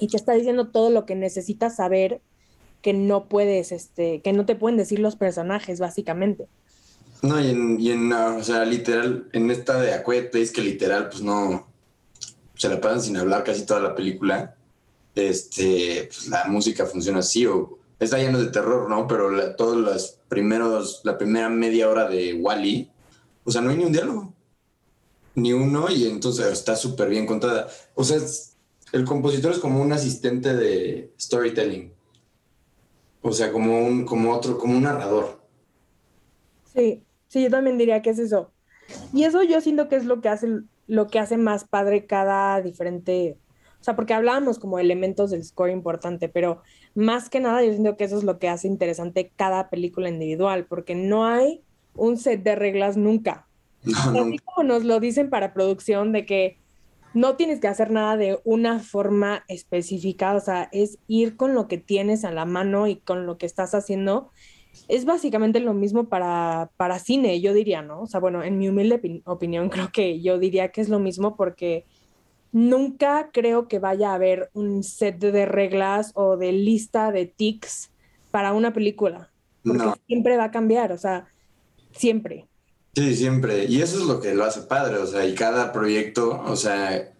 y 0.00 0.08
te 0.08 0.16
está 0.16 0.32
diciendo 0.32 0.66
todo 0.66 0.90
lo 0.90 1.06
que 1.06 1.14
necesitas 1.14 1.76
saber 1.76 2.20
que 2.82 2.92
no 2.92 3.26
puedes, 3.26 3.70
este, 3.70 4.20
que 4.22 4.32
no 4.32 4.44
te 4.44 4.56
pueden 4.56 4.76
decir 4.76 4.98
los 4.98 5.14
personajes, 5.14 5.78
básicamente. 5.78 6.48
No, 7.22 7.40
y 7.40 7.50
en, 7.50 7.78
en 7.80 8.12
o 8.12 8.42
sea, 8.42 8.64
literal, 8.64 9.28
en 9.34 9.52
esta 9.52 9.80
de 9.80 9.94
A 9.94 10.02
Place, 10.02 10.50
que 10.52 10.62
literal, 10.62 11.10
pues 11.10 11.22
no, 11.22 11.68
se 12.56 12.68
la 12.68 12.80
pasan 12.80 13.02
sin 13.02 13.16
hablar 13.18 13.44
casi 13.44 13.64
toda 13.64 13.78
la 13.78 13.94
película, 13.94 14.56
este, 15.14 16.08
pues 16.08 16.26
la 16.26 16.46
música 16.46 16.86
funciona 16.86 17.20
así, 17.20 17.46
o 17.46 17.85
está 17.98 18.18
lleno 18.18 18.38
de 18.38 18.50
terror, 18.50 18.88
¿no? 18.88 19.06
Pero 19.06 19.30
la, 19.30 19.56
todos 19.56 19.76
los 19.76 20.18
primeros, 20.28 21.00
la 21.04 21.18
primera 21.18 21.48
media 21.48 21.88
hora 21.88 22.08
de 22.08 22.34
Wally, 22.34 22.90
o 23.44 23.50
sea, 23.50 23.62
no 23.62 23.70
hay 23.70 23.76
ni 23.76 23.84
un 23.84 23.92
diálogo, 23.92 24.34
ni 25.34 25.52
uno, 25.52 25.90
y 25.90 26.06
entonces 26.06 26.46
está 26.46 26.76
súper 26.76 27.08
bien 27.08 27.26
contada. 27.26 27.68
O 27.94 28.04
sea, 28.04 28.18
el 28.92 29.04
compositor 29.04 29.52
es 29.52 29.58
como 29.58 29.80
un 29.80 29.92
asistente 29.92 30.54
de 30.54 31.12
storytelling. 31.18 31.92
O 33.22 33.32
sea, 33.32 33.52
como 33.52 33.86
un, 33.86 34.04
como 34.04 34.32
otro, 34.32 34.56
como 34.58 34.76
un 34.76 34.84
narrador. 34.84 35.40
Sí, 36.72 37.04
sí, 37.28 37.42
yo 37.42 37.50
también 37.50 37.78
diría 37.78 38.02
que 38.02 38.10
es 38.10 38.18
eso. 38.18 38.52
Y 39.12 39.24
eso 39.24 39.42
yo 39.42 39.60
siento 39.60 39.88
que 39.88 39.96
es 39.96 40.04
lo 40.04 40.20
que 40.20 40.28
hace, 40.28 40.60
lo 40.86 41.08
que 41.08 41.18
hace 41.18 41.36
más 41.36 41.64
padre 41.64 42.06
cada 42.06 42.60
diferente, 42.62 43.38
o 43.80 43.84
sea, 43.84 43.94
porque 43.94 44.14
hablábamos 44.14 44.58
como 44.58 44.78
elementos 44.78 45.30
del 45.30 45.44
score 45.44 45.70
importante, 45.70 46.28
pero 46.28 46.62
más 46.94 47.30
que 47.30 47.40
nada 47.40 47.62
yo 47.62 47.72
siento 47.72 47.96
que 47.96 48.04
eso 48.04 48.18
es 48.18 48.24
lo 48.24 48.38
que 48.38 48.48
hace 48.48 48.66
interesante 48.68 49.30
cada 49.36 49.68
película 49.70 50.08
individual, 50.08 50.66
porque 50.66 50.94
no 50.94 51.26
hay 51.26 51.62
un 51.94 52.16
set 52.16 52.42
de 52.42 52.54
reglas 52.54 52.96
nunca. 52.96 53.46
Así 53.86 54.38
como 54.44 54.66
nos 54.66 54.84
lo 54.84 54.98
dicen 54.98 55.30
para 55.30 55.54
producción 55.54 56.12
de 56.12 56.26
que 56.26 56.58
no 57.14 57.36
tienes 57.36 57.60
que 57.60 57.68
hacer 57.68 57.90
nada 57.90 58.16
de 58.16 58.38
una 58.44 58.78
forma 58.78 59.44
específica, 59.48 60.34
o 60.34 60.40
sea, 60.40 60.68
es 60.72 60.98
ir 61.08 61.36
con 61.36 61.54
lo 61.54 61.66
que 61.66 61.78
tienes 61.78 62.24
a 62.24 62.30
la 62.30 62.44
mano 62.44 62.88
y 62.88 62.96
con 62.96 63.24
lo 63.24 63.38
que 63.38 63.46
estás 63.46 63.74
haciendo. 63.74 64.30
Es 64.88 65.06
básicamente 65.06 65.60
lo 65.60 65.72
mismo 65.72 66.08
para, 66.08 66.70
para 66.76 66.98
cine, 66.98 67.40
yo 67.40 67.54
diría, 67.54 67.80
¿no? 67.80 68.02
O 68.02 68.06
sea, 68.06 68.20
bueno, 68.20 68.42
en 68.42 68.58
mi 68.58 68.68
humilde 68.68 69.22
opinión 69.24 69.68
creo 69.70 69.90
que 69.90 70.20
yo 70.20 70.38
diría 70.38 70.68
que 70.72 70.82
es 70.82 70.88
lo 70.88 70.98
mismo 70.98 71.36
porque 71.36 71.86
nunca 72.52 73.30
creo 73.32 73.68
que 73.68 73.78
vaya 73.78 74.10
a 74.10 74.14
haber 74.14 74.50
un 74.54 74.82
set 74.82 75.18
de 75.18 75.46
reglas 75.46 76.12
o 76.14 76.36
de 76.36 76.52
lista 76.52 77.12
de 77.12 77.26
tics 77.26 77.90
para 78.30 78.52
una 78.52 78.72
película. 78.72 79.30
Porque 79.64 80.00
siempre 80.06 80.36
va 80.36 80.44
a 80.44 80.50
cambiar, 80.50 80.92
o 80.92 80.98
sea, 80.98 81.26
siempre. 81.92 82.46
Sí, 82.94 83.14
siempre. 83.16 83.64
Y 83.64 83.82
eso 83.82 83.98
es 83.98 84.04
lo 84.04 84.20
que 84.20 84.34
lo 84.34 84.44
hace 84.44 84.62
padre, 84.62 84.98
o 84.98 85.06
sea, 85.06 85.26
y 85.26 85.34
cada 85.34 85.72
proyecto, 85.72 86.42
o 86.46 86.56
sea, 86.56 87.12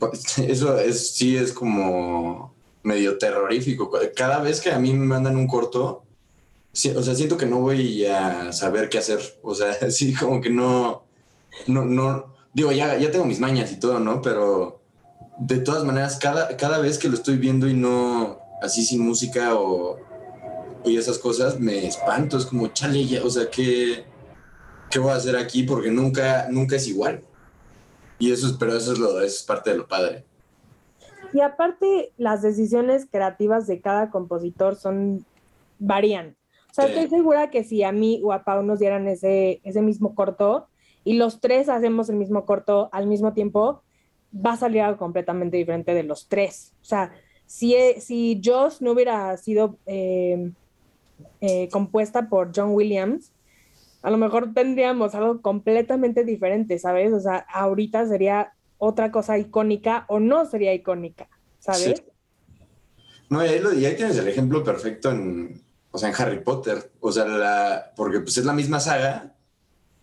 eso 0.46 0.78
es, 0.78 1.14
sí 1.14 1.36
es 1.36 1.52
como 1.52 2.54
medio 2.82 3.18
terrorífico. 3.18 3.90
Cada 4.14 4.40
vez 4.40 4.60
que 4.60 4.70
a 4.70 4.78
mí 4.78 4.92
me 4.92 5.06
mandan 5.06 5.36
un 5.36 5.46
corto, 5.46 6.04
o 6.72 7.02
sea, 7.02 7.14
siento 7.14 7.36
que 7.36 7.46
no 7.46 7.60
voy 7.60 8.04
a 8.06 8.52
saber 8.52 8.88
qué 8.88 8.98
hacer. 8.98 9.20
O 9.42 9.54
sea, 9.54 9.72
sí, 9.90 10.14
como 10.14 10.40
que 10.40 10.50
no, 10.50 11.04
no, 11.66 11.84
no, 11.84 12.34
digo, 12.58 12.72
ya, 12.72 12.98
ya 12.98 13.10
tengo 13.10 13.24
mis 13.24 13.38
mañas 13.38 13.70
y 13.72 13.78
todo, 13.78 14.00
¿no? 14.00 14.20
Pero 14.20 14.80
de 15.38 15.60
todas 15.60 15.84
maneras, 15.84 16.18
cada, 16.20 16.56
cada 16.56 16.78
vez 16.78 16.98
que 16.98 17.08
lo 17.08 17.14
estoy 17.14 17.36
viendo 17.36 17.68
y 17.68 17.74
no 17.74 18.40
así 18.60 18.84
sin 18.84 19.00
música 19.00 19.54
o, 19.54 19.96
y 20.84 20.96
esas 20.96 21.18
cosas, 21.18 21.60
me 21.60 21.86
espanto. 21.86 22.36
Es 22.36 22.46
como, 22.46 22.66
chale, 22.68 23.06
ya, 23.06 23.24
o 23.24 23.30
sea, 23.30 23.48
que 23.48 24.04
¿qué 24.90 24.98
voy 24.98 25.12
a 25.12 25.16
hacer 25.16 25.36
aquí? 25.36 25.62
Porque 25.62 25.90
nunca, 25.90 26.48
nunca 26.50 26.76
es 26.76 26.88
igual. 26.88 27.22
Y 28.18 28.32
eso 28.32 28.48
es, 28.48 28.54
pero 28.54 28.76
eso 28.76 28.92
es, 28.92 28.98
lo, 28.98 29.20
es 29.20 29.44
parte 29.44 29.70
de 29.70 29.76
lo 29.76 29.86
padre. 29.86 30.24
Y 31.32 31.40
aparte, 31.40 32.12
las 32.16 32.42
decisiones 32.42 33.06
creativas 33.08 33.68
de 33.68 33.80
cada 33.80 34.10
compositor 34.10 34.74
son, 34.74 35.24
varían. 35.78 36.36
O 36.70 36.74
sea, 36.74 36.86
estoy 36.86 37.08
segura 37.08 37.50
que 37.50 37.62
si 37.62 37.84
a 37.84 37.92
mí 37.92 38.20
o 38.24 38.32
a 38.32 38.42
Pau 38.42 38.64
nos 38.64 38.80
dieran 38.80 39.06
ese, 39.06 39.60
ese 39.62 39.80
mismo 39.80 40.16
corto 40.16 40.67
y 41.08 41.14
los 41.14 41.40
tres 41.40 41.70
hacemos 41.70 42.10
el 42.10 42.16
mismo 42.16 42.44
corto 42.44 42.90
al 42.92 43.06
mismo 43.06 43.32
tiempo, 43.32 43.82
va 44.34 44.52
a 44.52 44.56
salir 44.58 44.82
algo 44.82 44.98
completamente 44.98 45.56
diferente 45.56 45.94
de 45.94 46.02
los 46.02 46.28
tres. 46.28 46.74
O 46.82 46.84
sea, 46.84 47.12
si, 47.46 47.74
si 47.98 48.38
Joss 48.44 48.82
no 48.82 48.92
hubiera 48.92 49.34
sido 49.38 49.78
eh, 49.86 50.52
eh, 51.40 51.70
compuesta 51.70 52.28
por 52.28 52.50
John 52.54 52.72
Williams, 52.72 53.32
a 54.02 54.10
lo 54.10 54.18
mejor 54.18 54.52
tendríamos 54.52 55.14
algo 55.14 55.40
completamente 55.40 56.24
diferente, 56.24 56.78
¿sabes? 56.78 57.14
O 57.14 57.20
sea, 57.20 57.38
ahorita 57.54 58.06
sería 58.06 58.52
otra 58.76 59.10
cosa 59.10 59.38
icónica 59.38 60.04
o 60.08 60.20
no 60.20 60.44
sería 60.44 60.74
icónica, 60.74 61.26
¿sabes? 61.58 62.02
No, 63.30 63.42
y 63.42 63.48
ahí, 63.48 63.60
lo, 63.60 63.70
ahí, 63.70 63.96
tienes 63.96 64.18
el 64.18 64.28
ejemplo 64.28 64.62
perfecto 64.62 65.10
en, 65.10 65.62
o 65.90 65.96
sea, 65.96 66.10
en 66.10 66.14
Harry 66.18 66.40
Potter, 66.40 66.90
o 67.00 67.10
sea, 67.10 67.94
porque 67.96 68.20
pues 68.20 68.36
es 68.36 68.44
la 68.44 68.52
misma 68.52 68.78
saga, 68.78 69.32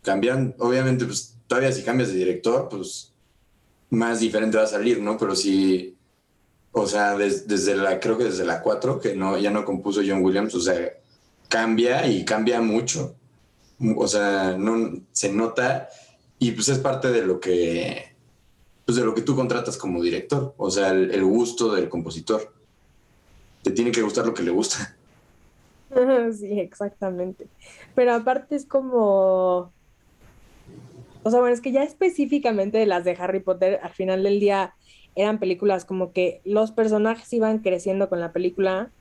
cambian, 0.06 0.56
obviamente, 0.60 1.03
pues 1.06 1.38
todavía 1.47 1.74
si 1.74 1.84
cambias 1.84 2.10
de 2.10 2.16
director, 2.16 2.70
pues 2.70 3.12
más 3.89 4.22
diferente 4.22 4.58
va 4.58 4.64
a 4.64 4.68
salir, 4.68 5.01
¿no? 5.01 5.18
Pero 5.18 5.36
si, 5.36 5.97
o 6.72 6.88
sea, 6.88 7.18
desde 7.18 7.76
la, 7.76 7.99
creo 7.99 8.18
que 8.18 8.26
desde 8.26 8.45
la 8.45 8.62
4, 8.62 9.01
que 9.01 9.16
no, 9.16 9.38
ya 9.38 9.51
no 9.51 9.66
compuso 9.66 10.01
John 10.08 10.24
Williams, 10.24 10.56
o 10.56 10.62
sea, 10.62 10.93
cambia 11.49 12.08
y 12.08 12.24
cambia 12.24 12.62
mucho 12.62 13.16
o 13.95 14.08
sea, 14.08 14.56
no 14.58 15.01
se 15.12 15.32
nota 15.32 15.89
y 16.39 16.51
pues 16.51 16.70
es 16.70 16.80
parte 16.80 17.12
de 17.12 17.24
lo 17.24 17.39
que 17.39 18.16
pues 18.86 18.97
de 18.97 19.03
lo 19.03 19.16
que 19.16 19.22
tú 19.22 19.36
contratas 19.36 19.78
como 19.78 20.01
director, 20.01 20.53
o 20.58 20.70
sea, 20.70 20.91
el, 20.91 21.24
gusto 21.24 21.74
del 21.74 21.89
compositor. 21.89 22.53
Te 23.64 23.72
tiene 23.72 23.91
que 23.91 24.03
gustar 24.03 24.28
lo 24.28 24.34
que 24.34 24.43
le 24.43 24.51
gusta. 24.51 24.95
Sí, 26.34 26.60
exactamente. 26.60 27.47
Pero 27.93 28.14
aparte 28.14 28.56
es 28.56 28.66
como 28.66 29.72
o 31.26 31.32
sea, 31.32 31.39
bueno, 31.39 31.55
es 31.55 31.61
que 31.61 31.71
ya 31.71 31.82
específicamente 31.82 32.78
de 32.78 32.86
las 32.86 33.03
de 33.03 33.17
Harry 33.19 33.39
Potter, 33.39 33.80
al 33.82 33.89
final 33.93 34.21
del 34.21 34.39
día 34.39 34.76
eran 35.15 35.39
películas 35.39 35.84
como 35.84 36.13
que 36.13 36.39
los 36.45 36.69
personajes 36.69 37.34
iban 37.34 37.59
creciendo 37.59 38.09
con 38.09 38.19
la 38.19 38.32
película 38.32 38.91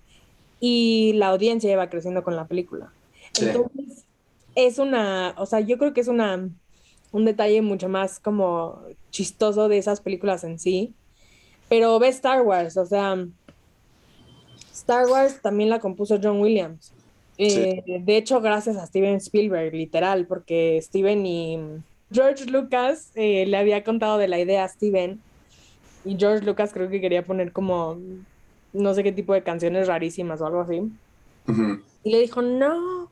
y 0.59 1.13
la 1.17 1.27
audiencia 1.27 1.71
iba 1.71 1.91
creciendo 1.91 2.25
con 2.25 2.35
la 2.35 2.47
película. 2.47 2.91
Entonces, 3.39 4.07
es 4.55 4.79
una, 4.79 5.35
o 5.37 5.45
sea, 5.45 5.61
yo 5.61 5.77
creo 5.77 5.93
que 5.93 6.01
es 6.01 6.09
una, 6.09 6.49
un 7.13 7.25
detalle 7.27 7.61
mucho 7.61 7.91
más 7.91 8.19
como 8.21 8.81
chistoso 9.11 9.69
de 9.69 9.77
esas 9.77 10.01
películas 10.01 10.45
en 10.45 10.59
sí. 10.59 10.95
Pero 11.69 11.99
ve 11.99 12.09
Star 12.09 12.41
Wars, 12.41 12.79
o 12.79 12.87
sea, 12.87 13.23
Star 14.73 15.09
Wars 15.09 15.43
también 15.43 15.69
la 15.69 15.79
compuso 15.79 16.19
John 16.23 16.41
Williams. 16.41 16.95
Eh, 17.37 17.83
de 18.01 18.17
hecho, 18.17 18.41
gracias 18.41 18.79
a 18.79 18.87
Steven 18.87 19.17
Spielberg, 19.17 19.75
literal, 19.75 20.27
porque 20.27 20.81
Steven 20.81 21.27
y 21.27 21.59
George 22.13 22.47
Lucas 22.47 23.11
eh, 23.15 23.47
le 23.47 23.57
había 23.57 23.85
contado 23.85 24.19
de 24.19 24.29
la 24.29 24.39
idea 24.39 24.65
a 24.65 24.69
Steven. 24.69 25.21
Y 26.05 26.17
George 26.19 26.45
Lucas 26.45 26.73
creo 26.73 26.89
que 26.91 27.01
quería 27.01 27.25
poner 27.25 27.53
como 27.53 27.99
no 28.75 28.93
sé 28.93 29.03
qué 29.03 29.13
tipo 29.13 29.33
de 29.33 29.43
canciones 29.43 29.87
rarísimas 29.87 30.41
o 30.41 30.47
algo 30.47 30.61
así. 30.61 30.83
Y 32.03 32.11
le 32.11 32.21
dijo, 32.21 32.43
no, 32.43 33.11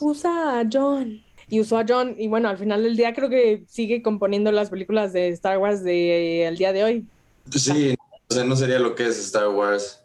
usa 0.00 0.60
a 0.60 0.68
John. 0.70 1.22
Y 1.48 1.60
usó 1.60 1.78
a 1.78 1.84
John, 1.86 2.14
y 2.18 2.26
bueno, 2.28 2.48
al 2.48 2.56
final 2.56 2.82
del 2.82 2.96
día 2.96 3.12
creo 3.12 3.28
que 3.28 3.64
sigue 3.68 4.02
componiendo 4.02 4.50
las 4.50 4.70
películas 4.70 5.12
de 5.12 5.28
Star 5.28 5.58
Wars 5.58 5.84
de 5.84 6.46
el 6.46 6.56
día 6.56 6.72
de 6.72 6.84
hoy. 6.84 7.06
Sí, 7.50 7.94
o 8.28 8.34
sea, 8.34 8.44
no 8.44 8.56
sería 8.56 8.78
lo 8.78 8.94
que 8.94 9.06
es 9.06 9.18
Star 9.18 9.48
Wars. 9.48 10.00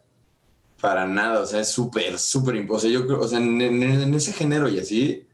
para 0.81 1.05
nada, 1.05 1.41
o 1.41 1.45
sea, 1.45 1.59
es 1.59 1.69
súper, 1.69 2.17
súper 2.17 2.55
sea, 2.79 2.89
yo 2.89 3.05
creo, 3.05 3.19
o 3.19 3.27
sea, 3.27 3.39
en, 3.39 4.13
ese 4.13 4.31
género 4.31 4.69
y 4.69 4.79
así, 4.79 5.25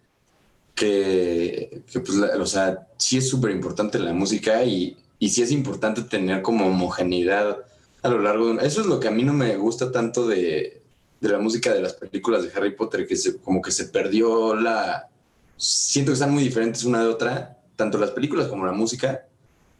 que, 0.76 1.84
que 1.91 1.99
pues, 2.01 2.17
o 2.17 2.45
sea, 2.45 2.88
sí 2.97 3.17
es 3.17 3.30
súper 3.30 3.51
importante 3.51 3.97
la 3.97 4.13
música 4.13 4.63
y, 4.63 4.97
y 5.17 5.30
sí 5.30 5.41
es 5.41 5.51
importante 5.51 6.03
tener 6.03 6.41
como 6.41 6.67
homogeneidad 6.67 7.65
a 8.03 8.09
lo 8.09 8.19
largo 8.19 8.53
de... 8.53 8.67
Eso 8.67 8.82
es 8.82 8.88
lo 8.88 8.99
que 8.99 9.07
a 9.07 9.11
mí 9.11 9.23
no 9.23 9.34
me 9.34 9.55
gusta 9.55 9.91
tanto 9.91 10.28
de, 10.28 10.84
de 11.21 11.30
la 11.30 11.39
música 11.39 11.73
de 11.73 11.82
las 11.82 11.93
películas 11.93 12.43
de 12.43 12.51
Harry 12.55 12.76
Potter, 12.76 13.07
que 13.07 13.15
se, 13.15 13.38
como 13.38 13.61
que 13.61 13.71
se 13.71 13.86
perdió 13.86 14.55
la... 14.55 15.09
Siento 15.57 16.11
que 16.11 16.13
están 16.13 16.34
muy 16.34 16.43
diferentes 16.43 16.84
una 16.84 17.01
de 17.01 17.07
otra, 17.07 17.57
tanto 17.76 17.97
las 17.97 18.11
películas 18.11 18.47
como 18.47 18.65
la 18.65 18.73
música. 18.73 19.26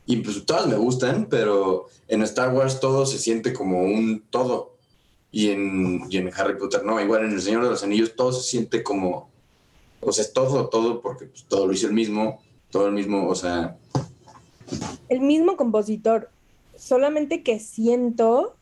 Y 0.06 0.18
pues 0.18 0.46
todas 0.46 0.68
me 0.68 0.76
gustan, 0.76 1.28
pero 1.30 1.88
en 2.08 2.22
Star 2.22 2.54
Wars 2.54 2.80
todo 2.80 3.06
se 3.06 3.18
siente 3.18 3.54
como 3.54 3.84
un 3.84 4.24
todo. 4.30 4.78
Y 5.32 5.50
en, 5.50 6.04
y 6.10 6.18
en 6.18 6.32
Harry 6.34 6.58
Potter 6.58 6.86
no, 6.86 7.02
igual 7.02 7.26
en 7.26 7.34
El 7.34 7.42
Señor 7.42 7.64
de 7.64 7.70
los 7.70 7.84
Anillos 7.84 8.16
todo 8.16 8.32
se 8.32 8.48
siente 8.50 8.82
como... 8.82 9.35
O 10.06 10.12
sea, 10.12 10.24
es 10.24 10.34
todo, 10.34 10.70
todo, 10.70 11.02
porque 11.02 11.26
pues, 11.26 11.46
todo 11.46 11.68
lo 11.68 11.74
hizo 11.74 11.88
el 11.88 11.94
mismo, 11.94 12.40
todo 12.70 12.88
el 12.88 12.94
mismo, 12.94 13.28
o 13.28 13.36
sea... 13.36 13.78
El 15.10 15.20
mismo 15.20 15.58
compositor, 15.58 16.30
solamente 16.76 17.44
que 17.44 17.60
siento 17.60 18.56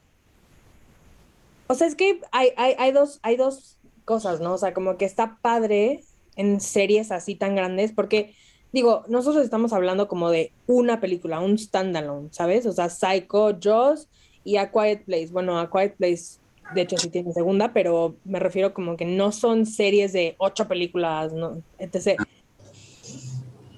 o 1.68 1.76
sea, 1.76 1.88
es 1.88 1.96
que 1.96 2.22
hay, 2.32 2.50
hay, 2.56 2.92
dos, 2.92 3.20
hay 3.24 3.36
dos 3.36 3.78
cosas, 4.06 4.40
¿no? 4.42 4.54
O 4.54 4.58
sea, 4.58 4.74
como 4.74 4.98
que 4.98 5.06
está 5.06 5.40
padre 5.42 6.04
en 6.36 6.60
series 6.62 7.12
así 7.12 7.36
tan 7.36 7.56
grandes, 7.56 7.92
porque 7.92 8.36
digo, 8.72 9.04
nosotros 9.08 9.44
estamos 9.44 9.74
hablando 9.74 10.08
como 10.08 10.30
de 10.30 10.52
una 10.68 11.00
película, 11.00 11.40
un 11.40 11.58
standalone, 11.58 12.30
¿sabes? 12.32 12.66
O 12.66 12.74
sea, 12.74 12.90
Psycho, 12.90 13.58
Jaws 13.60 14.08
y 14.44 14.58
A 14.58 14.72
Quiet 14.72 15.06
Place. 15.06 15.30
Bueno, 15.32 15.60
A 15.60 15.72
Quiet 15.72 15.96
Place, 15.96 16.40
de 16.74 16.82
hecho, 16.82 16.98
sí 16.98 17.10
tiene 17.10 17.34
segunda, 17.34 17.74
pero 17.74 18.16
me 18.26 18.40
refiero 18.40 18.74
como 18.74 18.98
que 18.98 19.06
no 19.06 19.32
son 19.32 19.66
series 19.66 20.14
de 20.14 20.36
ocho 20.38 20.68
películas, 20.68 21.34
¿no? 21.34 21.62
etc. 21.80 22.20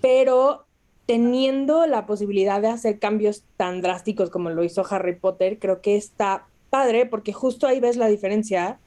Pero 0.01 0.65
teniendo 1.05 1.85
la 1.85 2.05
posibilidad 2.05 2.61
de 2.61 2.69
hacer 2.69 2.99
cambios 2.99 3.43
tan 3.57 3.81
drásticos 3.81 4.29
como 4.29 4.49
lo 4.49 4.63
hizo 4.63 4.85
Harry 4.89 5.15
Potter, 5.15 5.59
creo 5.59 5.81
que 5.81 5.95
está 5.95 6.47
padre 6.69 7.05
porque 7.05 7.33
justo 7.33 7.67
ahí 7.67 7.79
ves 7.79 7.95
la 7.95 8.07
diferencia 8.07 8.79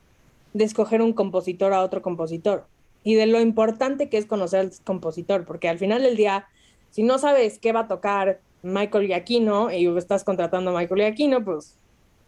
de 0.53 0.64
escoger 0.64 1.03
un 1.03 1.12
compositor 1.12 1.72
a 1.72 1.82
otro 1.82 2.03
compositor 2.03 2.66
y 3.05 3.14
de 3.14 3.26
lo 3.26 3.40
importante 3.40 4.09
que 4.09 4.18
es 4.18 4.26
conocer 4.26 4.61
al 4.61 4.72
compositor, 4.84 5.44
porque 5.44 5.68
al 5.68 5.78
final 5.78 6.03
del 6.03 6.16
día, 6.16 6.46
si 6.90 7.03
no 7.03 7.18
sabes 7.18 7.59
qué 7.59 7.72
va 7.72 7.80
a 7.80 7.88
tocar 7.88 8.40
Michael 8.62 9.07
Giacchino 9.07 9.70
y 9.70 9.86
estás 9.96 10.24
contratando 10.24 10.70
a 10.70 10.78
Michael 10.78 11.01
Giacchino, 11.01 11.44
pues... 11.44 11.76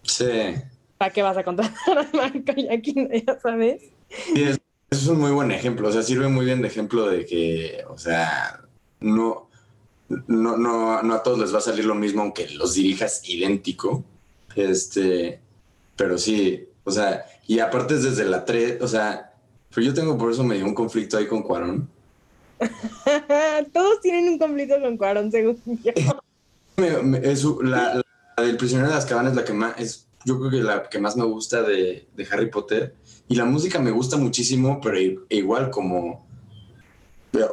Sí. 0.02 0.54
¿Para 1.00 1.14
qué 1.14 1.22
vas 1.22 1.38
a 1.38 1.44
contratar 1.44 1.98
a 1.98 2.08
Michael 2.12 2.68
Giacchino? 2.68 3.08
Ya 3.10 3.40
sabes. 3.40 3.84
Sí, 4.10 4.42
es, 4.42 4.60
es 4.90 5.06
un 5.06 5.18
muy 5.18 5.30
buen 5.30 5.50
ejemplo, 5.50 5.88
o 5.88 5.92
sea, 5.92 6.02
sirve 6.02 6.28
muy 6.28 6.44
bien 6.44 6.60
de 6.60 6.68
ejemplo 6.68 7.08
de 7.08 7.24
que, 7.24 7.82
o 7.88 7.96
sea, 7.96 8.60
no, 9.00 9.48
no, 10.26 10.58
no, 10.58 11.02
no 11.02 11.14
a 11.14 11.22
todos 11.22 11.38
les 11.38 11.54
va 11.54 11.58
a 11.58 11.62
salir 11.62 11.86
lo 11.86 11.94
mismo 11.94 12.20
aunque 12.20 12.50
los 12.50 12.74
dirijas 12.74 13.26
idéntico. 13.26 14.04
Este, 14.54 15.40
pero 15.96 16.18
sí, 16.18 16.68
o 16.84 16.90
sea, 16.90 17.24
y 17.46 17.60
aparte 17.60 17.94
es 17.94 18.02
desde 18.02 18.26
la 18.26 18.44
3, 18.44 18.82
o 18.82 18.86
sea, 18.86 19.32
pero 19.74 19.86
yo 19.86 19.94
tengo 19.94 20.18
por 20.18 20.30
eso 20.30 20.44
medio 20.44 20.66
un 20.66 20.74
conflicto 20.74 21.16
ahí 21.16 21.26
con 21.26 21.42
Cuarón. 21.42 21.88
Todos 23.72 24.02
tienen 24.02 24.28
un 24.28 24.38
conflicto 24.38 24.78
con 24.78 24.98
Cuarón, 24.98 25.32
según 25.32 25.58
yo. 25.82 25.92
es, 27.22 27.44
la, 27.62 28.02
del 28.36 28.58
prisionero 28.58 28.90
de 28.90 28.96
las 28.96 29.06
cabanas 29.06 29.32
es 29.32 29.36
la 29.38 29.44
que 29.46 29.54
más, 29.54 29.80
es, 29.80 30.09
yo 30.24 30.38
creo 30.38 30.50
que 30.50 30.60
la 30.60 30.88
que 30.88 30.98
más 30.98 31.16
me 31.16 31.24
gusta 31.24 31.62
de, 31.62 32.06
Harry 32.30 32.50
Potter. 32.50 32.94
Y 33.28 33.36
la 33.36 33.44
música 33.44 33.78
me 33.78 33.90
gusta 33.90 34.16
muchísimo, 34.16 34.80
pero 34.80 34.98
igual 35.28 35.70
como, 35.70 36.26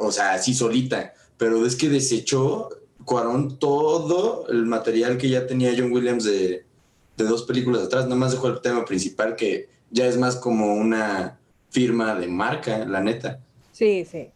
o 0.00 0.12
sea, 0.12 0.34
así 0.34 0.54
solita. 0.54 1.14
Pero 1.36 1.64
es 1.64 1.76
que 1.76 1.88
desechó 1.88 2.68
Cuarón 3.04 3.58
todo 3.58 4.46
el 4.48 4.66
material 4.66 5.16
que 5.18 5.28
ya 5.28 5.46
tenía 5.46 5.74
John 5.76 5.92
Williams 5.92 6.24
de, 6.24 6.66
de 7.16 7.24
dos 7.24 7.44
películas 7.44 7.84
atrás, 7.84 8.04
nada 8.04 8.16
más 8.16 8.32
dejó 8.32 8.48
el 8.48 8.60
tema 8.60 8.84
principal 8.84 9.34
que 9.34 9.68
ya 9.90 10.06
es 10.06 10.18
más 10.18 10.36
como 10.36 10.74
una 10.74 11.38
firma 11.70 12.14
de 12.14 12.28
marca, 12.28 12.84
la 12.84 13.00
neta. 13.00 13.40
Sí, 13.72 14.04
sí. 14.04 14.30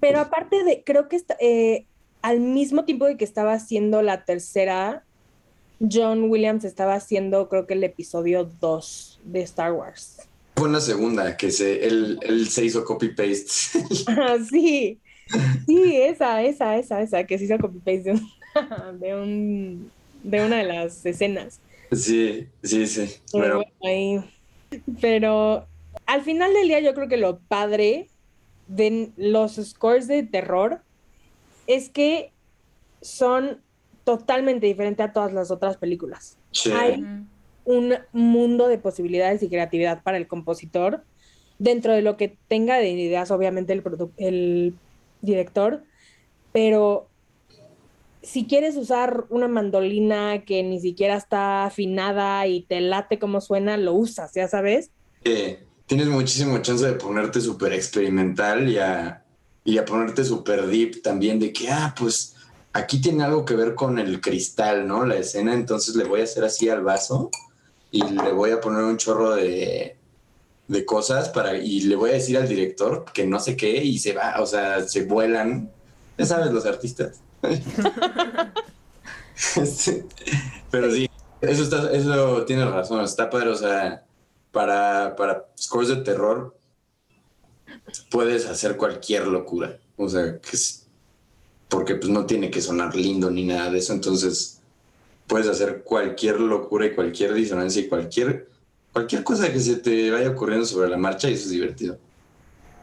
Pero 0.00 0.20
aparte 0.20 0.64
de, 0.64 0.82
creo 0.84 1.08
que 1.08 1.22
eh, 1.40 1.86
al 2.22 2.40
mismo 2.40 2.84
tiempo 2.84 3.06
de 3.06 3.16
que 3.16 3.24
estaba 3.24 3.52
haciendo 3.52 4.02
la 4.02 4.24
tercera, 4.24 5.05
John 5.80 6.30
Williams 6.30 6.64
estaba 6.64 6.94
haciendo 6.94 7.48
creo 7.48 7.66
que 7.66 7.74
el 7.74 7.84
episodio 7.84 8.50
2 8.60 9.20
de 9.24 9.42
Star 9.42 9.72
Wars. 9.72 10.28
Fue 10.56 10.70
la 10.70 10.80
segunda, 10.80 11.36
que 11.36 11.50
se, 11.50 11.86
él, 11.86 12.48
se 12.48 12.64
hizo 12.64 12.84
copy-paste. 12.84 14.04
ah, 14.06 14.38
sí, 14.48 14.98
sí, 15.66 15.96
esa, 15.96 16.42
esa, 16.42 16.78
esa, 16.78 17.02
esa, 17.02 17.24
que 17.24 17.38
se 17.38 17.44
hizo 17.44 17.58
copy-paste 17.58 18.14
de 18.98 19.14
un 19.14 19.90
de 20.22 20.44
una 20.44 20.56
de 20.56 20.64
las 20.64 21.04
escenas. 21.06 21.60
Sí, 21.92 22.48
sí, 22.62 22.86
sí. 22.86 23.08
Pero... 23.32 23.62
pero 25.00 25.66
al 26.06 26.22
final 26.22 26.52
del 26.52 26.68
día 26.68 26.80
yo 26.80 26.94
creo 26.94 27.08
que 27.08 27.16
lo 27.16 27.38
padre 27.38 28.08
de 28.66 29.10
los 29.16 29.56
scores 29.56 30.08
de 30.08 30.24
terror 30.24 30.80
es 31.66 31.88
que 31.88 32.32
son 33.00 33.60
totalmente 34.06 34.66
diferentes 34.66 35.04
a 35.04 35.12
todas 35.12 35.32
las 35.32 35.50
otras 35.50 35.76
películas. 35.78 36.38
Hay 36.72 37.04
un 37.64 37.94
mundo 38.12 38.68
de 38.68 38.78
posibilidades 38.78 39.42
y 39.42 39.48
creatividad 39.48 40.04
para 40.04 40.16
el 40.16 40.28
compositor. 40.28 41.02
Dentro 41.58 41.92
de 41.92 42.02
lo 42.02 42.16
que 42.16 42.38
tenga 42.46 42.76
de 42.78 42.88
ideas, 42.90 43.32
obviamente, 43.32 43.72
el, 43.72 43.82
el 44.18 44.74
director, 45.22 45.82
pero 46.52 47.08
si 48.22 48.46
quieres 48.46 48.76
usar 48.76 49.24
una 49.28 49.48
mandolina 49.48 50.44
que 50.44 50.62
ni 50.62 50.78
siquiera 50.78 51.16
está 51.16 51.64
afinada 51.64 52.46
y 52.46 52.62
te 52.62 52.80
late 52.80 53.18
como 53.18 53.40
suena, 53.40 53.76
lo 53.76 53.94
usas, 53.94 54.32
ya 54.34 54.46
sabes. 54.46 54.92
tienes 55.86 56.06
muchísimo 56.06 56.58
chance 56.58 56.86
de 56.86 56.92
ponerte 56.92 57.40
súper 57.40 57.72
experimental 57.72 58.68
y 58.68 58.78
a, 58.78 59.24
y 59.64 59.78
a 59.78 59.84
ponerte 59.84 60.22
súper 60.24 60.68
deep 60.68 61.02
también 61.02 61.40
de 61.40 61.52
que, 61.52 61.68
ah, 61.70 61.92
pues 61.98 62.35
aquí 62.76 63.00
tiene 63.00 63.24
algo 63.24 63.44
que 63.44 63.56
ver 63.56 63.74
con 63.74 63.98
el 63.98 64.20
cristal, 64.20 64.86
¿no? 64.86 65.04
La 65.06 65.16
escena, 65.16 65.54
entonces 65.54 65.96
le 65.96 66.04
voy 66.04 66.20
a 66.20 66.24
hacer 66.24 66.44
así 66.44 66.68
al 66.68 66.82
vaso 66.82 67.30
y 67.90 68.02
le 68.02 68.32
voy 68.32 68.50
a 68.50 68.60
poner 68.60 68.84
un 68.84 68.98
chorro 68.98 69.34
de, 69.34 69.96
de 70.68 70.84
cosas 70.84 71.30
para, 71.30 71.56
y 71.56 71.80
le 71.82 71.96
voy 71.96 72.10
a 72.10 72.14
decir 72.14 72.36
al 72.36 72.48
director 72.48 73.06
que 73.14 73.26
no 73.26 73.40
sé 73.40 73.56
qué 73.56 73.82
y 73.82 73.98
se 73.98 74.12
va, 74.12 74.36
o 74.40 74.46
sea, 74.46 74.86
se 74.86 75.04
vuelan. 75.04 75.70
Ya 76.18 76.26
sabes, 76.26 76.52
los 76.52 76.66
artistas. 76.66 77.20
Pero 80.70 80.90
sí, 80.90 81.08
eso, 81.40 81.62
está, 81.62 81.90
eso 81.92 82.44
tiene 82.44 82.66
razón, 82.66 83.02
está 83.02 83.30
padre, 83.30 83.50
o 83.50 83.56
sea, 83.56 84.04
para, 84.52 85.16
para 85.16 85.46
scores 85.58 85.88
de 85.88 85.96
terror 85.96 86.54
puedes 88.10 88.46
hacer 88.46 88.76
cualquier 88.76 89.26
locura, 89.26 89.78
o 89.96 90.08
sea, 90.08 90.40
que 90.40 90.56
porque 91.68 91.96
pues 91.96 92.08
no 92.10 92.26
tiene 92.26 92.50
que 92.50 92.60
sonar 92.60 92.94
lindo 92.94 93.30
ni 93.30 93.44
nada 93.44 93.70
de 93.70 93.78
eso, 93.78 93.92
entonces 93.92 94.60
puedes 95.26 95.48
hacer 95.48 95.82
cualquier 95.82 96.40
locura 96.40 96.86
y 96.86 96.94
cualquier 96.94 97.34
disonancia 97.34 97.82
y 97.82 97.88
cualquier, 97.88 98.48
cualquier 98.92 99.24
cosa 99.24 99.52
que 99.52 99.60
se 99.60 99.76
te 99.76 100.10
vaya 100.10 100.30
ocurriendo 100.30 100.66
sobre 100.66 100.88
la 100.88 100.96
marcha 100.96 101.28
y 101.28 101.34
eso 101.34 101.44
es 101.44 101.50
divertido. 101.50 101.98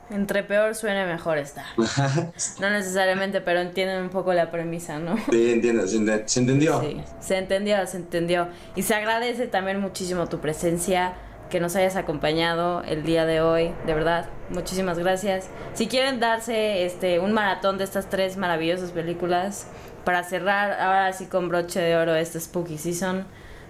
Entre 0.10 0.44
peor 0.44 0.76
suene 0.76 1.06
mejor 1.06 1.38
está. 1.38 1.66
no 2.60 2.70
necesariamente, 2.70 3.42
pero 3.42 3.62
entienden 3.62 4.04
un 4.04 4.10
poco 4.10 4.34
la 4.34 4.52
premisa, 4.52 5.00
¿no? 5.00 5.16
Sí, 5.32 5.52
entiendo, 5.52 5.88
se, 5.88 5.98
entendió. 6.40 6.82
Sí, 6.82 7.02
se 7.20 7.38
entendió, 7.38 7.88
se 7.88 7.98
entendió. 7.98 8.50
Y 8.76 8.84
se 8.84 8.94
agradece 8.94 9.48
también 9.48 9.80
muchísimo 9.80 10.28
tu 10.28 10.40
presencia, 10.40 11.14
que 11.54 11.60
nos 11.60 11.76
hayas 11.76 11.96
acompañado 11.98 12.82
el 12.82 13.04
día 13.04 13.28
de 13.28 13.40
hoy, 13.40 13.76
de 13.86 13.94
verdad, 13.94 14.26
muchísimas 14.50 14.98
gracias. 14.98 15.52
Si 15.76 15.86
quieren 15.86 16.20
darse 16.20 16.84
este 16.84 17.20
un 17.20 17.32
maratón 17.32 17.78
de 17.78 17.84
estas 17.84 18.10
tres 18.10 18.38
maravillosas 18.38 18.90
películas 18.90 19.68
para 20.04 20.24
cerrar 20.24 20.72
ahora 20.82 21.14
sí 21.14 21.28
con 21.28 21.50
broche 21.50 21.80
de 21.80 21.96
oro 21.96 22.16
este 22.16 22.40
Spooky 22.40 22.80
Season, 22.80 23.28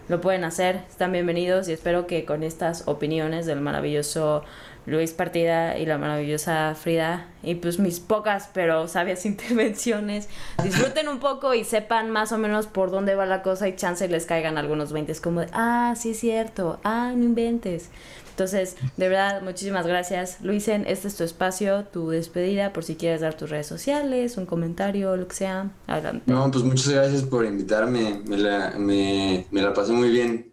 lo 0.08 0.22
pueden 0.22 0.46
hacer, 0.46 0.80
están 0.90 1.12
bienvenidos 1.12 1.68
y 1.68 1.74
espero 1.74 2.08
que 2.08 2.24
con 2.24 2.44
estas 2.44 2.88
opiniones 2.88 3.46
del 3.46 3.60
maravilloso 3.60 4.46
Luis 4.86 5.12
Partida 5.12 5.78
y 5.78 5.86
la 5.86 5.98
maravillosa 5.98 6.76
Frida 6.76 7.28
y 7.42 7.56
pues 7.56 7.80
mis 7.80 8.00
pocas 8.00 8.50
pero 8.54 8.88
sabias 8.88 9.26
intervenciones. 9.28 10.30
Disfruten 10.64 11.08
un 11.08 11.20
poco 11.20 11.54
y 11.54 11.64
sepan 11.64 12.10
más 12.10 12.32
o 12.32 12.38
menos 12.38 12.68
por 12.68 12.92
dónde 12.92 13.16
va 13.16 13.26
la 13.26 13.42
cosa 13.42 13.68
y 13.68 13.76
chance 13.76 14.08
les 14.08 14.26
caigan 14.26 14.58
algunos 14.58 14.92
20 14.92 15.14
como 15.22 15.42
de 15.42 15.48
ah 15.54 15.94
sí 15.98 16.12
es 16.12 16.20
cierto 16.20 16.80
ah 16.84 17.14
no 17.16 17.24
inventes 17.24 17.90
entonces 18.34 18.78
de 18.98 19.10
verdad 19.10 19.44
muchísimas 19.44 19.86
gracias. 19.86 20.40
Luisen 20.42 20.86
este 20.88 21.08
es 21.08 21.16
tu 21.16 21.24
espacio 21.24 21.84
tu 21.86 22.10
despedida 22.10 22.74
por 22.74 22.84
si 22.84 22.96
quieres 22.96 23.22
dar 23.22 23.36
tus 23.36 23.50
redes 23.52 23.68
sociales 23.68 24.38
un 24.38 24.48
comentario 24.48 25.16
lo 25.16 25.28
que 25.28 25.36
sea. 25.36 25.70
Adelante. 25.86 26.32
No 26.32 26.50
pues 26.50 26.64
muchas 26.64 26.90
gracias 26.90 27.22
por 27.24 27.46
invitarme 27.46 28.22
me 28.26 28.38
la, 28.38 28.74
me, 28.78 29.46
me 29.52 29.62
la 29.62 29.74
pasé 29.74 29.94
muy 29.94 30.10
bien 30.10 30.53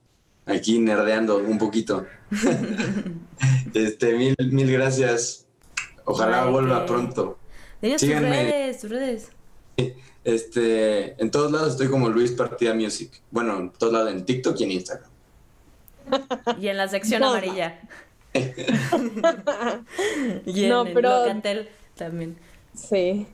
aquí 0.53 0.79
nerdeando 0.79 1.39
un 1.39 1.59
poquito. 1.59 2.07
este, 3.75 4.15
mil, 4.15 4.35
mil 4.51 4.71
gracias. 4.73 5.47
Ojalá 6.05 6.45
Ay, 6.45 6.51
vuelva 6.53 6.87
pronto. 6.87 7.39
Dinos 7.83 8.01
tus 8.01 8.09
Síganme. 8.09 8.31
redes, 8.31 8.81
tus 8.81 8.91
redes. 8.91 9.29
Este, 10.25 11.21
en 11.23 11.31
todos 11.31 11.51
lados 11.51 11.73
estoy 11.73 11.89
como 11.89 12.09
Luis 12.11 12.33
Partida 12.33 12.75
Music. 12.75 13.11
Bueno, 13.31 13.59
en 13.59 13.71
todos 13.71 13.93
lados, 13.93 14.13
en 14.13 14.25
TikTok 14.25 14.59
y 14.61 14.65
en 14.65 14.71
Instagram. 14.73 15.11
Y 16.61 16.69
en 16.69 16.77
la 16.77 16.89
sección 16.89 17.21
No, 17.23 17.31
amarilla. 17.31 17.81
y 20.47 20.65
en, 20.65 20.69
No, 20.71 20.87
en 20.87 20.95
pero- 20.95 21.27
Locatel 21.27 21.69
también. 21.97 22.37
Sí. 22.75 23.27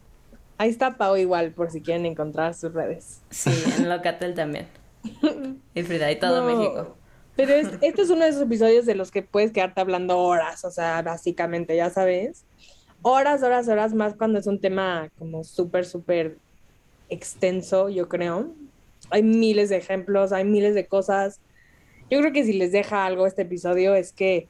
Ahí 0.59 0.71
está 0.71 0.97
Pau 0.97 1.17
igual, 1.17 1.53
por 1.53 1.71
si 1.71 1.83
quieren 1.83 2.07
encontrar 2.07 2.55
sus 2.55 2.73
redes. 2.73 3.21
Sí, 3.31 3.51
en 3.79 3.89
Locatel 3.89 4.35
también. 4.35 4.69
Y 5.75 5.83
Frida, 5.83 6.11
y 6.11 6.19
todo 6.19 6.41
No, 6.43 6.47
México. 6.57 6.97
Pero 7.37 7.53
es, 7.53 7.69
este 7.83 8.03
es 8.03 8.11
uno 8.11 8.25
de 8.25 8.31
esos 8.31 8.43
episodios 8.43 8.87
de 8.87 8.95
los 8.95 9.11
que 9.11 9.23
puedes 9.23 9.53
quedarte 9.53 9.81
hablando 9.81 10.19
horas, 10.19 10.65
o 10.65 10.71
sea, 10.71 11.03
básicamente, 11.03 11.77
ya 11.77 11.91
sabes. 11.91 12.45
Horas, 13.03 13.43
horas, 13.43 13.69
horas 13.69 13.95
más 13.95 14.15
cuando 14.15 14.39
es 14.39 14.47
un 14.47 14.61
tema 14.61 15.11
como 15.19 15.45
súper, 15.45 15.85
súper 15.85 16.39
extenso, 17.11 17.89
yo 17.89 18.09
creo. 18.09 18.53
Hay 19.11 19.23
miles 19.23 19.69
de 19.69 19.77
ejemplos, 19.77 20.33
hay 20.33 20.45
miles 20.45 20.75
de 20.75 20.87
cosas. 20.87 21.41
Yo 22.11 22.21
creo 22.21 22.33
que 22.33 22.45
si 22.45 22.55
les 22.55 22.73
deja 22.73 23.05
algo 23.05 23.27
este 23.27 23.43
episodio 23.43 23.95
es 23.95 24.13
que 24.13 24.49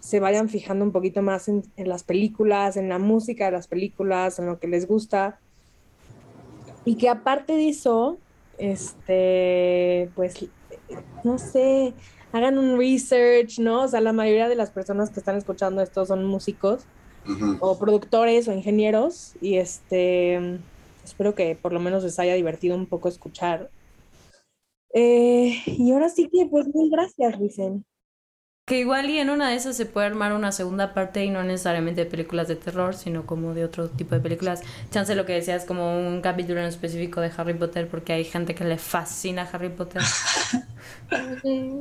se 0.00 0.20
vayan 0.20 0.48
fijando 0.48 0.84
un 0.84 0.92
poquito 0.92 1.22
más 1.22 1.48
en, 1.48 1.62
en 1.76 1.88
las 1.88 2.02
películas, 2.02 2.76
en 2.76 2.88
la 2.88 2.98
música 2.98 3.46
de 3.46 3.52
las 3.52 3.68
películas, 3.68 4.38
en 4.38 4.46
lo 4.46 4.58
que 4.58 4.68
les 4.68 4.86
gusta. 4.86 5.38
Y 6.84 6.96
que 6.96 7.08
aparte 7.08 7.54
de 7.54 7.68
eso, 7.70 8.18
este, 8.58 10.10
pues, 10.14 10.44
no 11.22 11.38
sé, 11.38 11.94
hagan 12.34 12.58
un 12.58 12.76
research, 12.76 13.60
¿no? 13.60 13.84
O 13.84 13.88
sea, 13.88 14.00
la 14.00 14.12
mayoría 14.12 14.48
de 14.48 14.56
las 14.56 14.70
personas 14.70 15.10
que 15.10 15.20
están 15.20 15.36
escuchando 15.36 15.80
esto 15.82 16.04
son 16.04 16.24
músicos 16.24 16.84
o 17.60 17.78
productores 17.78 18.48
o 18.48 18.52
ingenieros 18.52 19.34
y 19.40 19.56
este, 19.56 20.58
espero 21.04 21.34
que 21.34 21.56
por 21.56 21.72
lo 21.72 21.78
menos 21.78 22.02
les 22.02 22.18
haya 22.18 22.34
divertido 22.34 22.74
un 22.74 22.86
poco 22.86 23.08
escuchar. 23.08 23.70
Eh, 24.92 25.56
y 25.66 25.92
ahora 25.92 26.08
sí 26.08 26.28
que, 26.28 26.46
pues, 26.46 26.66
mil 26.74 26.90
gracias, 26.90 27.38
dicen. 27.38 27.84
Que 28.66 28.78
igual 28.78 29.10
y 29.10 29.18
en 29.18 29.28
una 29.28 29.50
de 29.50 29.56
esas 29.56 29.76
se 29.76 29.84
puede 29.84 30.06
armar 30.06 30.32
una 30.32 30.50
segunda 30.50 30.94
parte 30.94 31.22
y 31.22 31.28
no 31.30 31.42
necesariamente 31.44 32.04
de 32.04 32.10
películas 32.10 32.48
de 32.48 32.56
terror, 32.56 32.94
sino 32.94 33.26
como 33.26 33.52
de 33.52 33.62
otro 33.62 33.90
tipo 33.90 34.14
de 34.14 34.22
películas. 34.22 34.62
Chance 34.90 35.14
lo 35.14 35.26
que 35.26 35.34
decías, 35.34 35.66
como 35.66 35.98
un 35.98 36.22
capítulo 36.22 36.60
en 36.60 36.66
específico 36.66 37.20
de 37.20 37.30
Harry 37.36 37.52
Potter, 37.54 37.88
porque 37.90 38.14
hay 38.14 38.24
gente 38.24 38.54
que 38.54 38.64
le 38.64 38.78
fascina 38.78 39.42
Harry 39.52 39.68
Potter. 39.68 40.02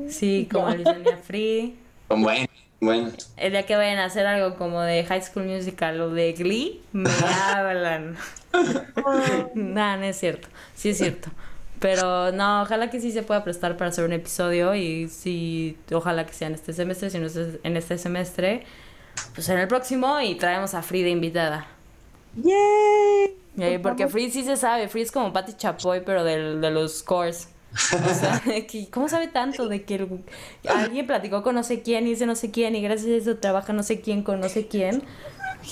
Sí, 0.08 0.50
como 0.52 0.70
No. 0.70 0.76
Luisania 0.76 1.18
Free. 1.18 1.80
Bueno, 2.10 2.48
bueno. 2.80 3.12
El 3.38 3.52
día 3.54 3.66
que 3.66 3.76
vayan 3.76 4.00
a 4.00 4.06
hacer 4.06 4.26
algo 4.26 4.58
como 4.58 4.82
de 4.82 5.04
High 5.06 5.22
School 5.24 5.46
Musical 5.46 6.00
o 6.02 6.10
de 6.10 6.34
Glee, 6.34 6.82
me 6.92 7.10
hablan. 7.54 8.18
Nada, 9.56 9.98
no 9.98 10.04
es 10.06 10.18
cierto. 10.20 10.48
Sí 10.76 10.90
es 10.90 10.98
cierto. 10.98 11.30
Pero 11.84 12.32
no, 12.32 12.62
ojalá 12.62 12.90
que 12.90 13.02
sí 13.02 13.12
se 13.12 13.24
pueda 13.24 13.44
prestar 13.44 13.76
para 13.76 13.90
hacer 13.90 14.06
un 14.06 14.14
episodio 14.14 14.74
y 14.74 15.10
sí, 15.10 15.78
ojalá 15.92 16.26
que 16.26 16.32
sea 16.32 16.48
en 16.48 16.54
este 16.54 16.72
semestre, 16.72 17.10
si 17.10 17.20
no 17.20 17.28
es 17.28 17.36
en 17.36 17.76
este 17.76 17.98
semestre, 17.98 18.64
pues 19.36 19.50
en 19.50 19.60
el 19.60 19.68
próximo 19.68 20.22
y 20.22 20.36
traemos 20.36 20.76
a 20.76 20.82
Frida 20.82 21.10
invitada. 21.10 21.68
¡Yay! 22.38 23.36
Por 23.58 23.82
porque. 23.82 24.08
Free 24.08 24.32
sí 24.32 24.44
se 24.46 24.56
sabe, 24.56 24.88
Free 24.88 25.02
es 25.02 25.12
como 25.12 25.34
Patty 25.34 25.54
Chapoy, 25.58 26.02
pero 26.06 26.24
del, 26.24 26.62
de 26.62 26.72
los 26.72 27.00
scores. 27.00 27.50
O 27.74 28.14
sea, 28.14 28.40
de 28.46 28.66
que, 28.66 28.90
¿cómo 28.90 29.10
sabe 29.10 29.28
tanto 29.28 29.68
de 29.68 29.84
que 29.84 29.96
el- 29.96 30.24
alguien 30.70 31.06
platicó 31.06 31.44
con 31.44 31.56
no 31.56 31.64
sé 31.64 31.82
quién 31.82 32.08
y 32.08 32.12
dice 32.12 32.26
no 32.26 32.36
sé 32.36 32.50
quién 32.50 32.76
y 32.78 32.82
gracias 32.82 33.12
a 33.12 33.16
eso 33.16 33.38
trabaja 33.38 33.74
no 33.74 33.84
sé 33.84 34.00
quién 34.00 34.24
con 34.24 34.40
no 34.40 34.48
sé 34.48 34.68
quién? 34.68 35.04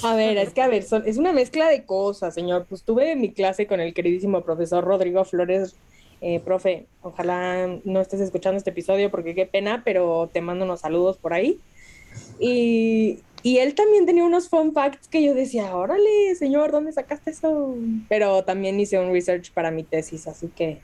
A 0.03 0.14
ver, 0.16 0.38
es 0.38 0.51
que 0.53 0.62
a 0.62 0.68
ver, 0.68 0.84
son- 0.84 1.03
es 1.07 1.18
una 1.18 1.32
mezcla 1.32 1.70
de 1.70 1.86
cosas, 1.86 2.34
señor. 2.34 2.66
Pues 2.68 2.84
tuve 2.84 3.16
mi 3.16 3.32
clase 3.32 3.66
con 3.66 3.80
el 3.80 3.93
queridísimo 3.93 4.41
profesor 4.43 4.84
Rodrigo 4.84 5.24
Flores. 5.26 5.76
Eh, 6.24 6.39
profe, 6.39 6.86
ojalá 7.01 7.67
no 7.84 7.99
estés 7.99 8.22
escuchando 8.22 8.57
este 8.57 8.69
episodio 8.69 9.09
porque 9.09 9.34
qué 9.34 9.47
pena, 9.47 9.82
pero 9.84 10.30
te 10.32 10.41
mando 10.41 10.65
unos 10.65 10.82
saludos 10.82 11.17
por 11.17 11.34
ahí. 11.34 11.59
Y, 12.39 13.19
y 13.41 13.57
él 13.57 13.74
también 13.74 14.05
tenía 14.05 14.24
unos 14.24 14.47
fun 14.47 14.72
facts 14.74 15.07
que 15.07 15.24
yo 15.24 15.34
decía, 15.34 15.76
órale, 15.76 16.36
señor, 16.36 16.72
¿dónde 16.72 16.91
sacaste 16.91 17.32
eso? 17.32 17.76
Pero 18.07 18.43
también 18.43 18.80
hice 18.80 18.99
un 18.99 19.11
research 19.11 19.51
para 19.51 19.72
mi 19.72 19.84
tesis, 19.84 20.28
así 20.28 20.47
que, 20.55 20.80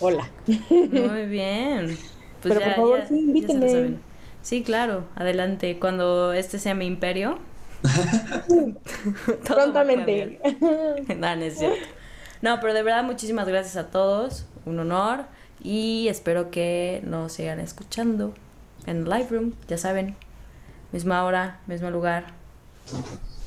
hola. 0.00 0.30
Muy 0.46 1.26
bien. 1.26 1.96
Pues 2.42 2.58
Pero 2.58 2.66
por 2.66 2.74
favor, 2.76 3.02
sí, 3.08 3.18
invítenme. 3.18 3.96
Sí, 4.42 4.62
claro, 4.62 5.04
adelante. 5.16 5.78
Cuando 5.80 6.32
este 6.32 6.60
sea 6.60 6.74
mi 6.74 6.86
imperio. 6.86 7.38
Prontamente. 9.44 10.38
No, 11.16 11.34
no 11.34 11.42
es 11.42 11.58
cierto. 11.58 11.88
No, 12.46 12.60
pero 12.60 12.74
de 12.74 12.84
verdad 12.84 13.02
muchísimas 13.02 13.48
gracias 13.48 13.74
a 13.76 13.88
todos, 13.90 14.46
un 14.66 14.78
honor 14.78 15.24
y 15.64 16.06
espero 16.06 16.52
que 16.52 17.02
nos 17.04 17.32
sigan 17.32 17.58
escuchando 17.58 18.34
en 18.86 19.02
Live 19.10 19.26
Room, 19.30 19.54
ya 19.66 19.76
saben, 19.76 20.14
misma 20.92 21.24
hora, 21.24 21.58
mismo 21.66 21.90
lugar. 21.90 22.26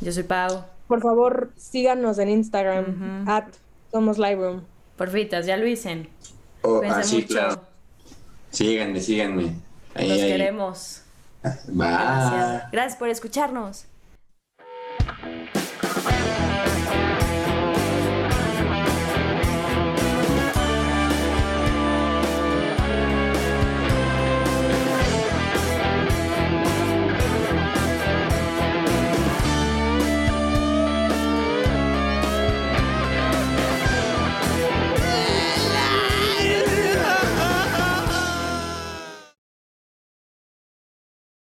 Yo 0.02 0.12
soy 0.12 0.24
Pau. 0.24 0.66
Por 0.90 1.02
favor, 1.02 1.54
síganos 1.56 2.20
en 2.20 2.28
Instagram, 2.28 3.26
at 3.26 3.46
Somos 3.90 4.18
Live 4.18 4.36
Room. 4.36 4.64
Porfitas, 4.98 5.46
ya 5.46 5.56
lo 5.56 5.66
hicen. 5.66 6.10
Oh, 6.64 6.82
ah, 6.84 7.02
sí, 7.02 7.22
mucho. 7.22 7.28
claro. 7.28 7.62
Síganme, 8.50 9.00
síganme. 9.00 9.56
Ahí, 9.96 10.10
queremos. 10.10 11.04
Gracias. 11.42 12.70
Gracias 12.70 12.98
por 12.98 13.08
escucharnos. 13.08 13.86